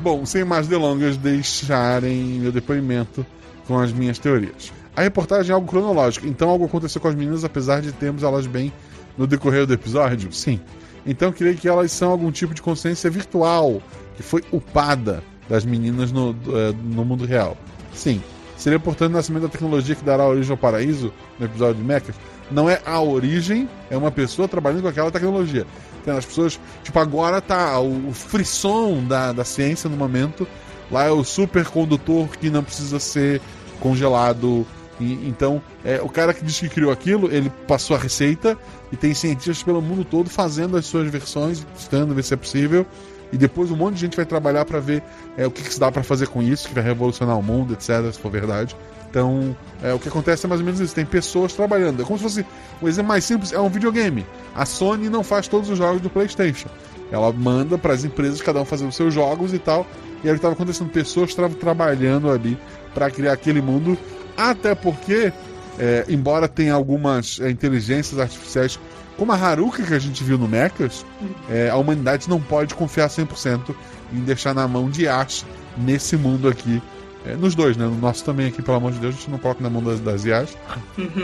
[0.01, 3.25] Bom, sem mais delongas, deixarem meu depoimento
[3.67, 4.73] com as minhas teorias.
[4.95, 8.47] A reportagem é algo cronológico, então algo aconteceu com as meninas, apesar de termos elas
[8.47, 8.73] bem
[9.17, 10.33] no decorrer do episódio?
[10.33, 10.61] Sim.
[11.05, 13.83] Então creio que elas são algum tipo de consciência virtual
[14.17, 17.57] que foi upada das meninas no, eh, no mundo real.
[17.95, 18.23] Sim.
[18.57, 22.17] Seria, portanto, o nascimento da tecnologia que dará origem ao paraíso no episódio de Mechas.
[22.51, 25.67] Não é a origem, é uma pessoa trabalhando com aquela tecnologia.
[26.01, 30.47] Então, as pessoas, tipo, agora tá o, o frisson da, da ciência no momento.
[30.91, 33.41] Lá é o supercondutor que não precisa ser
[33.81, 34.65] congelado.
[35.01, 38.57] E- então, é, o cara que disse que criou aquilo, ele passou a receita
[38.93, 42.87] e tem cientistas pelo mundo todo fazendo as suas versões, testando, ver se é possível.
[43.33, 45.03] E depois um monte de gente vai trabalhar para ver
[45.37, 47.73] é, o que, que se dá para fazer com isso, que vai revolucionar o mundo,
[47.75, 48.77] etc., se for verdade.
[49.11, 52.03] Então, é, o que acontece é mais ou menos isso: tem pessoas trabalhando.
[52.03, 52.47] É como se fosse.
[52.81, 54.27] O exemplo mais simples é um videogame.
[54.55, 56.69] A Sony não faz todos os jogos do PlayStation.
[57.11, 59.87] Ela manda para as empresas, cada um fazendo seus jogos e tal.
[60.23, 62.59] E aí estava acontecendo, pessoas estavam trabalhando ali
[62.93, 63.97] para criar aquele mundo.
[64.37, 65.33] Até porque,
[65.79, 68.79] é, embora tenha algumas é, inteligências artificiais,
[69.17, 71.05] como a Haruka que a gente viu no Mechas,
[71.49, 73.75] é, a humanidade não pode confiar 100%
[74.13, 75.45] em deixar na mão de Ash
[75.77, 76.83] nesse mundo aqui.
[77.25, 77.85] É, nos dois, né?
[77.85, 79.99] No nosso também aqui, pelo amor de Deus, a gente não coloca na mão das,
[79.99, 80.57] das IAs.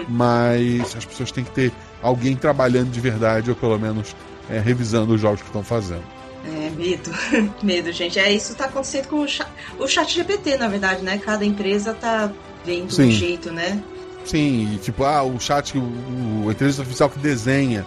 [0.09, 1.73] Mas as pessoas têm que ter
[2.03, 4.17] alguém trabalhando de verdade, ou pelo menos
[4.51, 6.03] é, revisando os jogos que estão fazendo.
[6.45, 7.11] É, medo.
[7.63, 8.19] medo, gente.
[8.19, 11.19] É, isso tá acontecendo com o chat, o chat GPT, na verdade, né?
[11.19, 12.33] Cada empresa tá
[12.65, 13.09] vendo Sim.
[13.09, 13.81] um jeito, né?
[14.25, 17.87] Sim, e tipo, ah, o chat, o, o a inteligência artificial que desenha.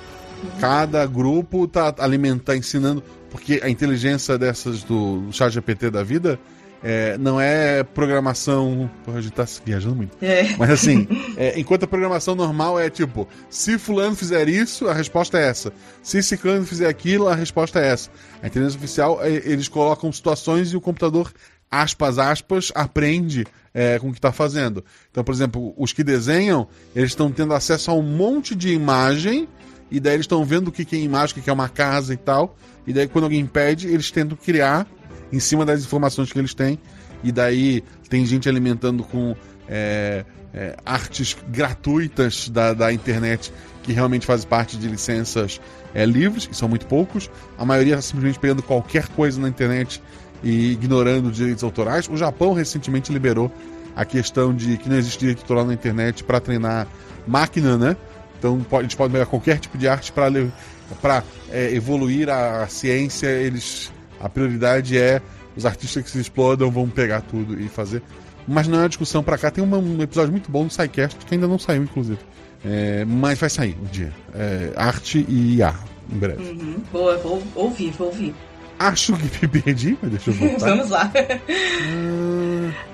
[0.59, 6.39] Cada grupo tá alimentando, ensinando, porque a inteligência dessas do chat GPT da vida
[6.83, 8.89] é, não é programação.
[9.03, 10.15] Porra, a gente tá viajando muito.
[10.23, 10.55] É.
[10.55, 15.39] Mas assim, é, enquanto a programação normal é tipo, se fulano fizer isso, a resposta
[15.39, 15.73] é essa.
[16.03, 18.11] Se ciclano fizer aquilo, a resposta é essa.
[18.41, 21.33] A inteligência artificial, é, eles colocam situações e o computador,
[21.71, 23.45] aspas, aspas, aprende
[23.75, 24.83] é, com o que está fazendo.
[25.11, 26.65] Então, por exemplo, os que desenham,
[26.95, 29.49] eles estão tendo acesso a um monte de imagem,
[29.91, 32.13] e daí eles estão vendo o que que é imagem, o que é uma casa
[32.13, 32.55] e tal.
[32.87, 34.87] E daí, quando alguém pede, eles tentam criar
[35.31, 36.79] em cima das informações que eles têm.
[37.21, 39.35] E daí tem gente alimentando com
[39.67, 40.23] é,
[40.53, 43.51] é, artes gratuitas da, da internet
[43.83, 45.61] que realmente fazem parte de licenças
[45.93, 47.29] é, livres, que são muito poucos.
[47.57, 50.01] A maioria está simplesmente pegando qualquer coisa na internet
[50.43, 52.07] e ignorando os direitos autorais.
[52.09, 53.51] O Japão recentemente liberou
[53.95, 56.87] a questão de que não existe direito autoral na internet para treinar
[57.27, 57.95] máquina, né?
[58.37, 62.67] Então pode, a gente pode pegar qualquer tipo de arte para é, evoluir a, a
[62.67, 63.27] ciência.
[63.27, 65.21] Eles a prioridade é
[65.55, 68.01] os artistas que se explodam vão pegar tudo e fazer.
[68.47, 69.49] Mas não é uma discussão para cá.
[69.49, 72.19] Tem uma- um episódio muito bom no SciCast que ainda não saiu, inclusive.
[72.63, 74.11] É, mas vai sair um dia.
[74.33, 75.73] É, arte e IA,
[76.11, 76.43] em breve.
[76.43, 76.75] Uhum.
[76.91, 78.35] Boa, vou ouvir, vou ouvir.
[78.77, 80.67] Acho que me perdi, mas deixa eu voltar.
[80.75, 81.11] Vamos lá.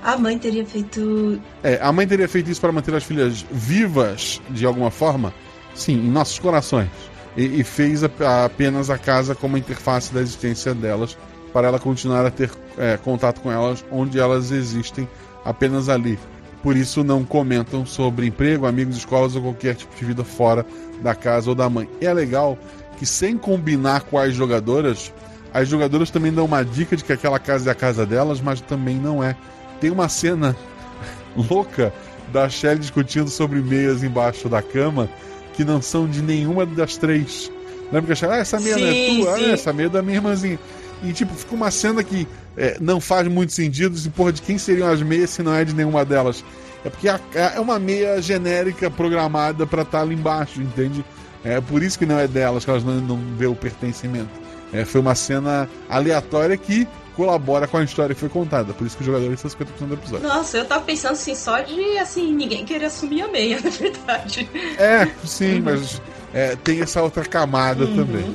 [0.02, 1.40] A mãe teria feito.
[1.62, 5.32] É, a mãe teria feito isso para manter as filhas vivas de alguma forma?
[5.74, 6.90] Sim, em nossos corações.
[7.36, 11.16] E, e fez a- apenas a casa como interface da existência delas,
[11.52, 15.08] para ela continuar a ter é, contato com elas onde elas existem,
[15.44, 16.18] apenas ali.
[16.62, 20.64] Por isso não comentam sobre emprego, amigos, escolas ou qualquer tipo de vida fora
[21.02, 21.88] da casa ou da mãe.
[22.00, 22.56] E é legal
[22.98, 25.12] que sem combinar com as jogadoras,
[25.52, 28.60] as jogadoras também dão uma dica de que aquela casa é a casa delas, mas
[28.60, 29.36] também não é.
[29.80, 30.56] Tem uma cena
[31.50, 31.92] louca
[32.32, 35.08] da Shelly discutindo sobre meias embaixo da cama
[35.54, 37.50] que não são de nenhuma das três.
[37.92, 39.44] Lembra que a Shelly, ah, essa meia não é Sim, tua, sim.
[39.44, 40.58] ah, essa meia é da minha irmãzinha.
[41.04, 42.26] E tipo, fica uma cena que
[42.56, 45.64] é, não faz muito sentido, e porra, de quem seriam as meias se não é
[45.64, 46.44] de nenhuma delas?
[46.84, 51.04] É porque a- é uma meia genérica programada pra estar ali embaixo, entende?
[51.44, 54.30] É por isso que não é delas, que elas não, não vê o pertencimento.
[54.72, 58.72] É, foi uma cena aleatória que colabora com a história que foi contada.
[58.72, 60.26] Por isso que os jogadores são 50% do episódio.
[60.26, 64.48] Nossa, eu tava pensando assim, só de assim, ninguém querer assumir a meia, na verdade.
[64.78, 66.00] É, sim, mas
[66.32, 68.34] é, tem essa outra camada também.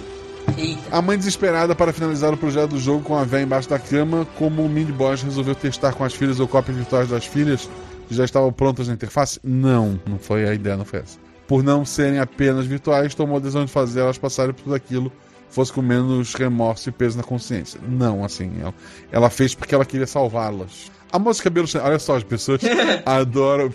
[0.58, 0.82] Eita.
[0.92, 4.26] A mãe desesperada para finalizar o projeto do jogo com a véia embaixo da cama,
[4.38, 7.70] como o Mini Boss resolveu testar com as filhas ou cópias virtuais das filhas
[8.08, 9.40] que já estavam prontas na interface?
[9.44, 11.20] Não, não foi a ideia, não foi essa.
[11.48, 15.12] Por não serem apenas virtuais, tomou a decisão de fazer elas passarem por tudo aquilo,
[15.50, 17.80] fosse com menos remorso e peso na consciência.
[17.88, 18.74] Não, assim, ela,
[19.12, 20.92] ela fez porque ela queria salvá-las.
[21.12, 22.62] A moça de cabelo Chanel, olha só, as pessoas
[23.06, 23.72] adoram.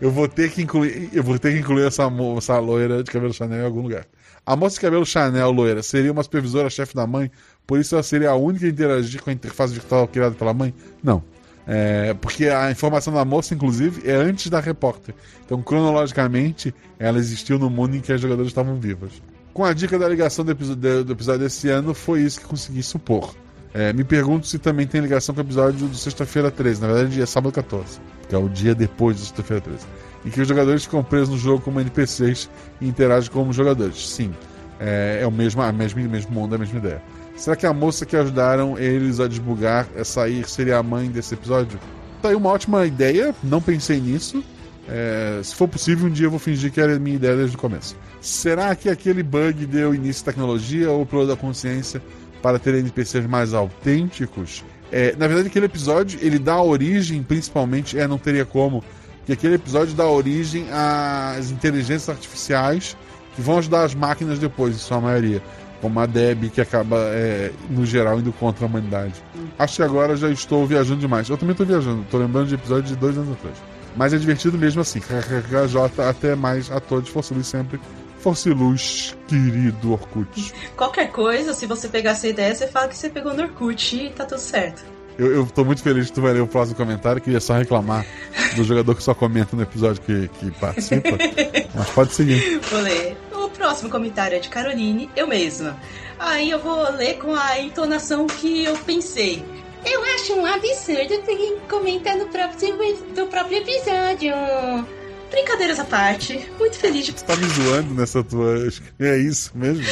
[0.00, 3.32] Eu vou ter que incluir, eu vou ter que incluir essa, essa loira de cabelo
[3.32, 4.06] Chanel em algum lugar.
[4.46, 7.30] A moça de cabelo Chanel loira seria uma supervisora-chefe da mãe,
[7.66, 10.72] por isso ela seria a única a interagir com a interface virtual criada pela mãe?
[11.02, 11.22] Não.
[11.66, 15.14] É, porque a informação da moça, inclusive, é antes da repórter.
[15.44, 19.20] Então, cronologicamente, ela existiu no mundo em que as jogadoras estavam vivas.
[19.52, 22.82] Com a dica da ligação do episódio, do episódio desse ano, foi isso que consegui
[22.82, 23.34] supor.
[23.74, 26.80] É, me pergunto se também tem ligação com o episódio do Sexta-feira 13.
[26.80, 29.86] Na verdade, é sábado 14, que é o dia depois do Sexta-feira 13.
[30.24, 32.48] Em que os jogadores ficam presos no jogo como NPCs
[32.80, 34.08] e interagem como jogadores.
[34.08, 34.32] Sim,
[34.80, 37.02] é, é o mesmo, a mesma, mesmo mundo, a mesma ideia.
[37.36, 41.34] Será que a moça que ajudaram eles a desbugar, a sair, seria a mãe desse
[41.34, 41.78] episódio?
[42.20, 44.42] Tá aí uma ótima ideia, não pensei nisso.
[44.88, 47.56] É, se for possível, um dia eu vou fingir que era a minha ideia desde
[47.56, 47.94] o começo.
[48.20, 52.02] Será que aquele bug deu início à tecnologia ou pro da consciência
[52.42, 54.64] para ter NPCs mais autênticos?
[54.90, 58.82] É, na verdade, aquele episódio ele dá origem, principalmente, é, não teria como,
[59.26, 62.96] que aquele episódio dá origem às inteligências artificiais
[63.36, 65.42] que vão ajudar as máquinas depois, em sua maioria.
[65.80, 69.14] Como a Deb, que acaba, é, no geral, indo contra a humanidade.
[69.56, 71.28] Acho que agora já estou viajando demais.
[71.28, 73.56] Eu também estou viajando, estou lembrando de episódios de dois anos atrás.
[73.98, 75.00] Mas é divertido mesmo assim.
[75.00, 77.10] KKKJ, até mais a todos.
[77.10, 77.80] Força Luz sempre.
[78.20, 80.54] Força Luz, querido Orkut.
[80.76, 84.10] Qualquer coisa, se você pegar essa ideia, você fala que você pegou no Orkut e
[84.10, 84.84] tá tudo certo.
[85.18, 87.20] Eu, eu tô muito feliz que tu vai ler o próximo comentário.
[87.20, 88.06] Queria só reclamar
[88.54, 91.18] do jogador que só comenta no episódio que, que participa.
[91.74, 92.60] Mas pode seguir.
[92.70, 93.16] Vou ler.
[93.32, 95.76] O próximo comentário é de Caroline, eu mesma.
[96.20, 99.44] Aí eu vou ler com a entonação que eu pensei.
[99.84, 102.76] Eu acho um absurdo quem comenta no próprio,
[103.14, 104.97] do próprio episódio.
[105.30, 107.12] Brincadeiras à parte, muito feliz de.
[107.12, 108.68] Você tá me zoando nessa tua.
[108.98, 109.84] É isso mesmo?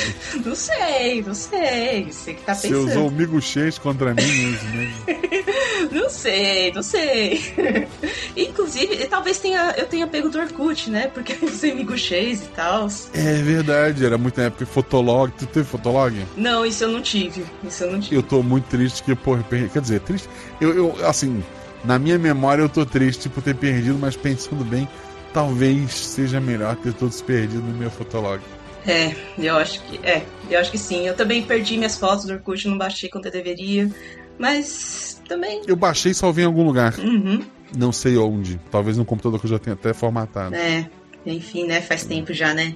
[0.44, 2.04] Não sei, não sei.
[2.10, 2.88] Você que tá Você pensando.
[2.88, 4.96] usou o miguxês contra mim mesmo, mesmo.
[5.92, 7.54] Não sei, não sei.
[8.36, 11.06] Inclusive, talvez tenha, eu tenha pego do Orkut, né?
[11.08, 12.88] Porque eu usei miguxês e tal.
[13.14, 15.32] É verdade, era muito na época Fotolog.
[15.38, 16.14] Tu teve Fotolog?
[16.36, 17.44] Não, isso eu não tive.
[17.62, 18.16] Isso eu não tive.
[18.16, 20.28] Eu tô muito triste que, per- quer dizer, triste.
[20.60, 21.42] Eu, eu, assim,
[21.84, 24.88] na minha memória eu tô triste por ter perdido, mas pensando bem,
[25.36, 28.40] talvez seja melhor ter todos perdido no meu Fotolog.
[28.86, 29.98] É, eu acho que.
[30.02, 31.06] É, eu acho que sim.
[31.06, 33.90] Eu também perdi minhas fotos do Orkut, não baixei quanto eu deveria.
[34.38, 35.60] Mas também.
[35.66, 36.98] Eu baixei e salvei em algum lugar.
[36.98, 37.44] Uhum.
[37.76, 38.58] Não sei onde.
[38.70, 40.54] Talvez no computador que eu já tenha até formatado.
[40.54, 40.88] É,
[41.26, 41.82] enfim, né?
[41.82, 42.74] Faz tempo já, né?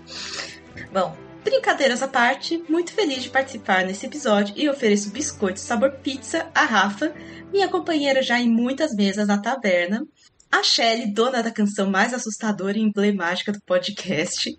[0.93, 6.47] Bom, brincadeiras à parte, muito feliz de participar nesse episódio e ofereço biscoitos sabor pizza
[6.55, 7.15] a Rafa,
[7.51, 10.07] minha companheira já em muitas mesas na taverna,
[10.51, 14.51] a Shelly, dona da canção mais assustadora e emblemática do podcast,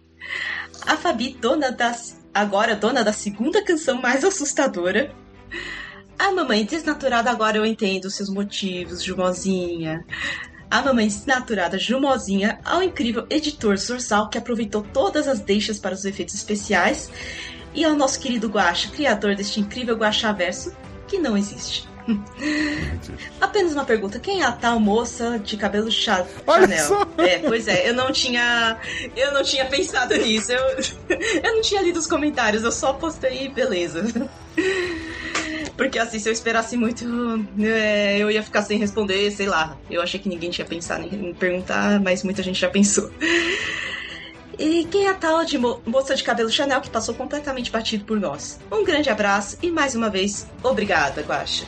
[0.86, 2.20] a Fabi, dona das.
[2.34, 5.14] agora dona da segunda canção mais assustadora.
[6.18, 10.06] A mamãe desnaturada, agora eu entendo seus motivos, Jumozinha.
[10.70, 16.06] A mamãe desnaturada Jumozinha, ao incrível editor Sorsal, que aproveitou todas as deixas para os
[16.06, 17.12] efeitos especiais.
[17.74, 20.76] E ao nosso querido Guaxa, criador deste incrível Guaxaverso,
[21.08, 21.91] que não existe.
[23.40, 26.88] Apenas uma pergunta: quem é a tal moça de cabelo cha Olha Chanel?
[26.88, 27.02] só!
[27.22, 28.78] É, pois é, eu não tinha.
[29.16, 30.52] Eu não tinha pensado nisso.
[30.52, 30.64] Eu,
[31.44, 34.04] eu não tinha lido os comentários, eu só postei beleza.
[35.78, 37.06] Porque assim, se eu esperasse muito,
[37.60, 39.78] é, eu ia ficar sem responder, sei lá.
[39.90, 43.10] Eu achei que ninguém tinha pensado em me perguntar, mas muita gente já pensou.
[44.60, 48.06] E quem é a tal de mo- moça de cabelo Chanel que passou completamente batido
[48.06, 48.60] por nós?
[48.72, 51.66] Um grande abraço e mais uma vez, obrigada, Guaxa.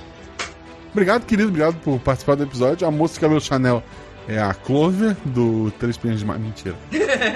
[0.94, 1.50] Obrigado, querido.
[1.50, 2.88] Obrigado por participar do episódio.
[2.88, 3.84] A moça de cabelo Chanel
[4.28, 6.40] é a Clover do Três Pinhas de Mar.
[6.40, 6.76] Mentira.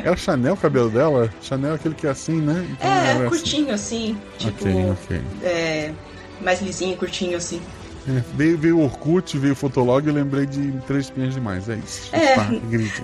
[0.05, 1.29] Era Chanel o cabelo dela?
[1.41, 2.65] Chanel é aquele que é assim, né?
[2.71, 3.29] Então É, assim.
[3.29, 5.21] curtinho assim, tipo, Ok, ok.
[5.43, 5.91] é,
[6.41, 7.59] mais lisinho, curtinho assim.
[8.07, 11.67] É, veio, veio o Orkut, veio o Fotolog e lembrei de Três Pinhas demais.
[11.67, 12.09] É isso.
[12.15, 12.35] É.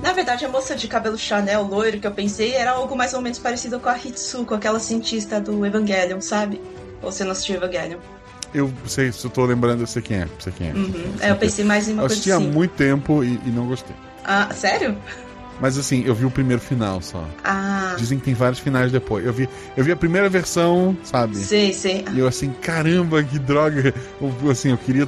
[0.01, 3.21] Na verdade, a moça de cabelo Chanel loiro que eu pensei era algo mais ou
[3.21, 6.61] menos parecido com a Hitsuko, aquela cientista do Evangelion, sabe?
[7.01, 7.97] Ou você não assistiu Evangelion?
[8.53, 10.27] Eu sei, se eu tô lembrando, eu sei quem é.
[10.39, 10.73] Sei quem é.
[10.73, 11.13] Uhum.
[11.19, 12.47] É, eu pensei mais em uma Eu coisa assisti há assim.
[12.51, 13.95] muito tempo e, e não gostei.
[14.23, 14.95] Ah, sério?
[15.59, 17.23] Mas assim, eu vi o primeiro final só.
[17.43, 19.25] Ah, Dizem que tem vários finais depois.
[19.25, 19.47] Eu vi,
[19.77, 21.37] eu vi a primeira versão, sabe?
[21.37, 22.03] sei, sei.
[22.13, 23.93] E eu assim, caramba, que droga.
[24.19, 25.07] Eu, assim, eu queria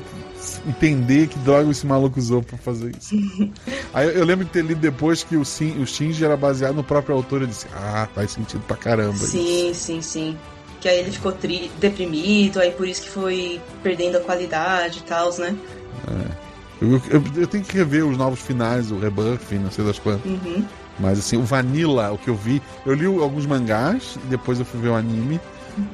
[0.68, 3.16] entender que droga esse maluco usou pra fazer isso.
[3.94, 6.84] Aí eu, eu lembro de ter lido depois que o, o Shinji era baseado no
[6.84, 7.42] próprio autor.
[7.42, 9.16] Eu disse, ah, faz sentido pra caramba.
[9.16, 9.28] isso.
[9.28, 10.38] Sim, sim, sim.
[10.86, 15.02] Que aí ele ficou tri- deprimido, aí por isso que foi perdendo a qualidade e
[15.02, 15.56] tal, né?
[16.80, 20.30] Eu, eu- eu tenho que rever os novos finais, o rebuff, não sei das quantas.
[20.30, 20.64] Uhum.
[21.00, 24.80] Mas assim, o Vanilla, o que eu vi, eu li alguns mangás, depois eu fui
[24.80, 25.42] ver o anime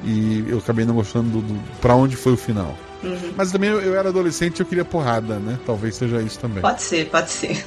[0.04, 2.76] e eu acabei não gostando do, do pra onde foi o final.
[3.02, 3.32] Uhum.
[3.34, 5.58] Mas também eu, eu era adolescente e eu queria porrada, né?
[5.64, 6.60] Talvez seja isso também.
[6.60, 7.64] Pode ser, pode ser.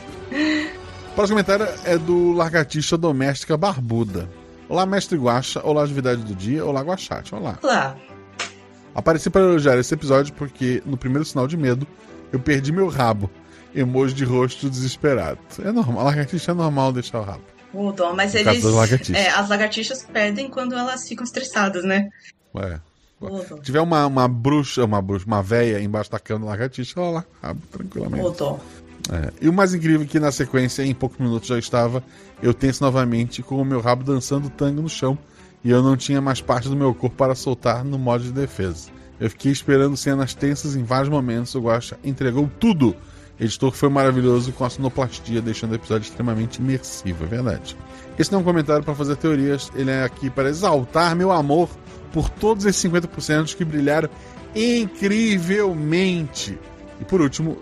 [1.09, 4.29] O próximo comentário é do Largatixa Doméstica Barbuda.
[4.67, 5.61] Olá, mestre Guaxa.
[5.63, 6.65] Olá, atividade do dia.
[6.65, 7.35] Olá, Guaxate.
[7.35, 7.57] Olá.
[7.61, 7.95] Lá.
[8.95, 11.85] Apareci para elogiar esse episódio porque, no primeiro sinal de medo,
[12.31, 13.29] eu perdi meu rabo.
[13.75, 15.37] Emoji de rosto desesperado.
[15.63, 17.43] É normal, lagartixa é normal deixar o rabo.
[17.93, 19.09] Dó, mas No eles.
[19.13, 22.09] É, as lagartixas perdem quando elas ficam estressadas, né?
[22.55, 22.79] Ué.
[23.19, 27.09] Se tiver uma, uma bruxa, uma bruxa, uma véia embaixo da cama da lagartixa, ela
[27.11, 28.37] lá, rabo tranquilamente.
[28.37, 28.59] Dó.
[29.11, 29.31] É.
[29.41, 32.03] E o mais incrível é que na sequência, em poucos minutos já estava,
[32.41, 35.17] eu tenso novamente com o meu rabo dançando tango no chão
[35.63, 38.89] e eu não tinha mais parte do meu corpo para soltar no modo de defesa.
[39.19, 42.95] Eu fiquei esperando cenas tensas em vários momentos, o Guaxa entregou tudo.
[43.39, 47.75] Editor foi maravilhoso com a sonoplastia, deixando o episódio extremamente imersivo, é verdade.
[48.17, 51.69] Esse não é um comentário para fazer teorias, ele é aqui para exaltar meu amor
[52.13, 54.09] por todos esses 50% que brilharam
[54.55, 56.57] incrivelmente.
[57.01, 57.57] E por último,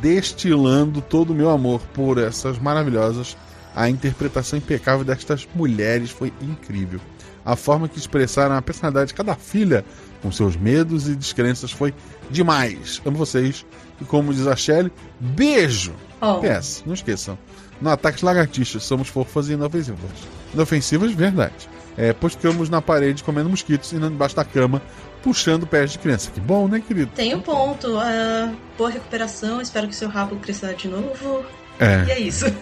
[0.00, 3.36] destilando todo o meu amor por essas maravilhosas.
[3.74, 7.00] A interpretação impecável destas mulheres foi incrível.
[7.44, 9.84] A forma que expressaram a personalidade de cada filha,
[10.20, 11.94] com seus medos e descrenças, foi
[12.30, 13.00] demais.
[13.04, 13.64] Amo vocês.
[14.00, 15.94] E como diz a Shelly, beijo!
[16.20, 16.40] Oh.
[16.40, 17.38] PS, não esqueçam.
[17.80, 20.10] No Ataque Lagartixas, somos fofas e inofensivas.
[20.52, 21.68] Inofensivas, verdade.
[21.96, 24.82] É, pois ficamos na parede comendo mosquitos e não debaixo da cama,
[25.22, 26.30] puxando pés de criança.
[26.30, 27.10] Que bom, né, querido?
[27.14, 27.98] Tem um ponto.
[27.98, 31.44] ah, boa recuperação, espero que seu rabo cresça de novo.
[31.78, 32.04] É.
[32.06, 32.46] E é isso.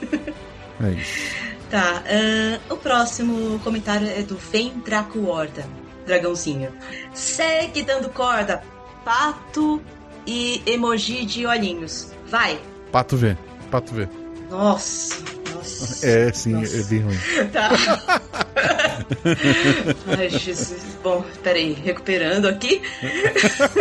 [0.81, 1.49] É isso.
[1.69, 5.67] Tá, ah, o próximo comentário é do Vem Draco Horda,
[6.07, 6.73] dragãozinho.
[7.13, 8.63] Segue dando corda,
[9.05, 9.83] pato
[10.25, 12.13] e emoji de olhinhos.
[12.29, 12.61] Vai!
[12.93, 13.37] Pato vê.
[13.73, 14.09] Pato vê.
[14.51, 15.17] Nossa,
[15.55, 16.07] nossa.
[16.07, 16.77] É, sim, Nossa.
[16.77, 17.19] é bem ruim.
[17.53, 17.71] Tá.
[20.19, 20.97] Ai, Jesus.
[21.03, 22.83] Bom, peraí, recuperando aqui.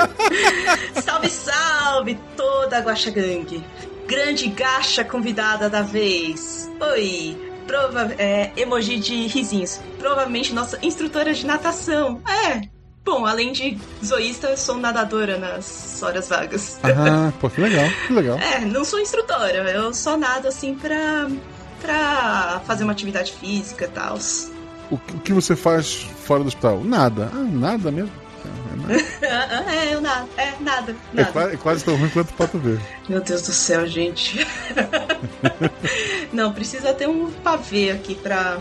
[1.03, 3.63] salve, salve, toda a Guaxa Gang.
[4.07, 6.69] Grande gacha convidada da vez.
[6.79, 7.37] Oi.
[7.65, 9.81] Prova é, emoji de risinhos.
[9.99, 12.21] Provavelmente nossa instrutora de natação.
[12.25, 12.76] É.
[13.07, 16.77] Bom, além de zoísta, eu sou nadadora nas horas vagas.
[16.83, 18.37] Ah, pô, que legal, que legal.
[18.37, 21.29] É, não sou instrutora, eu só nado assim pra,
[21.81, 24.19] pra fazer uma atividade física e tal.
[24.91, 26.83] O, que- você faz fora do hospital?
[26.83, 27.31] Nada.
[27.33, 28.11] Ah, nada mesmo.
[28.43, 28.97] É,
[29.55, 29.71] nada.
[29.73, 30.01] é, eu é,
[30.59, 31.31] nada, É, nada.
[31.31, 32.77] qua- é quase tão ruim quanto o pato vê.
[33.07, 34.45] Meu Deus do céu, gente.
[36.33, 38.57] não, precisa ter um pavê aqui pra.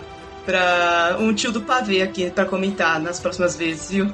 [0.46, 4.10] Pra um tio do pavê aqui pra comentar nas próximas vezes, viu?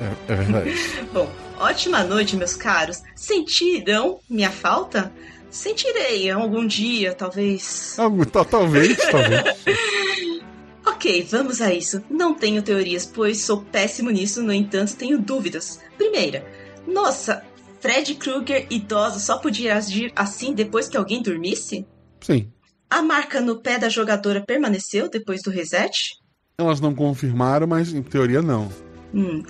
[0.00, 0.74] É, é verdade.
[1.12, 3.02] Bom, ótima noite, meus caros.
[3.14, 5.12] Sentirão minha falta?
[5.50, 7.94] Sentirei algum dia, talvez.
[8.32, 9.42] Tal- talvez, talvez.
[10.86, 12.02] Ok, vamos a isso.
[12.10, 15.78] Não tenho teorias, pois sou péssimo nisso, no entanto, tenho dúvidas.
[15.98, 16.44] Primeira,
[16.86, 17.44] nossa,
[17.80, 21.86] Fred Krueger idoso só podia agir assim depois que alguém dormisse?
[22.20, 22.50] Sim.
[22.90, 26.16] A marca no pé da jogadora permaneceu depois do reset?
[26.58, 28.70] Elas não confirmaram, mas em teoria não.
[29.14, 29.42] Hum.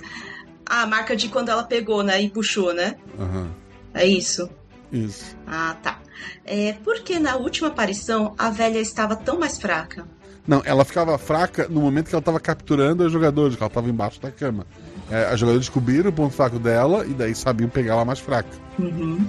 [0.65, 2.95] A marca de quando ela pegou, né, e puxou, né?
[3.17, 3.49] Aham.
[3.93, 4.49] É isso.
[4.91, 5.35] Isso.
[5.47, 5.99] Ah, tá.
[6.45, 10.07] É porque na última aparição a velha estava tão mais fraca.
[10.47, 13.89] Não, ela ficava fraca no momento que ela tava capturando os jogadores, que ela tava
[13.89, 14.65] embaixo da cama.
[15.09, 18.49] É, as jogadoras descobriram o ponto fraco dela e daí sabiam pegar ela mais fraca.
[18.77, 19.25] Uhum.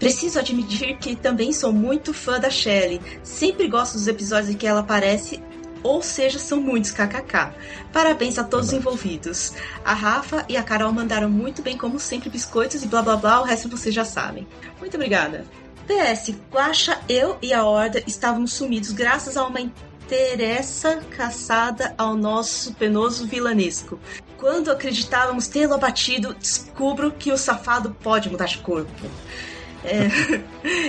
[0.00, 3.02] Preciso admitir que também sou muito fã da Shelley.
[3.22, 5.42] Sempre gosto dos episódios em que ela aparece,
[5.82, 7.52] ou seja, são muitos kkk.
[7.92, 9.52] Parabéns a todos os envolvidos.
[9.84, 13.42] A Rafa e a Carol mandaram muito bem, como sempre, biscoitos e blá blá blá,
[13.42, 14.48] o resto vocês já sabem.
[14.80, 15.44] Muito obrigada.
[15.86, 22.72] PS, Guaxa, eu e a Horda estávamos sumidos graças a uma interessa caçada ao nosso
[22.72, 24.00] penoso vilanesco.
[24.38, 29.10] Quando acreditávamos tê-lo abatido, descubro que o safado pode mudar de corpo.
[29.84, 30.40] É,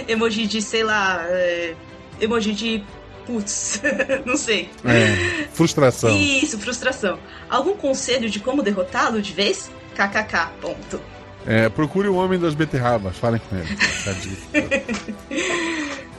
[0.11, 1.75] emoji de, sei lá, é,
[2.19, 2.83] emoji de
[3.25, 3.81] putz,
[4.25, 4.69] não sei.
[4.85, 6.15] É, frustração.
[6.15, 7.17] Isso, frustração.
[7.49, 9.71] Algum conselho de como derrotá-lo de vez?
[9.95, 11.01] KKK, ponto.
[11.45, 13.67] É, procure o homem das beterrabas, falem com ele.
[14.03, 14.11] Tá.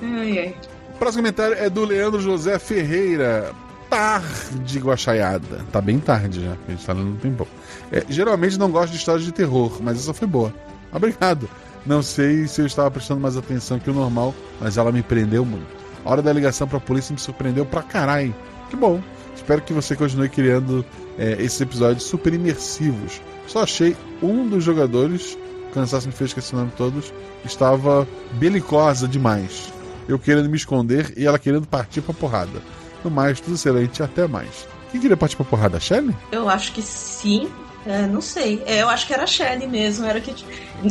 [0.02, 0.56] Ai, ai.
[0.94, 3.52] O próximo comentário é do Leandro José Ferreira.
[3.88, 5.64] Tarde guaxaiada.
[5.70, 7.46] Tá bem tarde já, a gente tá lendo um tempo.
[7.90, 10.52] É, geralmente não gosto de histórias de terror, mas essa foi boa.
[10.92, 11.48] Obrigado.
[11.84, 15.44] Não sei se eu estava prestando mais atenção que o normal, mas ela me prendeu
[15.44, 15.66] muito.
[16.04, 18.34] A hora da ligação pra polícia me surpreendeu pra caralho.
[18.70, 19.00] Que bom.
[19.34, 20.84] Espero que você continue criando
[21.18, 23.20] é, esses episódios super imersivos.
[23.46, 25.36] Só achei um dos jogadores,
[25.74, 27.12] cansaço me fez esquecer o nome todos,
[27.44, 29.72] estava belicosa demais.
[30.08, 32.62] Eu querendo me esconder e ela querendo partir pra porrada.
[33.04, 34.66] No mais, tudo excelente até mais.
[34.90, 35.76] Quem queria partir pra porrada?
[35.76, 36.14] A Shelly?
[36.30, 37.48] Eu acho que sim.
[37.86, 38.62] É, não sei.
[38.66, 40.06] É, eu acho que era a Shelly mesmo.
[40.06, 40.34] Era que...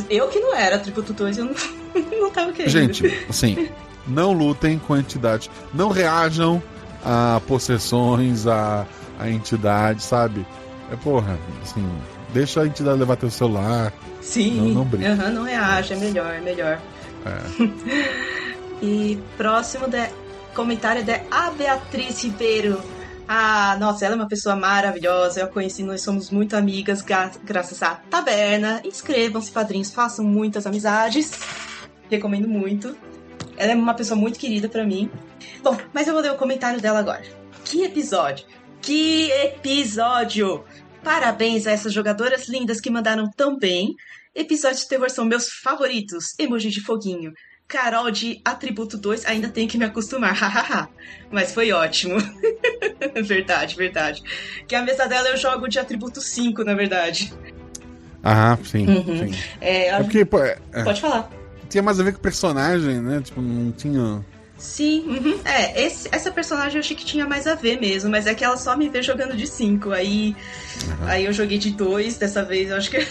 [0.10, 1.54] Eu que não era Tributo 2, eu não,
[2.20, 2.72] não tava querendo.
[2.72, 3.70] Gente, assim,
[4.08, 5.50] não lutem com entidades.
[5.74, 6.62] Não reajam
[7.04, 8.86] a possessões, a,
[9.20, 10.46] a entidade, sabe?
[10.92, 11.88] É porra, assim,
[12.34, 13.94] deixa a entidade levar teu celular.
[14.22, 15.14] Sim, Não, não brinca.
[15.14, 16.80] Aham, não reage, é melhor, é melhor.
[17.26, 18.42] É.
[18.82, 20.10] E próximo de
[20.56, 22.82] comentário é a Beatriz Ribeiro.
[23.34, 25.40] Ah, nossa, ela é uma pessoa maravilhosa.
[25.40, 28.82] Eu a conheci, nós somos muito amigas gra- graças à taberna.
[28.84, 31.32] Inscrevam-se, padrinhos, façam muitas amizades.
[32.10, 32.94] Recomendo muito.
[33.56, 35.10] Ela é uma pessoa muito querida pra mim.
[35.64, 37.24] Bom, mas eu vou ler o comentário dela agora.
[37.64, 38.46] Que episódio!
[38.82, 40.66] Que episódio!
[41.02, 43.96] Parabéns a essas jogadoras lindas que mandaram tão bem.
[44.36, 46.38] Episódios de terror são meus favoritos.
[46.38, 47.32] Emoji de foguinho.
[47.72, 50.90] Carol de Atributo 2 ainda tem que me acostumar, hahaha.
[51.32, 52.18] Mas foi ótimo.
[53.24, 54.22] verdade, verdade.
[54.68, 57.34] Que a mesa dela eu jogo de Atributo 5, na verdade.
[58.22, 59.18] Ah, sim, Uhum.
[59.32, 59.40] sim.
[59.62, 61.32] É, É porque, pô, é, é, Pode falar.
[61.70, 63.22] tinha mais a ver com o personagem, né?
[63.24, 64.24] Tipo, não tinha.
[64.62, 65.40] Sim, uhum.
[65.44, 68.44] é, esse- essa personagem eu achei que tinha mais a ver mesmo, mas é que
[68.46, 70.36] ela só me vê jogando de 5, aí,
[71.08, 72.98] aí eu joguei de 2 dessa vez, eu acho que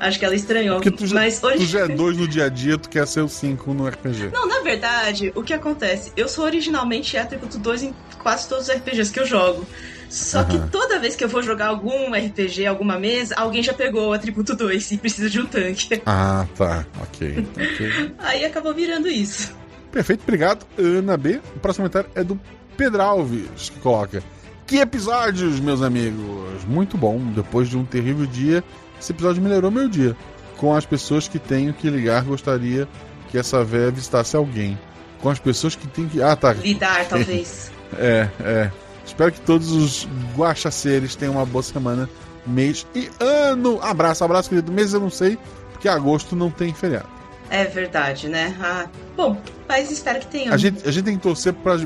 [0.00, 0.76] acho que ela estranhou.
[0.80, 3.06] Porque tu já, mas hoje tu já é dois no dia a dia, tu quer
[3.06, 4.30] ser o cinco no RPG.
[4.32, 6.12] Não, na verdade, o que acontece?
[6.16, 9.64] Eu sou originalmente atributo 2 em quase todos os RPGs que eu jogo.
[10.10, 10.48] Só Aham.
[10.48, 14.12] que toda vez que eu vou jogar algum RPG, alguma mesa, alguém já pegou o
[14.12, 16.02] atributo 2 e precisa de um tanque.
[16.04, 16.84] Ah, tá.
[17.00, 17.46] Ok.
[17.56, 18.14] ok.
[18.18, 19.52] Aí acabou virando isso.
[19.94, 21.40] Perfeito, obrigado, Ana B.
[21.54, 22.38] O próximo comentário é do
[22.76, 24.24] Pedro Alves, que coloca.
[24.66, 26.64] Que episódios, meus amigos!
[26.66, 27.20] Muito bom.
[27.32, 28.64] Depois de um terrível dia,
[29.00, 30.16] esse episódio melhorou meu dia.
[30.56, 32.88] Com as pessoas que tenho que ligar, gostaria
[33.30, 34.76] que essa véia visitasse alguém.
[35.20, 36.20] Com as pessoas que tem que.
[36.20, 36.54] Ah, tá.
[36.54, 37.70] Lidar, talvez.
[37.96, 38.72] É, é.
[39.06, 42.10] Espero que todos os guaxaceres tenham uma boa semana,
[42.44, 43.78] mês e ano.
[43.80, 44.72] Abraço, abraço, querido.
[44.72, 45.38] Mês eu não sei,
[45.70, 47.13] porque agosto não tem feriado.
[47.50, 48.56] É verdade, né?
[48.60, 49.36] Ah, bom,
[49.68, 50.52] mas espero que tenha.
[50.52, 51.76] A gente, a gente tem que torcer pra.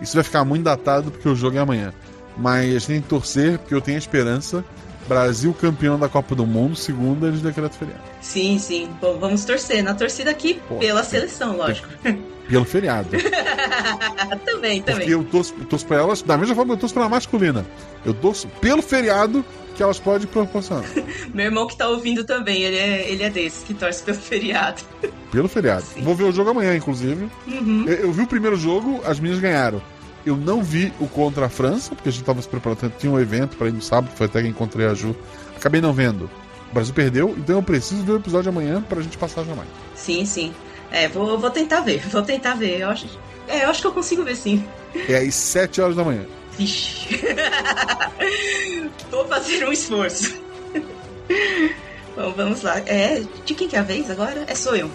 [0.00, 1.92] Isso vai ficar muito datado porque o jogo é amanhã.
[2.36, 4.64] Mas a gente tem que torcer porque eu tenho a esperança.
[5.08, 8.00] Brasil campeão da Copa do Mundo, segunda eles decretam feriado.
[8.20, 8.88] Sim, sim.
[9.00, 9.82] Bom, vamos torcer.
[9.82, 11.88] Na torcida aqui Pô, pela tem- seleção, lógico.
[12.48, 13.08] Pelo feriado.
[14.44, 15.00] também, também.
[15.00, 17.64] Porque eu torço, eu torço pra elas, da mesma forma que eu torço pela masculina.
[18.04, 20.84] Eu torço pelo feriado que elas podem proporcionar.
[21.32, 24.82] Meu irmão que tá ouvindo também, ele é, ele é desse, que torce pelo feriado.
[25.30, 25.84] Pelo feriado.
[25.84, 26.02] Sim.
[26.02, 27.28] Vou ver o jogo amanhã, inclusive.
[27.46, 27.84] Uhum.
[27.86, 29.82] Eu, eu vi o primeiro jogo, as meninas ganharam.
[30.24, 32.92] Eu não vi o contra a França, porque a gente tava se preparando.
[32.98, 35.16] Tinha um evento pra ir no sábado, foi até que encontrei a Ju.
[35.56, 36.30] Acabei não vendo.
[36.70, 39.68] O Brasil perdeu, então eu preciso ver o episódio amanhã pra gente passar jamais.
[39.94, 40.52] Sim, sim.
[40.90, 42.80] É, vou, vou tentar ver, vou tentar ver.
[42.80, 43.06] Eu acho,
[43.48, 44.64] é, eu acho que eu consigo ver sim.
[45.08, 46.24] É às 7 horas da manhã.
[46.58, 47.20] Vixe.
[49.10, 50.40] vou fazer um esforço.
[52.14, 52.78] Bom, vamos lá.
[52.80, 54.44] É, de quem que é a vez agora?
[54.46, 54.90] É, sou eu.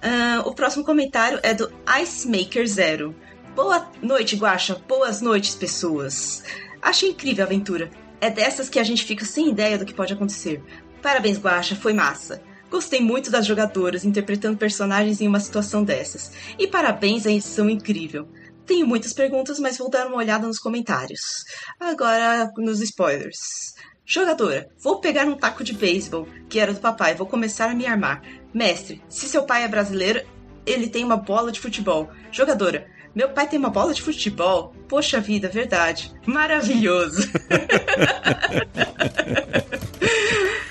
[0.00, 3.14] Ah, o próximo comentário é do Ice Maker Zero.
[3.56, 4.80] Boa noite, Guaxa.
[4.86, 6.44] Boas noites, pessoas.
[6.80, 7.90] Achei incrível a aventura.
[8.20, 10.62] É dessas que a gente fica sem ideia do que pode acontecer.
[11.02, 11.74] Parabéns, Guaxa.
[11.74, 12.42] Foi massa.
[12.70, 16.32] Gostei muito das jogadoras interpretando personagens em uma situação dessas.
[16.58, 18.28] E parabéns à edição incrível.
[18.66, 21.44] Tenho muitas perguntas, mas vou dar uma olhada nos comentários.
[21.78, 23.74] Agora, nos spoilers.
[24.06, 27.86] Jogadora, vou pegar um taco de beisebol, que era do papai, vou começar a me
[27.86, 28.22] armar.
[28.52, 30.22] Mestre, se seu pai é brasileiro,
[30.66, 32.10] ele tem uma bola de futebol.
[32.30, 34.74] Jogadora, meu pai tem uma bola de futebol?
[34.88, 36.12] Poxa vida, verdade.
[36.26, 37.30] Maravilhoso.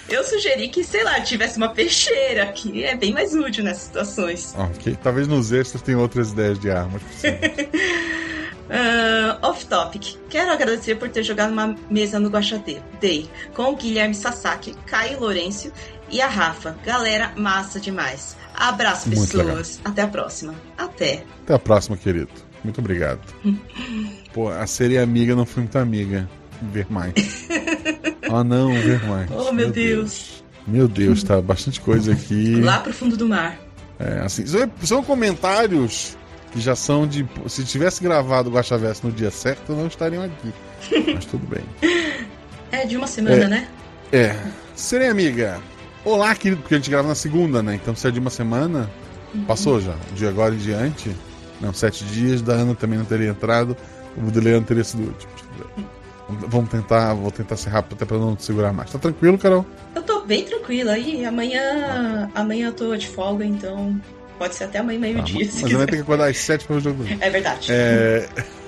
[0.09, 4.53] Eu sugeri que, sei lá, tivesse uma peixeira, que é bem mais útil nessas situações.
[4.57, 4.97] Ok.
[5.01, 7.01] Talvez nos extras tenham outras ideias de armas.
[8.69, 10.15] Ah, off topic.
[10.30, 12.63] Quero agradecer por ter jogado uma mesa no Guaxa
[12.99, 15.71] Day com o Guilherme Sasaki, Caio Lourenço
[16.09, 16.75] e a Rafa.
[16.84, 18.35] Galera, massa demais.
[18.55, 19.80] Abraço, Muito pessoas.
[19.84, 20.55] Até a próxima.
[20.77, 21.23] Até.
[21.43, 22.31] Até a próxima, querido.
[22.63, 23.21] Muito obrigado.
[24.34, 26.27] Pô, a série amiga não foi muito amiga.
[26.61, 27.13] Ver mais.
[28.31, 29.30] Ah, não, ver mais.
[29.31, 30.43] Oh, meu Deus.
[30.65, 32.55] Meu Deus, tá bastante coisa aqui.
[32.61, 33.57] Lá pro fundo do mar.
[33.99, 36.17] É, assim, são, são comentários
[36.51, 37.25] que já são de.
[37.47, 40.53] Se tivesse gravado o Guaxaverso no dia certo, não estariam aqui.
[41.13, 41.63] Mas tudo bem.
[42.71, 43.47] É de uma semana, É.
[43.47, 43.67] né?
[44.11, 44.35] É.
[44.75, 45.59] Serem amiga.
[46.05, 47.75] Olá, querido, porque a gente grava na segunda, né?
[47.75, 48.89] Então se é de uma semana,
[49.47, 49.95] passou já.
[50.15, 51.15] De agora em diante.
[51.61, 53.75] Não, sete dias, da Ana também não teria entrado.
[54.17, 55.31] O do Leandro teria sido o último.
[56.29, 58.91] Vamos tentar, vou tentar ser rápido até pra não te segurar mais.
[58.91, 59.65] Tá tranquilo, Carol?
[59.93, 60.97] Eu tô bem tranquila.
[60.97, 63.99] E amanhã, amanhã eu tô de folga, então
[64.39, 65.49] pode ser até amanhã meio-dia.
[65.49, 67.05] Ah, mas vai ter que acordar às 7 para o jogo.
[67.19, 67.67] É verdade.
[67.71, 68.27] É...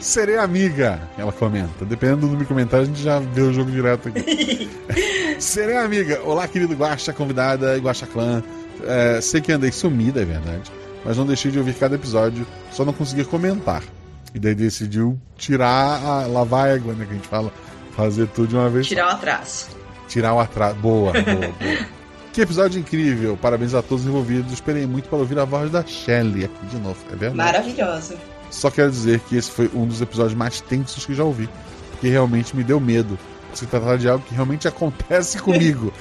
[0.00, 1.84] Serei amiga, ela comenta.
[1.84, 4.70] Dependendo do número de comentários, a gente já vê o jogo direto aqui.
[5.38, 6.20] Serei amiga.
[6.24, 8.42] Olá, querido Guaxa, convidada e Guaxa Clã.
[8.86, 10.70] É, sei que andei sumida, é verdade.
[11.04, 13.82] Mas não deixei de ouvir cada episódio, só não consegui comentar.
[14.34, 17.04] E daí decidiu tirar a lavar a égua, né?
[17.04, 17.52] Que a gente fala.
[17.96, 18.86] Fazer tudo de uma vez.
[18.86, 19.68] Tirar o atraso.
[20.06, 20.76] Tirar o atraso.
[20.76, 21.98] Boa, boa, boa.
[22.38, 23.36] Que episódio incrível!
[23.36, 24.52] Parabéns a todos envolvidos.
[24.52, 26.96] Esperei muito para ouvir a voz da Shelley aqui de novo.
[27.06, 27.36] É verdade.
[27.36, 28.16] Maravilhosa.
[28.48, 31.48] Só quero dizer que esse foi um dos episódios mais tensos que já ouvi.
[31.90, 33.18] Porque realmente me deu medo.
[33.52, 35.92] Se tratar de algo que realmente acontece comigo.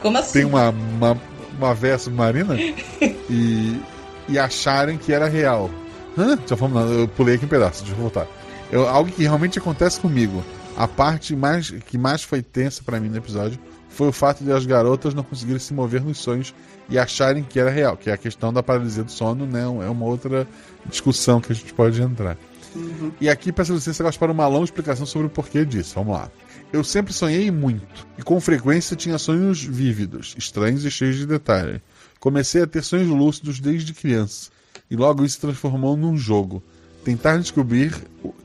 [0.00, 0.32] Como assim?
[0.32, 1.20] Tem uma, uma,
[1.58, 2.56] uma véia submarina
[3.28, 3.82] e,
[4.30, 5.70] e acharem que era real.
[6.16, 6.38] Hã?
[6.46, 8.26] Já vamos, eu pulei aqui um pedaço, deixa eu voltar.
[8.70, 10.44] Eu, algo que realmente acontece comigo.
[10.76, 13.58] A parte mais, que mais foi tensa para mim no episódio
[13.88, 16.54] foi o fato de as garotas não conseguirem se mover nos sonhos
[16.88, 19.62] e acharem que era real, que é a questão da paralisia do sono, né?
[19.62, 20.46] É uma outra
[20.86, 22.36] discussão que a gente pode entrar.
[22.74, 23.10] Uhum.
[23.20, 25.96] E aqui peço licença para uma longa explicação sobre o porquê disso.
[25.96, 26.30] Vamos lá.
[26.72, 31.82] Eu sempre sonhei muito e com frequência tinha sonhos vívidos, estranhos e cheios de detalhe.
[32.20, 34.50] Comecei a ter sonhos lúcidos desde criança
[34.90, 36.62] e logo isso se transformou num jogo.
[37.04, 37.94] Tentar descobrir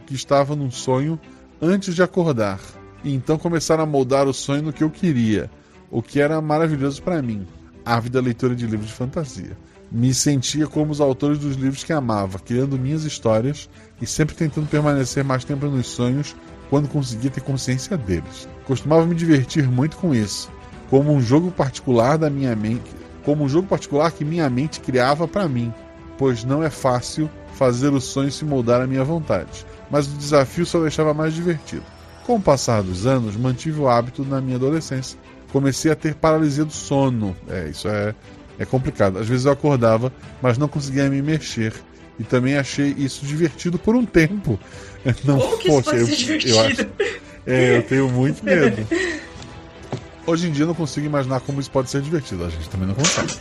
[0.05, 1.19] que estava num sonho
[1.61, 2.59] antes de acordar
[3.03, 5.49] e então começar a moldar o sonho no que eu queria,
[5.89, 7.45] o que era maravilhoso para mim.
[7.85, 9.57] Ávida leitura de livros de fantasia.
[9.91, 13.69] Me sentia como os autores dos livros que amava, criando minhas histórias
[14.01, 16.35] e sempre tentando permanecer mais tempo nos sonhos
[16.69, 18.49] quando conseguia ter consciência deles.
[18.65, 20.49] Costumava me divertir muito com isso,
[20.89, 22.89] como um jogo particular da minha mente,
[23.23, 25.72] como um jogo particular que minha mente criava para mim,
[26.17, 30.65] pois não é fácil fazer o sonho se moldar à minha vontade, mas o desafio
[30.65, 31.83] só deixava mais divertido.
[32.25, 35.17] Com o passar dos anos, mantive o hábito na minha adolescência.
[35.51, 37.35] Comecei a ter paralisia do sono.
[37.47, 38.15] É, isso é,
[38.57, 39.19] é complicado.
[39.19, 40.11] Às vezes eu acordava,
[40.41, 41.71] mas não conseguia me mexer.
[42.19, 44.59] E também achei isso divertido por um tempo.
[45.23, 46.55] Não, Como que poxa, isso eu, divertido?
[46.55, 46.87] eu acho.
[47.45, 48.87] É, eu tenho muito medo.
[50.25, 52.43] Hoje em dia eu não consigo imaginar como isso pode ser divertido.
[52.43, 53.35] A gente também não consegue.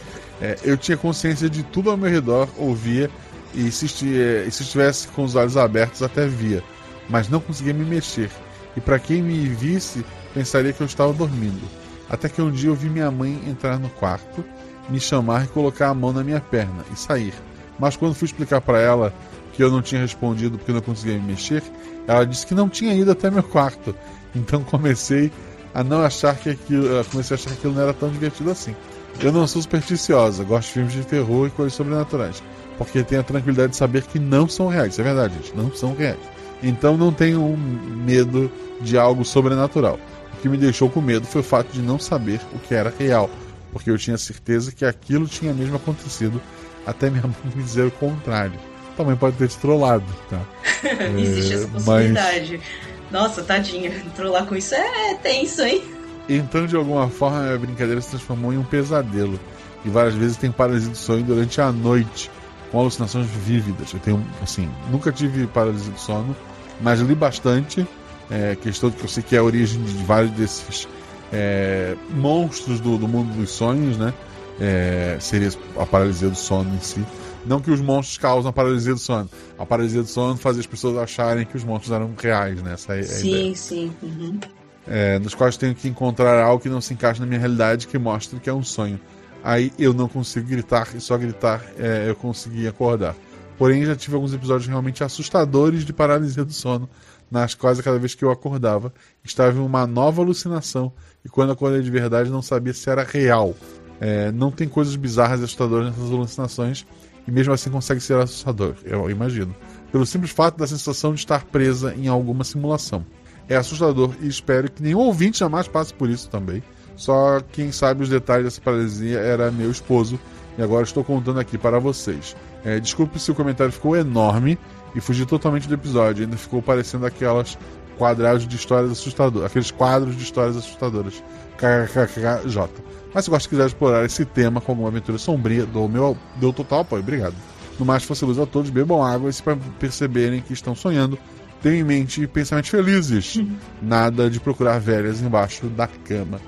[0.45, 3.11] É, eu tinha consciência de tudo ao meu redor, ouvia,
[3.55, 6.63] e se, e se estivesse com os olhos abertos até via,
[7.09, 8.31] mas não conseguia me mexer
[8.77, 11.63] e para quem me visse pensaria que eu estava dormindo.
[12.09, 14.45] Até que um dia eu vi minha mãe entrar no quarto,
[14.89, 17.33] me chamar e colocar a mão na minha perna e sair.
[17.79, 19.15] Mas quando fui explicar para ela
[19.53, 21.63] que eu não tinha respondido porque não conseguia me mexer,
[22.07, 23.95] ela disse que não tinha ido até meu quarto.
[24.35, 25.33] Então comecei
[25.73, 28.75] a não achar que aquilo, comecei a achar que aquilo não era tão divertido assim.
[29.21, 32.43] Eu não sou supersticiosa, gosto de filmes de terror e coisas sobrenaturais,
[32.77, 34.93] porque tenho a tranquilidade de saber que não são reais.
[34.93, 36.19] Isso é verdade, gente, não são reais.
[36.63, 38.51] Então não tenho medo
[38.81, 39.99] de algo sobrenatural.
[40.35, 42.93] O que me deixou com medo foi o fato de não saber o que era
[42.99, 43.31] real,
[43.73, 46.41] porque eu tinha certeza que aquilo tinha mesmo acontecido,
[46.87, 48.59] até minha mãe me dizer o contrário.
[48.97, 50.41] Também pode ter te trollado, tá?
[51.19, 52.61] Existe é, essa possibilidade.
[52.61, 52.95] Mas...
[53.11, 55.83] Nossa, tadinha, trollar com isso é tenso, hein?
[56.29, 59.39] Então, de alguma forma, a brincadeira se transformou em um pesadelo.
[59.85, 62.31] E várias vezes tem paralisia do sonho durante a noite,
[62.71, 63.93] com alucinações vívidas.
[63.93, 66.35] Eu tenho, assim, nunca tive paralisia do sono,
[66.81, 67.87] mas li bastante.
[68.31, 70.89] É, questão que eu sei que é a origem de vários desses
[71.31, 74.15] é, monstros do, do, mundo dos sonhos, né?
[74.59, 77.05] É, seria a paralisia do sono em si.
[77.45, 79.29] Não que os monstros causam a paralisia do sono.
[79.59, 82.73] A paralisia do sono fazia as pessoas acharem que os monstros eram reais, né?
[82.73, 83.93] Essa é sim, sim.
[84.03, 84.41] Uhum.
[84.87, 87.99] É, nos quais tenho que encontrar algo que não se encaixa na minha realidade, que
[87.99, 89.01] mostra que é um sonho.
[89.43, 93.15] Aí eu não consigo gritar, e só gritar é, eu consegui acordar.
[93.59, 96.89] Porém, já tive alguns episódios realmente assustadores de paralisia do sono,
[97.31, 98.93] nas quais, cada vez que eu acordava,
[99.23, 100.93] estava em uma nova alucinação,
[101.25, 103.55] e quando acordei de verdade, não sabia se era real.
[104.01, 106.87] É, não tem coisas bizarras e assustadoras nessas alucinações,
[107.27, 109.55] e mesmo assim consegue ser assustador, eu imagino.
[109.91, 113.05] Pelo simples fato da sensação de estar presa em alguma simulação.
[113.49, 116.63] É assustador e espero que nenhum ouvinte jamais passe por isso também.
[116.97, 120.19] Só quem sabe os detalhes dessa paralisia era meu esposo,
[120.57, 122.37] e agora estou contando aqui para vocês.
[122.65, 124.59] É, desculpe se o comentário ficou enorme
[124.95, 126.25] e fugi totalmente do episódio.
[126.25, 127.59] Ainda ficou parecendo aquelas
[127.99, 131.23] quadrados de histórias assustadoras, aqueles quadros de histórias assustadoras.
[131.57, 132.69] KKKJ.
[133.13, 136.81] Mas se de quiser explorar esse tema com alguma aventura sombria, dou meu dou total
[136.81, 137.03] apoio.
[137.03, 137.35] Obrigado.
[137.79, 139.43] No mais, fosse luz a todos, bebam água e se
[139.79, 141.19] perceberem que estão sonhando,
[141.65, 143.41] tenham em mente pensamentos felizes.
[143.81, 146.39] Nada de procurar velhas embaixo da cama.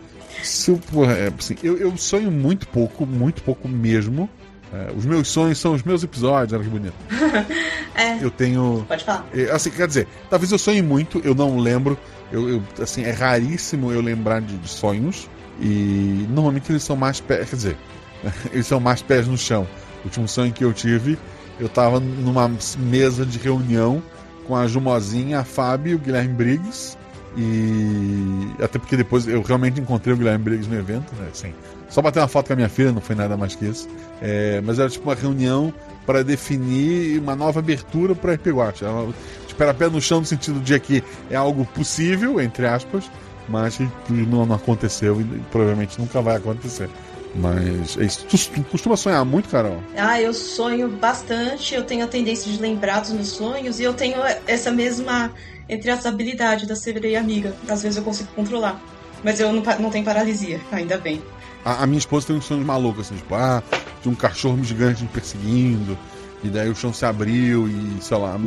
[0.43, 0.79] Se eu,
[1.11, 4.29] é, assim, eu, eu sonho muito pouco, muito pouco mesmo.
[4.71, 6.95] É, os meus sonhos são os meus episódios, olha que bonito.
[7.99, 8.85] É, Eu tenho.
[8.87, 9.25] pode falar.
[9.35, 11.99] é, Assim, quer dizer, talvez eu sonhe muito, eu não lembro.
[12.31, 15.31] Eu, eu, assim, é raríssimo eu lembrar de, de sonhos.
[15.59, 17.49] E normalmente eles são mais pés.
[17.49, 17.77] Quer dizer,
[18.53, 19.67] eles são mais pés no chão.
[20.03, 21.17] O último sonho que eu tive,
[21.59, 24.03] eu tava numa mesa de reunião
[24.47, 26.97] com a Jumozinha, a Fábio o Guilherme Briggs.
[27.37, 31.29] E até porque depois eu realmente encontrei o Guilherme Briggs no evento, né?
[31.31, 31.53] Assim,
[31.89, 33.89] só bater uma foto com a minha filha, não foi nada mais que isso.
[34.23, 35.73] É, mas era tipo uma reunião
[36.07, 38.83] para definir uma nova abertura para RP Watch.
[38.85, 39.15] Era uma-
[39.47, 43.11] Tipo, era pé no chão no sentido de que é algo possível, entre aspas,
[43.49, 43.79] mas
[44.09, 46.89] não, não aconteceu e provavelmente nunca vai acontecer.
[47.39, 48.27] Mas é isso.
[48.27, 49.83] Tu, tu costuma sonhar muito, Carol?
[49.97, 53.93] Ah, eu sonho bastante, eu tenho a tendência de lembrar dos meus sonhos e eu
[53.95, 55.33] tenho essa mesma,
[55.69, 57.55] entre as habilidade da sereia amiga.
[57.69, 58.81] Às vezes eu consigo controlar.
[59.23, 61.23] Mas eu não, não tenho paralisia, ainda bem.
[61.65, 63.63] A, a minha esposa tem uns sonhos malucos, assim, tipo, ah,
[64.03, 65.99] de um cachorro gigante me perseguindo,
[66.45, 68.39] e daí o chão se abriu e, sei lá,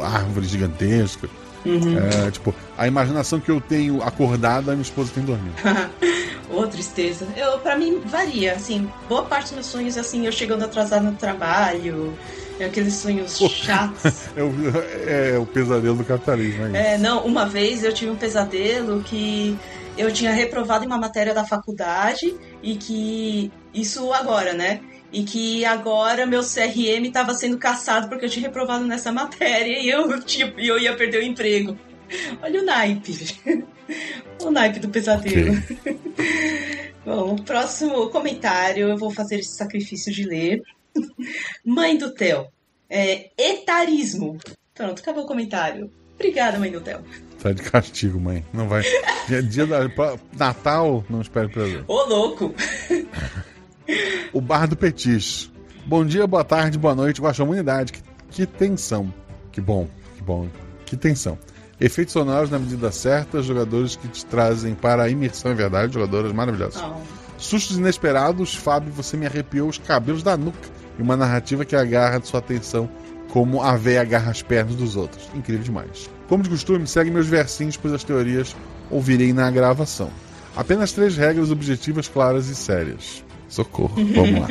[0.00, 1.28] árvore gigantesca.
[1.66, 5.54] É, tipo, a imaginação que eu tenho acordada, a minha esposa tem dormindo.
[6.50, 7.28] Ô, tristeza.
[7.36, 11.16] Eu, pra mim, varia, assim, boa parte dos meus sonhos, assim, eu chegando atrasado no
[11.16, 12.16] trabalho,
[12.58, 14.28] é aqueles sonhos chatos.
[14.36, 14.52] É o,
[15.06, 16.94] é o pesadelo do capitalismo, é.
[16.94, 19.58] É, não, uma vez eu tive um pesadelo que
[19.96, 23.50] eu tinha reprovado em uma matéria da faculdade e que.
[23.74, 24.80] Isso agora, né?
[25.12, 29.88] E que agora meu CRM estava sendo caçado porque eu tinha reprovado nessa matéria e
[29.88, 31.76] eu, tipo, e eu ia perder o emprego.
[32.42, 33.36] Olha o naipe.
[34.42, 35.52] o naipe do pesadelo.
[37.04, 40.62] Bom, o próximo comentário eu vou fazer esse sacrifício de ler.
[41.64, 42.46] Mãe do Theo.
[42.90, 44.38] É, etarismo.
[44.74, 45.90] Pronto, acabou o comentário.
[46.14, 47.04] Obrigada, mãe do Theo.
[47.40, 48.44] Tá de castigo, mãe.
[48.52, 48.82] Não vai.
[49.28, 49.80] Dia, dia da,
[50.36, 51.84] Natal, não espere pra ver.
[51.86, 52.54] Ô, louco!
[54.32, 55.50] O Bar do Petis.
[55.86, 57.92] Bom dia, boa tarde, boa noite, baixa humanidade.
[57.92, 59.12] Que, que tensão.
[59.52, 60.48] Que bom, que bom.
[60.84, 61.38] Que tensão.
[61.80, 66.32] Efeitos sonoros na medida certa, jogadores que te trazem para a imersão, é verdade, jogadoras
[66.32, 66.82] maravilhosas.
[66.82, 66.96] Ah,
[67.38, 70.58] Sustos inesperados, Fábio, você me arrepiou os cabelos da nuca.
[70.98, 72.90] E uma narrativa que agarra sua atenção
[73.30, 75.28] como a véia agarra as pernas dos outros.
[75.34, 76.10] Incrível demais.
[76.28, 78.56] Como de costume, segue meus versinhos, pois as teorias
[78.90, 80.10] ouvirei na gravação.
[80.56, 83.24] Apenas três regras objetivas, claras e sérias.
[83.48, 84.48] Socorro, vamos lá.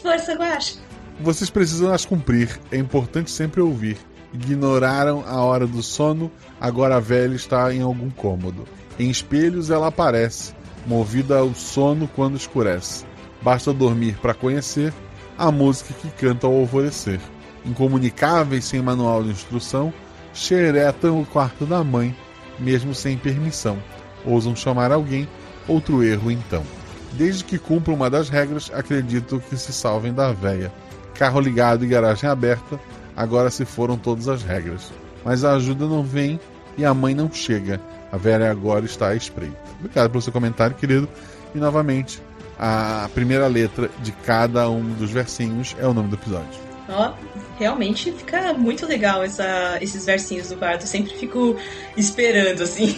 [0.00, 0.78] Força, Guaxa!
[1.20, 3.96] Vocês precisam as cumprir, é importante sempre ouvir.
[4.34, 6.30] Ignoraram a hora do sono,
[6.60, 8.64] agora a velha está em algum cômodo.
[8.98, 10.52] Em espelhos ela aparece,
[10.84, 13.04] movida ao sono quando escurece.
[13.40, 14.92] Basta dormir para conhecer
[15.38, 17.20] a música que canta ao alvorecer.
[17.64, 19.94] Incomunicáveis sem manual de instrução,
[20.32, 22.14] xeretam o quarto da mãe,
[22.58, 23.78] mesmo sem permissão.
[24.24, 25.28] Ousam chamar alguém,
[25.68, 26.64] outro erro então.
[27.12, 30.72] Desde que cumpram uma das regras, acredito que se salvem da véia.
[31.14, 32.80] Carro ligado e garagem aberta,
[33.16, 34.92] agora se foram todas as regras.
[35.24, 36.38] Mas a ajuda não vem
[36.76, 37.80] e a mãe não chega.
[38.12, 39.56] A velha agora está à espreita.
[39.80, 41.08] Obrigado pelo seu comentário, querido.
[41.54, 42.20] E novamente,
[42.58, 46.64] a primeira letra de cada um dos versinhos é o nome do episódio.
[46.88, 47.12] Ó,
[47.58, 50.82] realmente fica muito legal essa, esses versinhos do quarto.
[50.82, 51.56] Eu sempre fico
[51.96, 52.96] esperando, assim.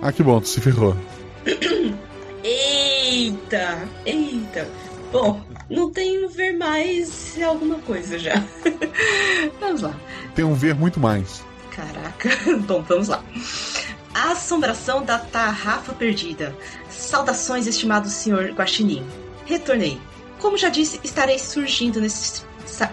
[0.00, 0.96] Ah, que bom, tu se ferrou.
[2.42, 3.88] Eita!
[4.04, 4.68] Eita!
[5.12, 8.34] Bom, não tenho ver mais alguma coisa já.
[9.60, 9.94] vamos lá.
[10.34, 11.42] Tem um ver muito mais.
[11.70, 12.30] Caraca.
[12.66, 13.22] Bom, vamos lá.
[14.14, 16.56] A assombração da tarrafa perdida.
[16.88, 19.04] Saudações, estimado senhor Guaxinim.
[19.46, 20.00] Retornei.
[20.38, 22.42] Como já disse, estarei surgindo nesse,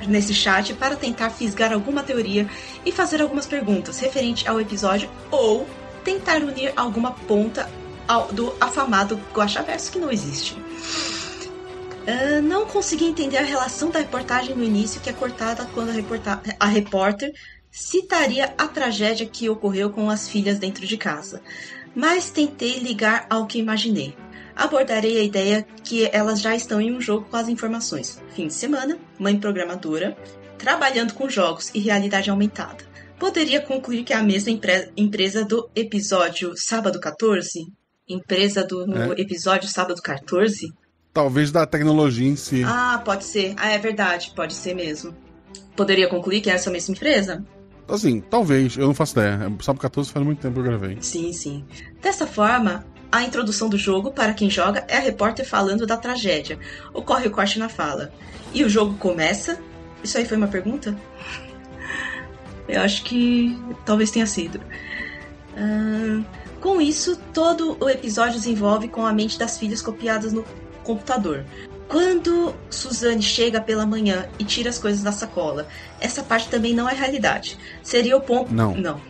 [0.07, 2.49] nesse chat para tentar fisgar alguma teoria
[2.85, 5.68] e fazer algumas perguntas referente ao episódio ou
[6.03, 7.69] tentar unir alguma ponta
[8.07, 10.57] ao, do afamado Guaxaverso que não existe.
[12.07, 16.41] Ah, não consegui entender a relação da reportagem no início, que é cortada quando a,
[16.59, 17.31] a repórter
[17.69, 21.41] citaria a tragédia que ocorreu com as filhas dentro de casa,
[21.95, 24.15] mas tentei ligar ao que imaginei.
[24.55, 28.21] Abordarei a ideia que elas já estão em um jogo com as informações.
[28.35, 30.17] Fim de semana, mãe programadora,
[30.57, 32.83] trabalhando com jogos e realidade aumentada.
[33.17, 37.67] Poderia concluir que é a mesma empre empresa do episódio Sábado 14?
[38.07, 39.21] Empresa do É.
[39.21, 40.73] episódio Sábado 14?
[41.13, 42.63] Talvez da tecnologia em si.
[42.63, 43.53] Ah, pode ser.
[43.57, 45.13] Ah, é verdade, pode ser mesmo.
[45.75, 47.43] Poderia concluir que é essa mesma empresa?
[47.88, 49.51] Assim, talvez, eu não faço ideia.
[49.61, 50.97] Sábado 14 faz muito tempo que eu gravei.
[51.01, 51.65] Sim, sim.
[52.01, 56.57] Dessa forma, a introdução do jogo, para quem joga, é a repórter falando da tragédia.
[56.93, 58.13] Ocorre o corte na fala.
[58.53, 59.59] E o jogo começa.
[60.01, 60.97] Isso aí foi uma pergunta?
[62.69, 64.61] Eu acho que talvez tenha sido.
[65.57, 66.23] Ahn,
[66.61, 70.45] com isso, todo o episódio desenvolve com a mente das filhas copiadas no
[70.83, 71.45] computador.
[71.87, 75.67] Quando Suzanne chega pela manhã e tira as coisas da sacola,
[75.99, 77.57] essa parte também não é realidade.
[77.83, 78.53] Seria o ponto.
[78.53, 78.73] Não.
[78.75, 79.01] Não.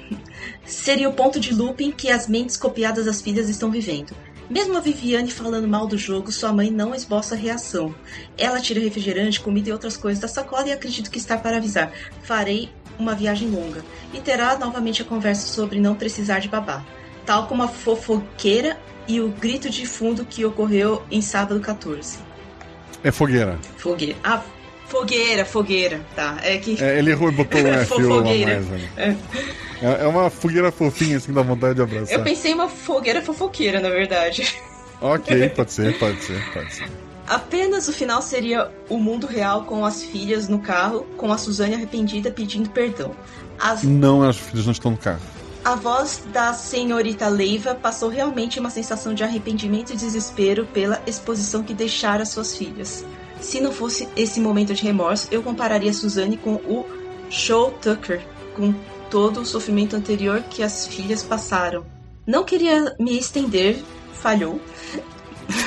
[0.65, 4.15] Seria o ponto de looping que as mentes copiadas das filhas estão vivendo.
[4.49, 7.95] Mesmo a Viviane falando mal do jogo, sua mãe não esboça reação.
[8.37, 11.91] Ela tira refrigerante, comida e outras coisas da sacola e acredito que está para avisar.
[12.23, 12.69] Farei
[12.99, 13.83] uma viagem longa.
[14.13, 16.83] E terá novamente a conversa sobre não precisar de babá.
[17.25, 18.77] Tal como a fofoqueira
[19.07, 22.19] e o grito de fundo que ocorreu em sábado 14.
[23.03, 23.57] É fogueira.
[23.77, 24.15] Fogueira.
[24.23, 24.41] Ah,
[24.87, 26.01] fogueira, fogueira.
[26.15, 26.37] Tá.
[26.43, 26.81] É que.
[26.83, 28.59] É, ele errou e botou um F Fogueira.
[28.61, 29.17] mais ali.
[29.81, 32.17] É, é uma fogueira fofinha, assim, dá vontade de abraçar.
[32.19, 34.55] Eu pensei em uma fogueira fofoqueira, na verdade.
[35.01, 36.87] Ok, pode ser, pode ser, pode ser.
[37.27, 41.73] Apenas o final seria o mundo real com as filhas no carro, com a Suzane
[41.73, 43.15] arrependida pedindo perdão.
[43.59, 45.21] As- Não, as filhas não estão no carro.
[45.63, 51.63] A voz da senhorita Leiva passou realmente uma sensação de arrependimento e desespero pela exposição
[51.63, 53.05] que deixara suas filhas.
[53.39, 56.85] Se não fosse esse momento de remorso, eu compararia Suzane com o
[57.29, 58.25] Show Tucker,
[58.55, 58.73] com
[59.09, 61.85] todo o sofrimento anterior que as filhas passaram.
[62.25, 63.77] Não queria me estender,
[64.13, 64.59] falhou,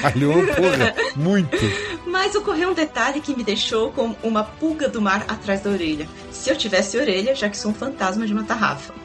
[0.00, 1.58] Falhou, porra, muito.
[2.06, 6.08] Mas ocorreu um detalhe que me deixou com uma pulga do mar atrás da orelha.
[6.30, 9.03] Se eu tivesse orelha, já que sou um fantasma de uma tarrafa.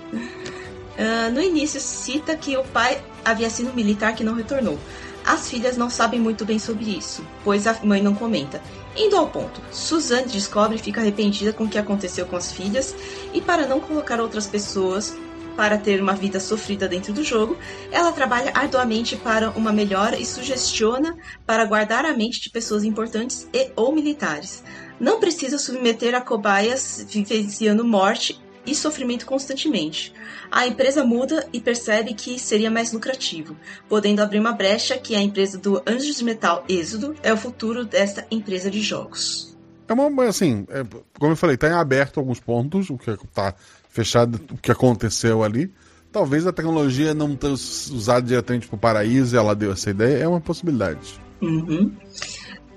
[1.00, 4.78] Ah, no início, cita que o pai havia sido militar que não retornou.
[5.26, 8.62] As filhas não sabem muito bem sobre isso, pois a mãe não comenta.
[8.98, 12.94] Indo ao ponto, Suzanne descobre e fica arrependida com o que aconteceu com as filhas,
[13.34, 15.16] e para não colocar outras pessoas
[15.56, 17.58] para ter uma vida sofrida dentro do jogo,
[17.92, 23.48] ela trabalha arduamente para uma melhora e sugestiona para guardar a mente de pessoas importantes
[23.54, 24.64] e ou militares.
[25.00, 30.14] Não precisa submeter a cobaias vivenciando morte e sofrimento constantemente.
[30.52, 33.56] A empresa muda e percebe que seria mais lucrativo,
[33.88, 37.86] podendo abrir uma brecha que a empresa do Anjos de Metal Êxodo é o futuro
[37.86, 39.58] desta empresa de jogos.
[39.88, 40.84] É uma, assim, é,
[41.18, 43.56] como eu falei, tá em aberto alguns pontos, o que tá
[43.90, 45.72] fechado, o que aconteceu ali.
[46.12, 50.28] Talvez a tecnologia não tenha usado diretamente pro paraíso e ela deu essa ideia, é
[50.28, 51.20] uma possibilidade.
[51.42, 51.92] Uhum.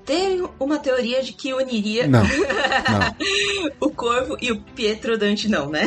[0.05, 3.15] Tem uma teoria de que uniria Não, não,
[3.79, 5.85] o Corvo e o Pietro Dante, não, né?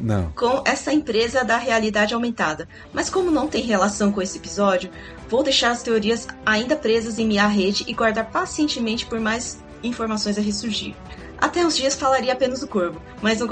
[0.00, 0.30] não.
[0.32, 2.68] com essa empresa da realidade aumentada.
[2.92, 4.90] Mas como não tem relação com esse episódio,
[5.28, 10.38] vou deixar as teorias ainda presas em minha rede e guardar pacientemente por mais informações
[10.38, 10.94] a ressurgir.
[11.38, 13.48] Até uns dias falaria apenas do Corvo, mas no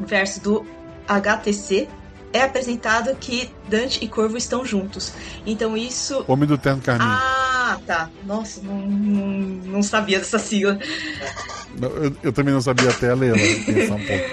[0.00, 0.66] verso do
[1.08, 1.88] HTC
[2.32, 5.12] é apresentado que Dante e Corvo estão juntos.
[5.46, 7.10] Então isso Homem do Terno Carminho.
[7.10, 8.10] Ah, tá.
[8.24, 9.26] Nossa, não, não,
[9.74, 10.78] não sabia dessa sigla.
[11.80, 13.34] Eu, eu também não sabia até ler,
[13.64, 14.24] pensar um pouco.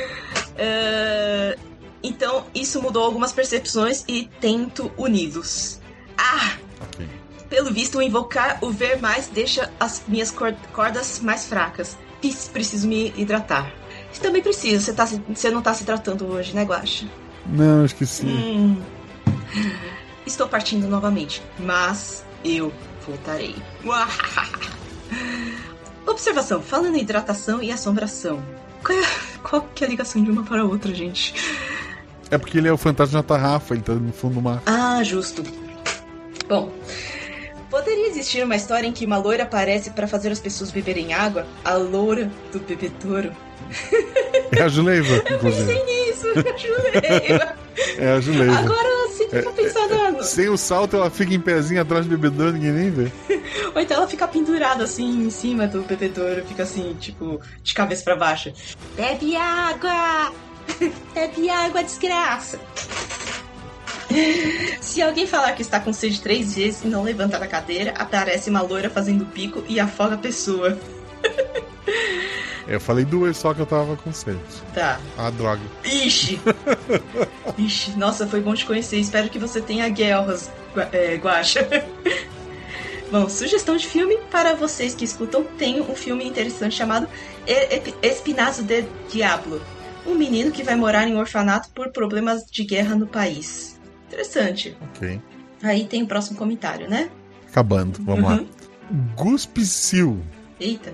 [0.58, 1.58] É,
[2.04, 5.80] Então, isso mudou algumas percepções e tento uni-los.
[6.18, 6.56] Ah!
[6.82, 7.06] Ok.
[7.50, 11.98] Pelo visto, o invocar o ver mais deixa as minhas cor- cordas mais fracas.
[12.54, 13.72] Preciso me hidratar.
[14.22, 17.06] Também preciso, você, tá, você não tá se tratando hoje, né, Guaxa?
[17.50, 18.26] Não, esqueci.
[18.26, 18.82] Hum.
[20.26, 22.74] Estou partindo novamente, mas eu
[23.06, 23.56] voltarei.
[26.06, 28.44] Observação: falando em hidratação e assombração.
[28.84, 29.04] Qual, é,
[29.42, 31.34] qual que é a ligação de uma para a outra, gente?
[32.30, 34.62] É porque ele é o fantasma da tarrafa, ele tá no fundo do mar.
[34.66, 35.44] Ah, justo.
[36.48, 36.72] Bom,
[37.70, 41.46] poderia existir uma história em que uma loira aparece para fazer as pessoas beberem água?
[41.64, 43.32] A loura do bebedouro.
[44.50, 45.74] É a Juleiva, inclusive.
[45.74, 46.28] Pensei nisso,
[46.58, 47.56] Juleia.
[47.98, 48.60] É a Juleiva.
[48.60, 50.24] Agora sim que eu tô pensando.
[50.24, 53.12] Sem o salto, ela fica em pezinho atrás do bebedouro, ninguém nem vê.
[53.76, 58.04] Ou então ela fica pendurada assim em cima do bebedouro, fica assim, tipo, de cabeça
[58.04, 58.54] pra baixo.
[58.96, 60.32] Bebe água!
[61.14, 62.60] Bebe água, desgraça!
[64.82, 68.50] Se alguém falar que está com sede três vezes e não levanta da cadeira, aparece
[68.50, 70.78] uma loira fazendo pico e afoga a pessoa.
[72.68, 74.40] Eu falei duas só que eu tava com sede.
[74.74, 75.00] Tá.
[75.18, 75.62] Ah, droga.
[75.86, 76.38] Ixi!
[77.58, 78.98] Ixi, nossa, foi bom te conhecer.
[78.98, 80.52] Espero que você tenha guerras,
[80.92, 81.66] é, Guaxa.
[83.10, 85.46] Bom, sugestão de filme para vocês que escutam.
[85.58, 87.08] Tem um filme interessante chamado
[88.02, 89.62] Espinazo de Diablo.
[90.06, 93.67] Um menino que vai morar em um orfanato por problemas de guerra no país.
[94.08, 94.78] Interessante.
[94.82, 95.22] Ok.
[95.64, 97.10] Aí tem o próximo comentário, né?
[97.50, 98.36] Acabando, vamos lá.
[98.38, 99.08] Uhum.
[99.16, 100.22] Guspicil.
[100.60, 100.94] Eita.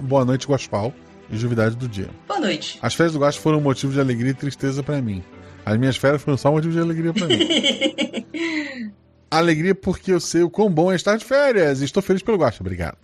[0.00, 0.92] Boa noite, Guaspal.
[1.30, 2.08] E juvidade do dia.
[2.26, 2.78] Boa noite.
[2.80, 5.22] As férias do Guaspa foram um motivo de alegria e tristeza pra mim.
[5.64, 8.92] As minhas férias foram só um motivo de alegria pra mim.
[9.30, 11.82] alegria porque eu sei o quão bom é estar de férias.
[11.82, 12.96] E estou feliz pelo Guaxa, obrigado.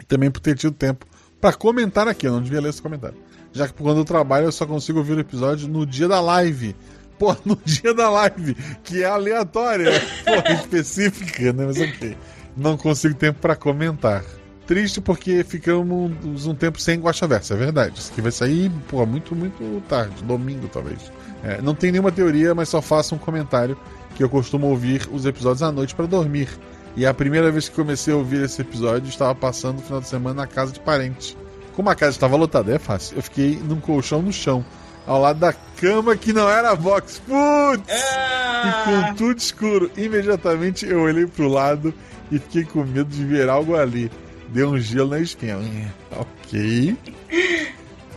[0.00, 1.06] E também por ter tido tempo
[1.40, 2.26] pra comentar aqui.
[2.26, 3.16] Eu não devia ler esse comentário.
[3.52, 6.74] Já que quando eu trabalho eu só consigo ouvir o episódio no dia da live.
[7.18, 8.54] Pô, no dia da live,
[8.84, 9.90] que é aleatória.
[10.24, 11.66] Pô, específica, né?
[11.66, 12.16] Mas ok.
[12.56, 14.24] Não consigo tempo pra comentar.
[14.66, 17.98] triste porque ficamos um tempo sem Guaxaversa, é verdade.
[17.98, 21.10] Isso aqui vai sair, pô, muito, muito tarde, domingo talvez.
[21.42, 23.78] É, não tem nenhuma teoria, mas só faço um comentário
[24.14, 26.48] que eu costumo ouvir os episódios à noite para dormir.
[26.96, 30.08] E a primeira vez que comecei a ouvir esse episódio, estava passando o final de
[30.08, 31.36] semana na casa de parente.
[31.74, 33.16] Como a casa estava lotada, é fácil.
[33.16, 34.64] Eu fiquei num colchão no chão,
[35.08, 37.20] ao lado da cama que não era box.
[37.26, 37.82] Putz!
[37.88, 39.90] E com tudo escuro.
[39.96, 41.94] Imediatamente eu olhei pro lado
[42.30, 44.10] e fiquei com medo de ver algo ali.
[44.50, 45.58] Deu um gelo na esquina.
[46.10, 46.96] Ok.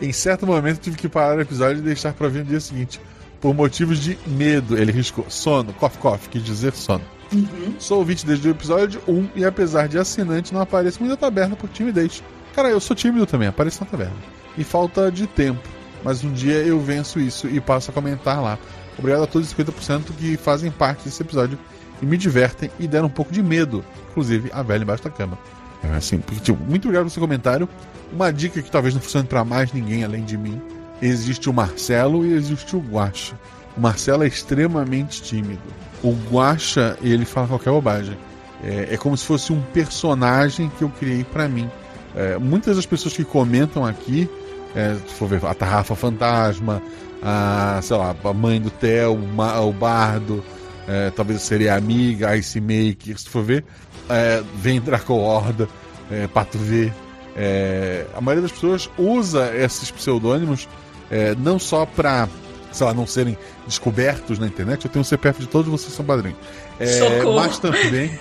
[0.01, 2.99] Em certo momento tive que parar o episódio e deixar para ver no dia seguinte.
[3.39, 5.25] Por motivos de medo, ele riscou.
[5.27, 7.03] Sono, cough cough, quis dizer sono.
[7.33, 7.75] Uhum.
[7.77, 11.55] Sou ouvinte desde o episódio 1 e apesar de assinante, não apareço muito na taberna
[11.55, 12.23] por timidez.
[12.55, 14.15] Cara, eu sou tímido também, apareço na taberna.
[14.57, 15.80] E falta de tempo.
[16.03, 18.57] Mas um dia eu venço isso e passo a comentar lá.
[18.97, 21.57] Obrigado a todos os 50% que fazem parte desse episódio
[22.01, 23.83] e me divertem e deram um pouco de medo.
[24.09, 25.37] Inclusive a velha embaixo da cama.
[25.83, 27.67] É assim, porque, tipo, muito obrigado pelo seu comentário.
[28.11, 30.61] Uma dica que talvez não funcione para mais ninguém além de mim.
[31.01, 33.35] Existe o Marcelo e existe o Guacha.
[33.75, 35.61] O Marcelo é extremamente tímido.
[36.03, 38.17] O Guacha, ele fala qualquer bobagem.
[38.63, 41.69] É, é como se fosse um personagem que eu criei para mim.
[42.15, 44.29] É, muitas das pessoas que comentam aqui,
[44.75, 46.81] é, se for ver a Tarrafa Fantasma,
[47.21, 50.43] a, sei lá, a mãe do Theo, o, Bardo,
[50.87, 53.63] é, talvez seria a amiga, a Ice Maker, se for ver,
[54.09, 55.67] é, vem Draco Horda,
[56.09, 56.91] é, Pato V.
[57.35, 60.67] É, a maioria das pessoas usa esses pseudônimos
[61.09, 62.27] é, não só para,
[62.71, 64.85] sei lá, não serem descobertos na internet.
[64.85, 66.37] Eu tenho o CPF de todos vocês são padrinhos.
[66.79, 68.11] É, mas também.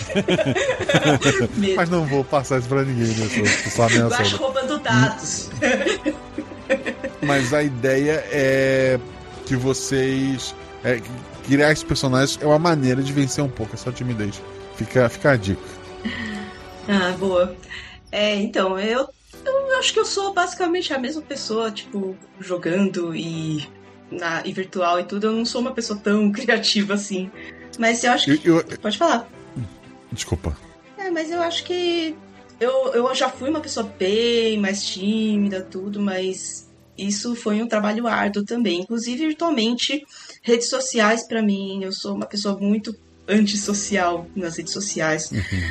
[1.76, 3.28] Mas não vou passar isso pra ninguém, né?
[3.70, 4.36] Só ameaçado.
[4.36, 5.50] roubando dados.
[7.22, 8.98] Mas a ideia é
[9.46, 10.54] que vocês.
[10.82, 11.00] É,
[11.46, 14.40] criar esses personagens é uma maneira de vencer um pouco essa timidez.
[14.76, 15.60] Fica, fica a dica.
[16.88, 17.54] Ah, boa.
[18.10, 19.08] É, então, eu,
[19.46, 23.68] eu acho que eu sou basicamente a mesma pessoa, tipo, jogando e,
[24.10, 25.28] na, e virtual e tudo.
[25.28, 27.30] Eu não sou uma pessoa tão criativa assim.
[27.78, 28.48] Mas eu acho que.
[28.48, 29.28] Eu- eu- Pode falar.
[30.12, 30.56] Desculpa.
[30.98, 32.14] É, mas eu acho que.
[32.58, 36.68] Eu, eu já fui uma pessoa bem mais tímida, tudo, mas
[36.98, 38.80] isso foi um trabalho árduo também.
[38.80, 40.04] Inclusive, virtualmente,
[40.42, 42.94] redes sociais pra mim, eu sou uma pessoa muito
[43.26, 45.30] antissocial nas redes sociais.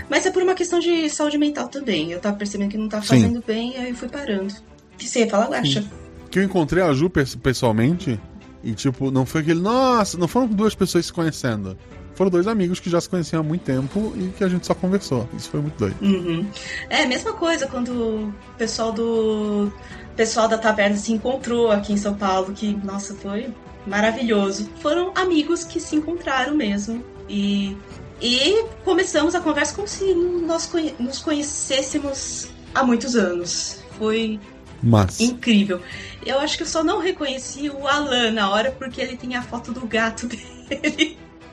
[0.09, 2.11] Mas é por uma questão de saúde mental também.
[2.11, 3.07] Eu tava percebendo que não tá Sim.
[3.07, 4.53] fazendo bem, aí eu fui parando.
[4.97, 5.83] Que você ia falar, Guaxa?
[6.31, 8.19] Que eu encontrei a Ju pes- pessoalmente
[8.63, 9.59] e, tipo, não foi aquele.
[9.61, 11.77] Nossa, não foram duas pessoas se conhecendo.
[12.19, 14.73] Foram dois amigos que já se conheciam há muito tempo e que a gente só
[14.73, 15.25] conversou.
[15.37, 15.95] Isso foi muito doido.
[16.01, 16.45] Uhum.
[16.89, 19.71] É a mesma coisa quando o pessoal do
[20.17, 23.47] pessoal da taverna se encontrou aqui em São Paulo, que nossa, foi
[23.87, 24.69] maravilhoso.
[24.81, 27.77] Foram amigos que se encontraram mesmo e
[28.21, 30.69] e começamos a conversa como se nós
[30.99, 33.81] nos conhecêssemos há muitos anos.
[33.97, 34.37] Foi
[34.83, 35.21] Mas.
[35.21, 35.81] incrível.
[36.25, 39.41] Eu acho que eu só não reconheci o Alan na hora porque ele tem a
[39.41, 40.27] foto do gato
[40.67, 41.08] dele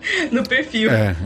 [0.30, 0.90] no perfil.
[0.90, 1.16] É.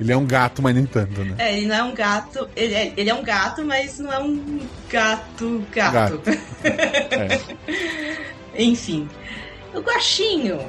[0.00, 1.34] Ele é um gato, mas nem tanto, né?
[1.38, 2.48] É, ele não é um gato.
[2.54, 6.22] Ele é, ele é um gato, mas não é um gato gato.
[6.62, 8.62] É.
[8.62, 9.08] Enfim.
[9.74, 10.60] O Guaxinho.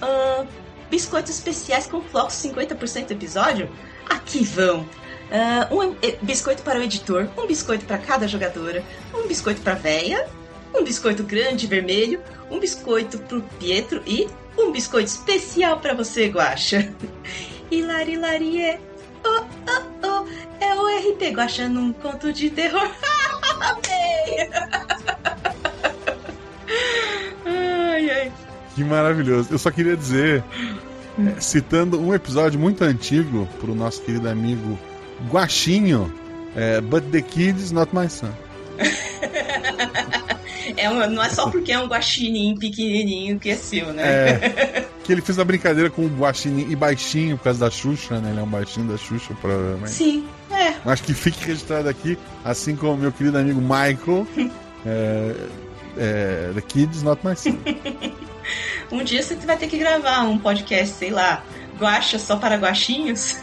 [0.00, 0.46] ahn,
[0.90, 3.68] biscoitos especiais com flocos 50% episódio?
[4.08, 4.86] Aqui vão.
[5.30, 8.82] Ah, um biscoito para o editor, um biscoito para cada jogadora,
[9.14, 10.26] um biscoito para véia,
[10.74, 12.20] um biscoito grande vermelho,
[12.50, 14.26] um biscoito pro Pietro e
[14.58, 16.92] um biscoito especial para você, Guaxa.
[17.70, 18.78] Hilari Larie.
[19.24, 20.26] Oh, oh, oh.
[20.60, 22.90] É o RP Guaxa num conto de terror.
[23.60, 24.48] Amei!
[27.46, 28.32] ai, ai.
[28.74, 29.52] Que maravilhoso.
[29.52, 30.42] Eu só queria dizer,
[31.18, 34.78] é, citando um episódio muito antigo pro nosso querido amigo
[35.30, 36.12] Guaxinho,
[36.54, 38.32] é, But the Kid is not my son.
[40.78, 44.02] É um- não é só porque é um guaxinim pequenininho que é seu, né?
[44.06, 48.20] É, que ele fez uma brincadeira com o Guaxinim e baixinho por causa da Xuxa,
[48.20, 48.30] né?
[48.30, 49.90] Ele é um baixinho da Xuxa, provavelmente.
[49.90, 50.74] Sim, é.
[50.84, 54.26] Mas que fique registrado aqui, assim como meu querido amigo Michael,
[54.86, 55.34] é,
[55.96, 57.56] é, The Kid is not my son.
[58.90, 61.44] Um dia você vai ter que gravar um podcast, sei lá,
[61.78, 63.36] guaxa só para guaxinhos.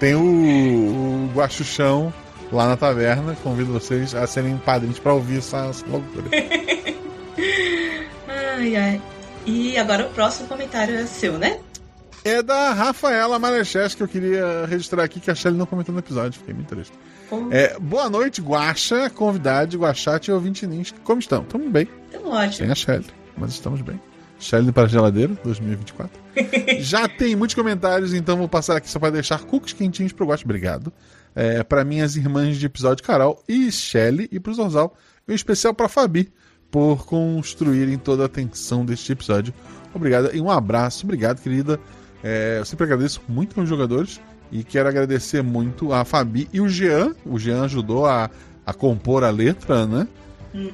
[0.00, 2.12] Tem o, o Guaxuchão
[2.52, 3.36] lá na taverna.
[3.42, 6.24] Convido vocês a serem padrinhos pra ouvir essa, essa loucura.
[8.28, 9.02] ai, ai.
[9.46, 11.58] E agora o próximo comentário é seu, né?
[12.24, 15.98] É da Rafaela Marechés que eu queria registrar aqui, que a Shelly não comentou no
[15.98, 16.38] episódio.
[16.38, 16.94] Fiquei muito triste.
[17.50, 20.94] É, boa noite, Guaxa, convidado, Guaxate e ouvinte Nins.
[21.04, 21.42] Como estão?
[21.42, 21.86] Estamos bem.
[22.08, 22.52] então ótimo.
[22.54, 23.06] Sem a Shelly,
[23.36, 24.00] mas estamos bem.
[24.38, 26.18] Shelly para a geladeira, 2024.
[26.80, 30.44] Já tem muitos comentários, então vou passar aqui só para deixar cookies quentinhos pro Gosto.
[30.44, 30.92] Obrigado.
[31.34, 34.96] É, para minhas irmãs de episódio, Carol e Shelly, e pro Zorzal.
[35.26, 36.32] E um especial para Fabi,
[36.70, 39.52] por construírem toda a atenção deste episódio.
[39.94, 41.04] Obrigado e um abraço.
[41.04, 41.78] Obrigado, querida.
[42.22, 44.20] É, eu sempre agradeço muito aos jogadores
[44.50, 47.14] e quero agradecer muito a Fabi e o Jean.
[47.24, 48.30] O Jean ajudou a,
[48.64, 50.06] a compor a letra, né?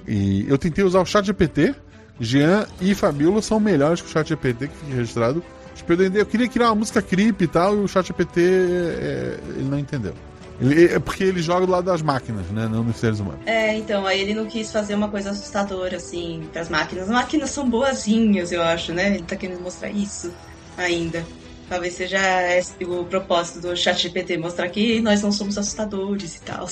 [0.07, 1.75] E eu tentei usar o chat GPT.
[2.21, 5.43] Jean e Fabiola são melhores que o chat GPT que fica registrado.
[5.75, 9.39] Tipo, eu eu queria criar uma música creep e tal, e o chat GPT é,
[9.57, 10.15] ele não entendeu.
[10.61, 12.69] Ele- é porque ele joga do lado das máquinas, né?
[12.69, 13.41] Não dos seres humanos.
[13.47, 17.05] É, então, aí ele não quis fazer uma coisa assustadora, assim, pras máquinas.
[17.05, 19.15] As máquinas são boazinhas, eu acho, né?
[19.15, 20.33] Ele tá querendo mostrar isso
[20.77, 21.25] ainda.
[21.69, 22.19] Talvez seja
[22.57, 26.69] esse o propósito do chat GPT, mostrar que nós não somos assustadores e tal.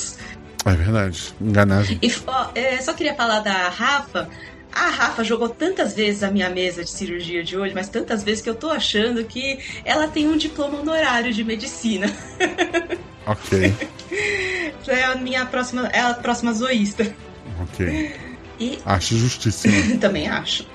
[0.67, 1.35] É verdade.
[1.41, 1.99] Enganagem.
[2.03, 4.29] E ó, é, só queria falar da Rafa.
[4.73, 8.43] A Rafa jogou tantas vezes a minha mesa de cirurgia de olho, mas tantas vezes
[8.43, 12.07] que eu tô achando que ela tem um diploma honorário de medicina.
[13.29, 13.75] Ok.
[14.89, 17.15] É a minha próxima, é a próxima zoísta.
[17.61, 18.15] Ok.
[18.59, 19.99] E Acho justíssimo.
[20.01, 20.67] também acho.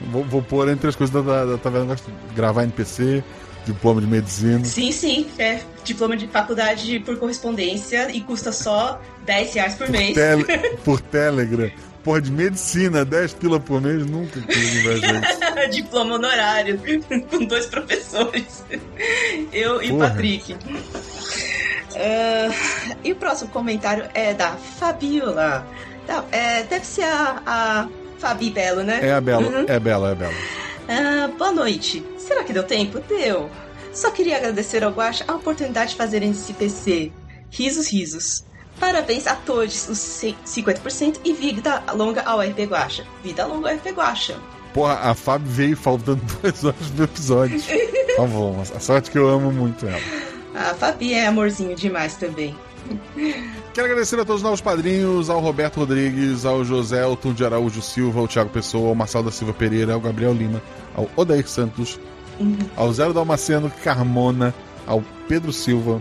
[0.00, 2.10] vou, vou pôr entre as coisas da, da, da Taverna Gosto.
[2.34, 3.22] Gravar NPC,
[3.64, 4.64] diploma de medicina.
[4.64, 10.14] Sim, sim, é diploma de faculdade por correspondência e custa só 10 reais por mês.
[10.14, 10.44] Tele,
[10.84, 11.70] por Telegram.
[12.02, 14.40] Porra, de medicina, 10 pila por mês, nunca
[15.70, 16.80] diploma honorário
[17.28, 18.64] com dois professores.
[19.52, 20.10] Eu e Porra.
[20.10, 20.56] Patrick.
[21.98, 25.66] Ah, e o próximo comentário é da Fabiola.
[26.06, 29.00] Tá, é, deve ser a, a Fabi Belo, né?
[29.02, 29.64] É a Bela, Uhum.
[29.66, 30.34] é Bela, é Bela.
[30.88, 32.04] Ah, boa noite.
[32.18, 33.00] Será que deu tempo?
[33.00, 33.50] Deu.
[33.92, 37.10] Só queria agradecer ao Guaxa a oportunidade de fazer esse PC.
[37.50, 38.44] Risos, risos.
[38.78, 43.04] Parabéns a todos os ci- 50% e vida longa ao RP Guaxa.
[43.24, 44.36] Vida longa ao RP Guaxa.
[44.74, 47.58] Porra, a Fábio veio faltando duas horas do episódio.
[48.16, 49.98] Tá bom, a sorte que eu amo muito ela.
[50.56, 52.56] A Fabi é amorzinho demais também.
[53.74, 57.82] Quero agradecer a todos os novos padrinhos, ao Roberto Rodrigues, ao José Elton de Araújo
[57.82, 60.62] Silva, ao Thiago Pessoa, ao Marcelo da Silva Pereira, ao Gabriel Lima,
[60.94, 62.00] ao Odair Santos,
[62.74, 64.54] ao Zero Dalmaceno Carmona,
[64.86, 66.00] ao Pedro Silva,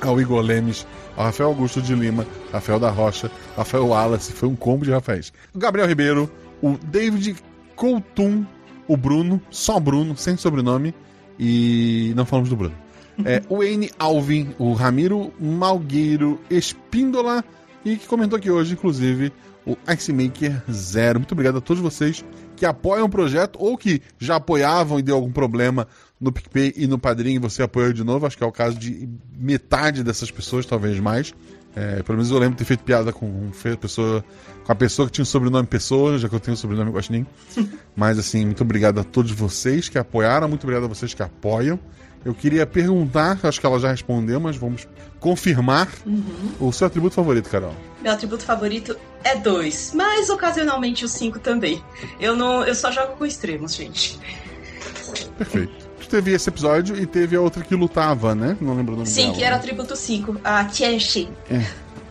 [0.00, 0.86] ao Igor Lemes,
[1.16, 5.32] ao Rafael Augusto de Lima, Rafael da Rocha, Rafael Wallace, foi um combo de Rafaéis.
[5.54, 7.36] O Gabriel Ribeiro, o David
[7.74, 8.44] Coutum,
[8.86, 10.94] o Bruno, só Bruno, sem sobrenome,
[11.38, 12.85] e não falamos do Bruno.
[13.24, 13.90] É, o N.
[13.98, 17.44] Alvin, o Ramiro Malgueiro Espíndola,
[17.84, 19.32] e que comentou aqui hoje, inclusive,
[19.64, 21.18] o Ice Maker Zero.
[21.20, 22.24] Muito obrigado a todos vocês
[22.56, 25.86] que apoiam o projeto ou que já apoiavam e deu algum problema
[26.20, 28.26] no PicPay e no Padrim e você apoiou de novo.
[28.26, 31.34] Acho que é o caso de metade dessas pessoas, talvez mais.
[31.74, 34.24] É, pelo menos eu lembro de ter feito piada com, pessoa,
[34.64, 37.26] com a pessoa que tinha o sobrenome Pessoa, já que eu tenho o sobrenome Guaxinim.
[37.94, 41.78] Mas assim, muito obrigado a todos vocês que apoiaram, muito obrigado a vocês que apoiam.
[42.26, 44.88] Eu queria perguntar, acho que ela já respondeu, mas vamos
[45.20, 45.88] confirmar
[46.58, 47.72] o seu atributo favorito, Carol.
[48.02, 51.80] Meu atributo favorito é dois, mas ocasionalmente o cinco também.
[52.18, 54.18] Eu não, eu só jogo com extremos, gente.
[55.38, 55.72] Perfeito.
[56.00, 58.56] Tu teve esse episódio e teve a outra que lutava, né?
[58.60, 59.34] Não lembro o nome Sim, dela.
[59.36, 61.28] que era atributo 5, a Tianxi.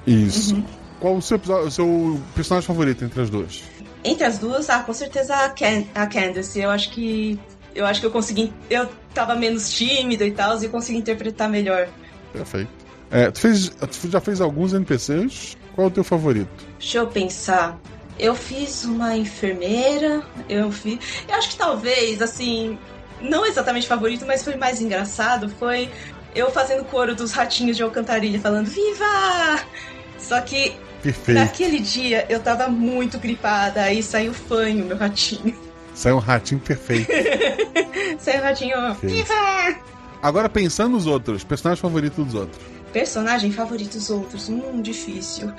[0.08, 0.56] Isso.
[0.56, 0.64] Uhum.
[1.02, 3.64] Qual o seu, o seu personagem favorito entre as duas?
[4.02, 6.62] Entre as duas, ah, com certeza a, Can a Candace.
[6.62, 7.38] Eu acho que.
[7.76, 8.52] Eu acho que eu consegui.
[8.70, 11.88] Eu tava menos tímida e tal, e consegui interpretar melhor.
[12.32, 12.70] Perfeito.
[13.12, 15.58] É, tu, fez, tu já fez alguns NPCs?
[15.76, 16.50] Qual é o teu favorito?
[16.80, 17.78] Deixa eu pensar.
[18.18, 20.98] Eu fiz uma enfermeira, eu fiz.
[21.28, 22.80] Eu acho que talvez, assim,
[23.22, 25.50] não exatamente favorito, mas foi mais engraçado.
[25.50, 25.90] Foi
[26.34, 29.62] eu fazendo coro dos ratinhos de Alcantarilha, falando Viva!
[30.18, 31.40] Só que Perfeito.
[31.40, 35.65] naquele dia eu tava muito gripada, aí saiu fanho, meu ratinho.
[35.96, 37.10] Saiu um ratinho perfeito.
[38.20, 38.94] saiu o ratinho.
[39.02, 39.80] Viva!
[40.22, 42.62] Agora pensando nos outros, personagem favorito dos outros.
[42.92, 44.50] Personagem favorito dos outros?
[44.50, 45.52] Hum, difícil.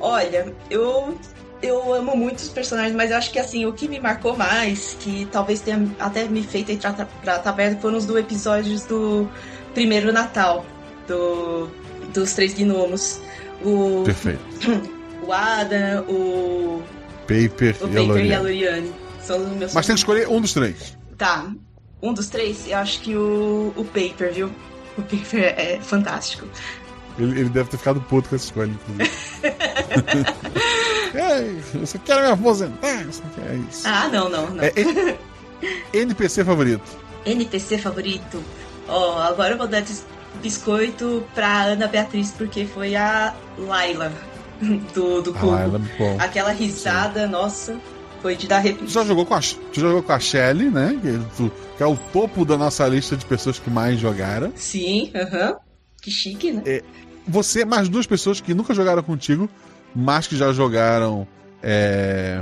[0.00, 1.16] Olha, eu
[1.62, 5.26] eu amo muitos personagens, mas eu acho que assim, o que me marcou mais, que
[5.32, 6.92] talvez tenha até me feito entrar
[7.22, 9.28] pra taverna, foram os do episódios do
[9.72, 10.64] primeiro Natal,
[11.08, 11.68] do
[12.12, 13.20] dos três gnomos.
[13.64, 14.40] O, Perfeito.
[15.26, 16.82] o Adam, o,
[17.22, 19.03] Paper o e a Paper e a Loriane.
[19.24, 20.96] São os meus Mas tem que escolher um dos três.
[21.16, 21.46] Tá.
[22.02, 24.50] Um dos três, eu acho que o, o Paper, viu?
[24.98, 26.46] O Paper é fantástico.
[27.18, 29.10] Ele, ele deve ter ficado puto com essa escolha, inclusive.
[31.14, 32.78] Ei, só quero me aposentar.
[32.80, 33.82] quero- É isso.
[33.86, 34.62] Ah, não, não, não.
[34.64, 35.16] É, N-
[35.92, 36.82] NPC favorito.
[37.24, 38.42] NPC favorito?
[38.88, 39.82] Ó, agora eu vou dar
[40.42, 44.12] biscoito pra Ana Beatriz, porque foi a Laila
[44.92, 45.56] do, do Ah, cubo.
[45.56, 46.16] ela é bom.
[46.20, 47.76] Aquela risada, nossa.
[48.24, 48.90] Foi de dar Tu repeat.
[48.90, 50.98] já jogou com a, tu já jogou com a Shelly, né?
[51.02, 54.50] Que, tu- que é o topo da nossa lista de pessoas que mais jogaram.
[54.56, 55.56] Sim, aham.
[56.00, 56.80] Que chique, né?
[57.28, 59.46] Você, mais duas pessoas que nunca jogaram contigo,
[59.94, 61.28] mas que já jogaram
[61.62, 62.40] é,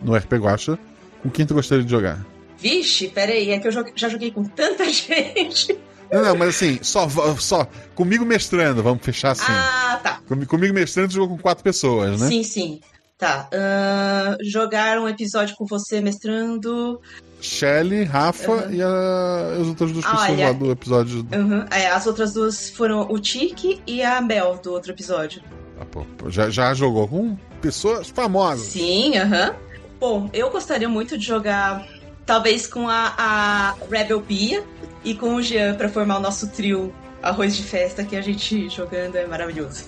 [0.00, 0.78] no RP Guacha.
[1.22, 2.24] Com quem tu gostaria de jogar?
[2.56, 5.76] Vixe, peraí, é que eu já joguei com tanta gente.
[6.10, 7.06] Não, não, mas assim, só,
[7.38, 9.44] só comigo mestrando, vamos fechar assim.
[9.46, 10.20] Ah, tá.
[10.26, 12.28] Comi- Comigo mestrando, tu jogou com quatro pessoas, né?
[12.28, 12.80] Sim, sim.
[13.22, 13.48] Tá.
[13.52, 17.00] ahn, jogar um episódio com você mestrando.
[17.40, 18.72] Shelly, Rafa Uhum.
[18.74, 20.46] e a- as outras duas pessoas Olha.
[20.46, 21.26] lá do episódio.
[21.32, 21.64] Uhum.
[21.70, 25.40] É, as outras duas foram o Tiki e a Mel do outro episódio.
[25.80, 28.66] Ah, pô, já, já jogou com pessoas famosas.
[28.68, 29.54] Sim, aham.
[30.00, 31.86] Bom, eu gostaria muito de jogar,
[32.26, 34.64] talvez com a, a Rebel Bia
[35.04, 36.92] e com o Jean pra formar o nosso trio
[37.22, 39.84] Arroz de Festa, que a gente jogando é maravilhoso.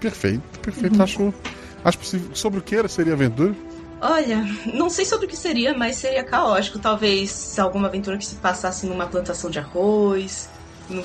[0.00, 1.00] Perfeito, perfeito.
[1.02, 1.32] Acho,
[1.84, 2.34] acho possível.
[2.34, 2.88] Sobre o que era?
[2.88, 3.54] Seria aventura?
[4.00, 4.44] Olha,
[4.74, 6.78] não sei sobre o que seria, mas seria caótico.
[6.78, 10.48] Talvez alguma aventura que se passasse numa plantação de arroz.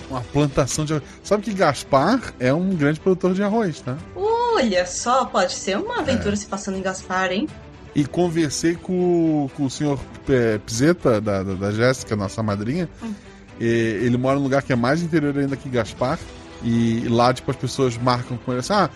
[0.10, 1.07] Uma plantação de arroz.
[1.23, 3.97] Sabe que Gaspar é um grande produtor de arroz, tá?
[4.15, 7.47] Olha só, pode ser uma aventura se passando em Gaspar, hein?
[7.95, 12.89] E conversei com, com o senhor é, Pizeta, da, da, da Jéssica, nossa madrinha.
[13.01, 13.14] Hum.
[13.60, 16.19] Ele mora num lugar que é mais interior ainda que Gaspar.
[16.64, 18.90] E lá, tipo, as pessoas marcam com ele assim: ah,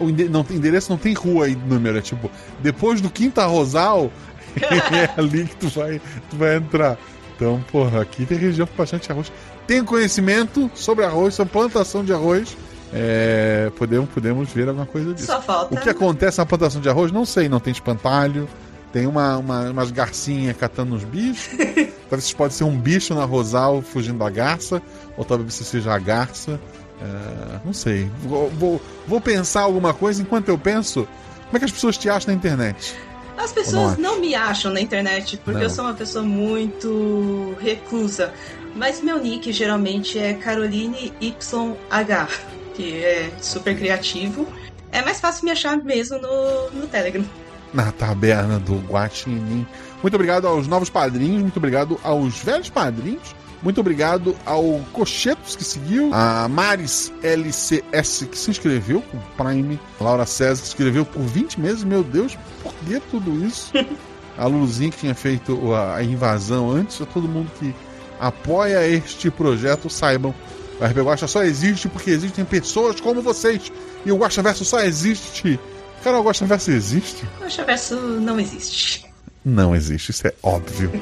[0.00, 1.98] o não, tem- endereço não tem rua aí, número.
[1.98, 2.30] É tipo,
[2.60, 4.10] depois do Quinta Rosal,
[4.60, 6.98] é ali que tu vai, tu vai entrar.
[7.36, 9.30] Então, porra, aqui tem região com bastante arroz.
[9.66, 12.56] Tem conhecimento sobre arroz, sobre plantação de arroz.
[12.92, 15.26] É, podemos, podemos ver alguma coisa disso.
[15.26, 15.74] Só falta.
[15.74, 18.48] O que acontece na plantação de arroz, não sei, não tem espantalho.
[18.92, 21.50] Tem uma, uma- umas garcinhas catando uns bichos.
[22.08, 24.82] talvez pode ser um bicho na rosal fugindo da garça.
[25.16, 26.58] Ou talvez isso seja a garça.
[27.00, 28.10] É, não sei.
[28.22, 31.06] Vou, vou, vou pensar alguma coisa enquanto eu penso.
[31.46, 32.94] Como é que as pessoas te acham na internet?
[33.36, 35.62] As pessoas não não me acham na internet, porque Não.
[35.62, 38.32] eu sou uma pessoa muito reclusa.
[38.74, 42.28] Mas meu nick geralmente é Caroline YH,
[42.74, 44.46] que é super criativo.
[44.90, 47.24] É mais fácil me achar mesmo no, no Telegram.
[47.72, 49.66] na taberna do Guaxinim.
[50.02, 55.64] Muito obrigado aos novos padrinhos, muito obrigado aos velhos padrinhos, muito obrigado ao Cochetos que
[55.64, 60.74] seguiu, a Maris LCS que se inscreveu com o Prime, a Laura César que se
[60.74, 63.72] inscreveu por 20 meses, meu Deus, por que tudo isso?
[64.36, 67.74] A Luluzinha que tinha feito a a invasão antes, a todo mundo que
[68.20, 70.32] apoia este projeto, saibam,
[70.80, 73.72] o RP Guacha só existe porque existem pessoas como vocês,
[74.06, 75.58] e o Guacha Verso só existe.
[76.04, 77.26] Cara, o Guacha Verso existe?
[77.44, 79.06] O Chaverso não existe.
[79.44, 80.92] Não existe, isso é óbvio.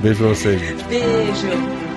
[0.00, 0.82] Beijo pra vocês.
[0.82, 1.91] Beijo.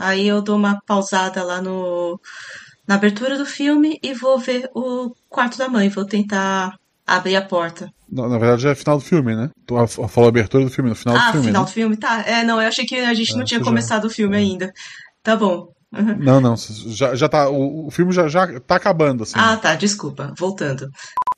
[0.00, 2.18] Aí eu dou uma pausada lá no
[2.86, 5.88] na abertura do filme e vou ver o quarto da mãe.
[5.88, 7.88] Vou tentar abrir a porta.
[8.10, 9.50] Na, na verdade, já é final do filme, né?
[9.66, 9.74] Tu
[10.08, 11.46] falou abertura do filme, no final ah, do filme.
[11.46, 11.68] final né?
[11.68, 11.96] do filme?
[11.96, 12.22] Tá.
[12.26, 14.36] É, não, eu achei que a gente É, não tinha isso já- começado o filme
[14.36, 14.72] ainda.
[15.22, 15.68] Tá bom.
[15.92, 16.16] Uhum.
[16.18, 17.48] Não, não, já, já tá.
[17.48, 19.34] O, o filme já, já tá acabando, assim.
[19.36, 20.32] Ah, tá, desculpa.
[20.38, 20.88] Voltando.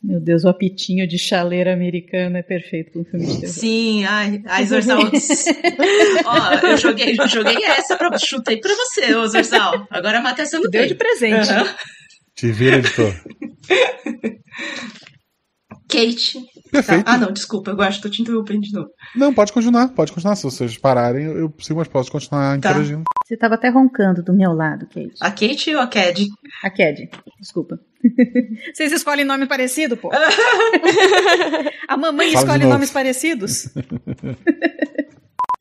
[0.03, 3.55] Meu Deus, o apitinho de chaleira americana é perfeito para um filme de terror.
[3.55, 4.99] Sim, ai, ai, Zorzal.
[6.27, 9.87] Ó, eu joguei, eu joguei essa, pra, chutei pra você, ô Zorzal.
[9.89, 11.49] Agora a Matheus não Deu de presente.
[11.49, 11.73] Aham.
[12.35, 13.15] Te vira, editor.
[15.89, 16.39] Kate.
[16.73, 17.05] Perfeito.
[17.05, 17.13] Tá.
[17.13, 18.89] Ah, não, desculpa, eu acho que tô te interrompendo de novo.
[19.15, 20.37] Não, pode continuar, pode continuar.
[20.37, 22.71] Se vocês pararem, eu, eu sigo, mas posso continuar Tá.
[22.71, 23.03] interagindo.
[23.27, 25.13] Você estava até roncando do meu lado, Kate.
[25.21, 26.27] A Kate ou a Cad?
[26.65, 27.79] A Cad, desculpa.
[28.75, 30.11] Vocês escolhem nome parecido, pô?
[31.89, 33.69] A mamãe Fala escolhe nomes parecidos?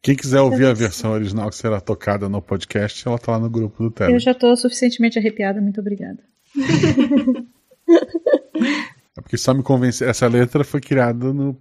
[0.02, 3.50] Quem quiser ouvir a versão original que será tocada no podcast, ela tá lá no
[3.50, 4.16] grupo do Telegram.
[4.16, 6.24] Eu já tô suficientemente arrepiada, muito obrigada.
[9.18, 10.08] É porque só me convencer.
[10.08, 11.56] Essa letra foi criada no.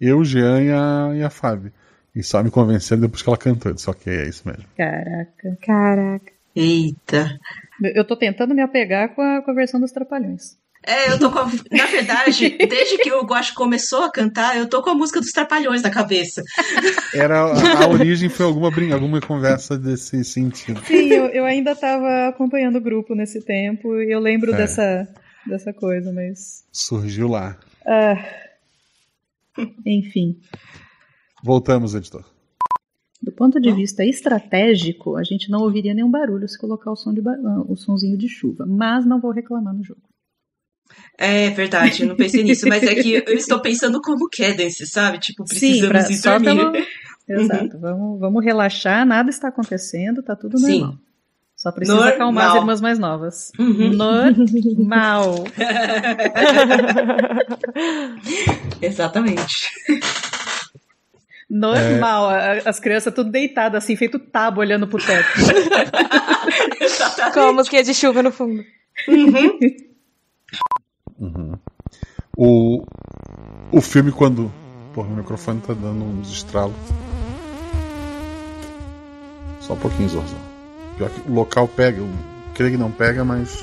[0.00, 1.72] Eu, Jean e a, e a Fábio.
[2.14, 3.72] E só me convenceram depois que ela cantou.
[3.72, 4.64] Disse, ok, é isso mesmo.
[4.76, 5.58] Caraca.
[5.62, 6.32] Caraca.
[6.54, 7.38] Eita.
[7.94, 10.56] Eu tô tentando me apegar com a, com a versão dos Trapalhões.
[10.86, 11.46] É, eu tô com a...
[11.72, 15.30] Na verdade, desde que o Guacho começou a cantar, eu tô com a música dos
[15.32, 16.42] Trapalhões na cabeça.
[17.14, 20.80] Era, a, a origem foi alguma, alguma conversa desse sentido.
[20.84, 24.56] Sim, eu, eu ainda estava acompanhando o grupo nesse tempo e eu lembro É.
[24.58, 25.08] dessa,
[25.46, 26.64] dessa coisa, mas.
[26.72, 27.58] Surgiu lá.
[27.86, 28.16] Ah.
[29.86, 30.38] Enfim.
[31.42, 32.24] Voltamos, editor.
[33.22, 37.12] Do ponto de vista estratégico, a gente não ouviria nenhum barulho se colocar o, som
[37.14, 40.02] de ba- ah, o sonzinho de chuva, mas não vou reclamar no jogo.
[41.16, 45.18] É verdade, eu não pensei nisso, mas é que eu estou pensando como Cadence, sabe?
[45.18, 46.70] Tipo, precisamos pra- ir só dormir.
[46.72, 46.86] pelo-
[47.26, 47.78] Exato.
[47.78, 50.98] Vamos, vamos relaxar, nada está acontecendo, tá tudo Sim.
[51.64, 51.64] Normal.
[51.64, 52.62] Só precisa acalmar as Normal.
[52.62, 53.52] irmãs mais novas.
[53.58, 53.90] Uhum.
[53.92, 55.44] Normal.
[58.80, 59.68] Exatamente.
[61.48, 62.30] Normal.
[62.30, 65.28] A- As crianças tudo deitadas, assim, feito tábua olhando pro teto.
[67.32, 68.64] Com a musiquinha de chuva no fundo.
[71.18, 71.52] Uhum.
[72.36, 72.84] O,
[73.72, 74.52] o filme, quando.
[74.92, 76.74] Porra, o microfone tá dando uns estralos.
[79.60, 80.53] Só um pouquinho, Zorzão.
[80.96, 81.98] Pior que o local pega.
[81.98, 82.08] Eu
[82.54, 83.60] creio que não pega, mas.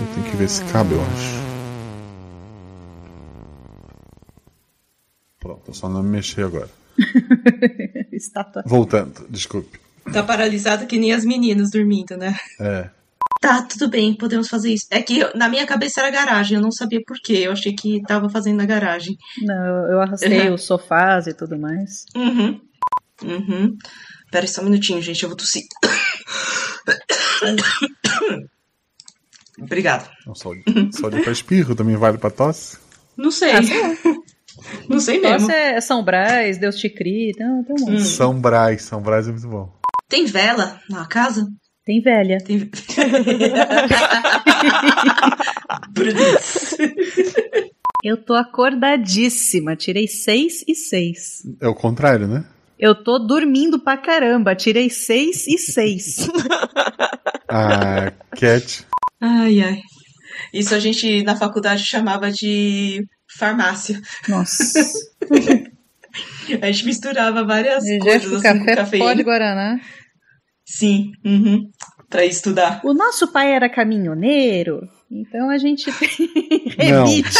[0.00, 1.38] Eu tenho que ver se cabe, eu acho.
[5.40, 6.68] Pronto, só não me mexer agora.
[8.12, 8.62] Estátua.
[8.66, 9.78] Voltando, desculpe.
[10.12, 12.34] Tá paralisado que nem as meninas dormindo, né?
[12.60, 12.88] É.
[13.40, 14.86] Tá, tudo bem, podemos fazer isso.
[14.90, 17.34] É que eu- na minha cabeça era garagem, eu não sabia por quê.
[17.44, 19.16] Eu achei que tava fazendo na garagem.
[19.42, 20.54] Não, eu- eu arrastei Uhum.
[20.54, 22.04] os sofás e tudo mais.
[22.16, 22.60] Uhum.
[23.22, 23.76] Uhum.
[24.30, 25.64] Pera só um minutinho, gente, eu vou tossir.
[29.60, 30.08] Obrigado.
[30.26, 30.50] Não, só,
[30.92, 32.78] só de pra espirro também vale pra tosse?
[33.16, 33.52] Não sei.
[33.52, 33.60] Ah,
[34.88, 35.48] não sei mesmo.
[35.48, 38.04] Nossa, é São Brás, Deus te crie, então, tem um monte.
[38.04, 39.72] São Brás, São Brás é muito bom.
[40.08, 41.48] Tem vela na casa?
[41.84, 42.38] Tem velha.
[42.38, 42.70] Tem.
[48.04, 51.42] Eu tô acordadíssima, tirei seis e seis.
[51.60, 52.44] É o contrário, né?
[52.78, 56.28] Eu tô dormindo pra caramba, tirei seis e seis.
[57.48, 58.86] A Cat.
[59.20, 59.80] Ai, ai.
[60.54, 63.04] Isso a gente na faculdade chamava de
[63.38, 64.00] farmácia.
[64.28, 64.80] Nossa.
[66.62, 69.04] A gente misturava várias Jeff, coisas o assim, com café cafeína.
[69.04, 69.78] pó de Guaraná.
[70.64, 71.70] Sim, uhum.
[72.08, 72.80] Pra estudar.
[72.82, 74.80] O nosso pai era caminhoneiro,
[75.10, 75.90] então a gente
[76.76, 77.38] rebite.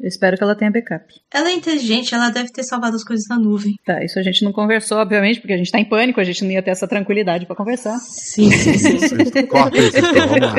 [0.00, 1.04] Eu espero que ela tenha backup.
[1.32, 3.74] Ela é inteligente, ela deve ter salvado as coisas na nuvem.
[3.84, 6.42] Tá, isso a gente não conversou, obviamente, porque a gente tá em pânico, a gente
[6.42, 7.98] não ia ter essa tranquilidade pra conversar.
[7.98, 9.46] Sim, sim, sim.
[9.46, 10.54] Corta isso, então, vamos lá.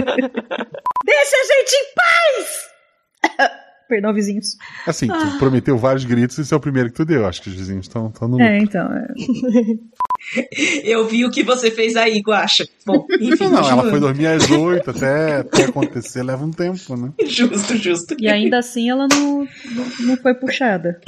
[1.06, 3.62] Deixa a gente em paz!
[3.92, 4.56] Perdão, vizinhos.
[4.88, 7.28] Assim, tu prometeu vários gritos e esse é o primeiro que tu deu.
[7.28, 8.88] Acho que os vizinhos estão no É, então.
[8.90, 9.08] é.
[10.90, 12.66] Eu vi o que você fez aí, Guaxa.
[12.86, 17.12] Bom, enfim, Não, ela foi dormir às oito, até, até acontecer leva um tempo, né?
[17.26, 18.16] Justo, justo.
[18.18, 21.02] E ainda assim ela não, não, não foi puxada.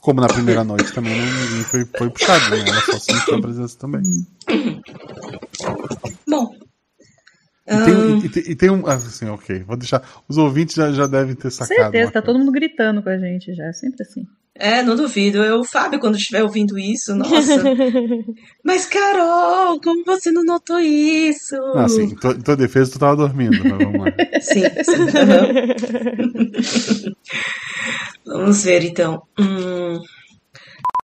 [0.00, 2.64] Como na primeira noite também não, ninguém foi, foi puxado, né?
[2.66, 4.02] Ela só sentiu a presença também.
[6.28, 6.65] Bom.
[7.68, 8.86] E tem, e, tem- e tem um.
[8.86, 10.02] Assim, ok, vou deixar.
[10.28, 11.80] Os ouvintes já, já devem ter sacado.
[11.80, 14.24] Certeza, tá todo mundo gritando com a gente já, é sempre assim.
[14.54, 15.42] É, não duvido.
[15.44, 17.62] Eu, o Fábio, quando estiver ouvindo isso, nossa.
[18.64, 21.56] Mas, Carol, como você não notou isso?
[21.56, 24.12] Não, assim, em tua, defesa tu tava dormindo, mas vamos lá.
[24.40, 25.18] Sim, sim.
[25.18, 25.48] aham.
[28.24, 29.22] Vamos ver, então.
[29.38, 30.00] Hum,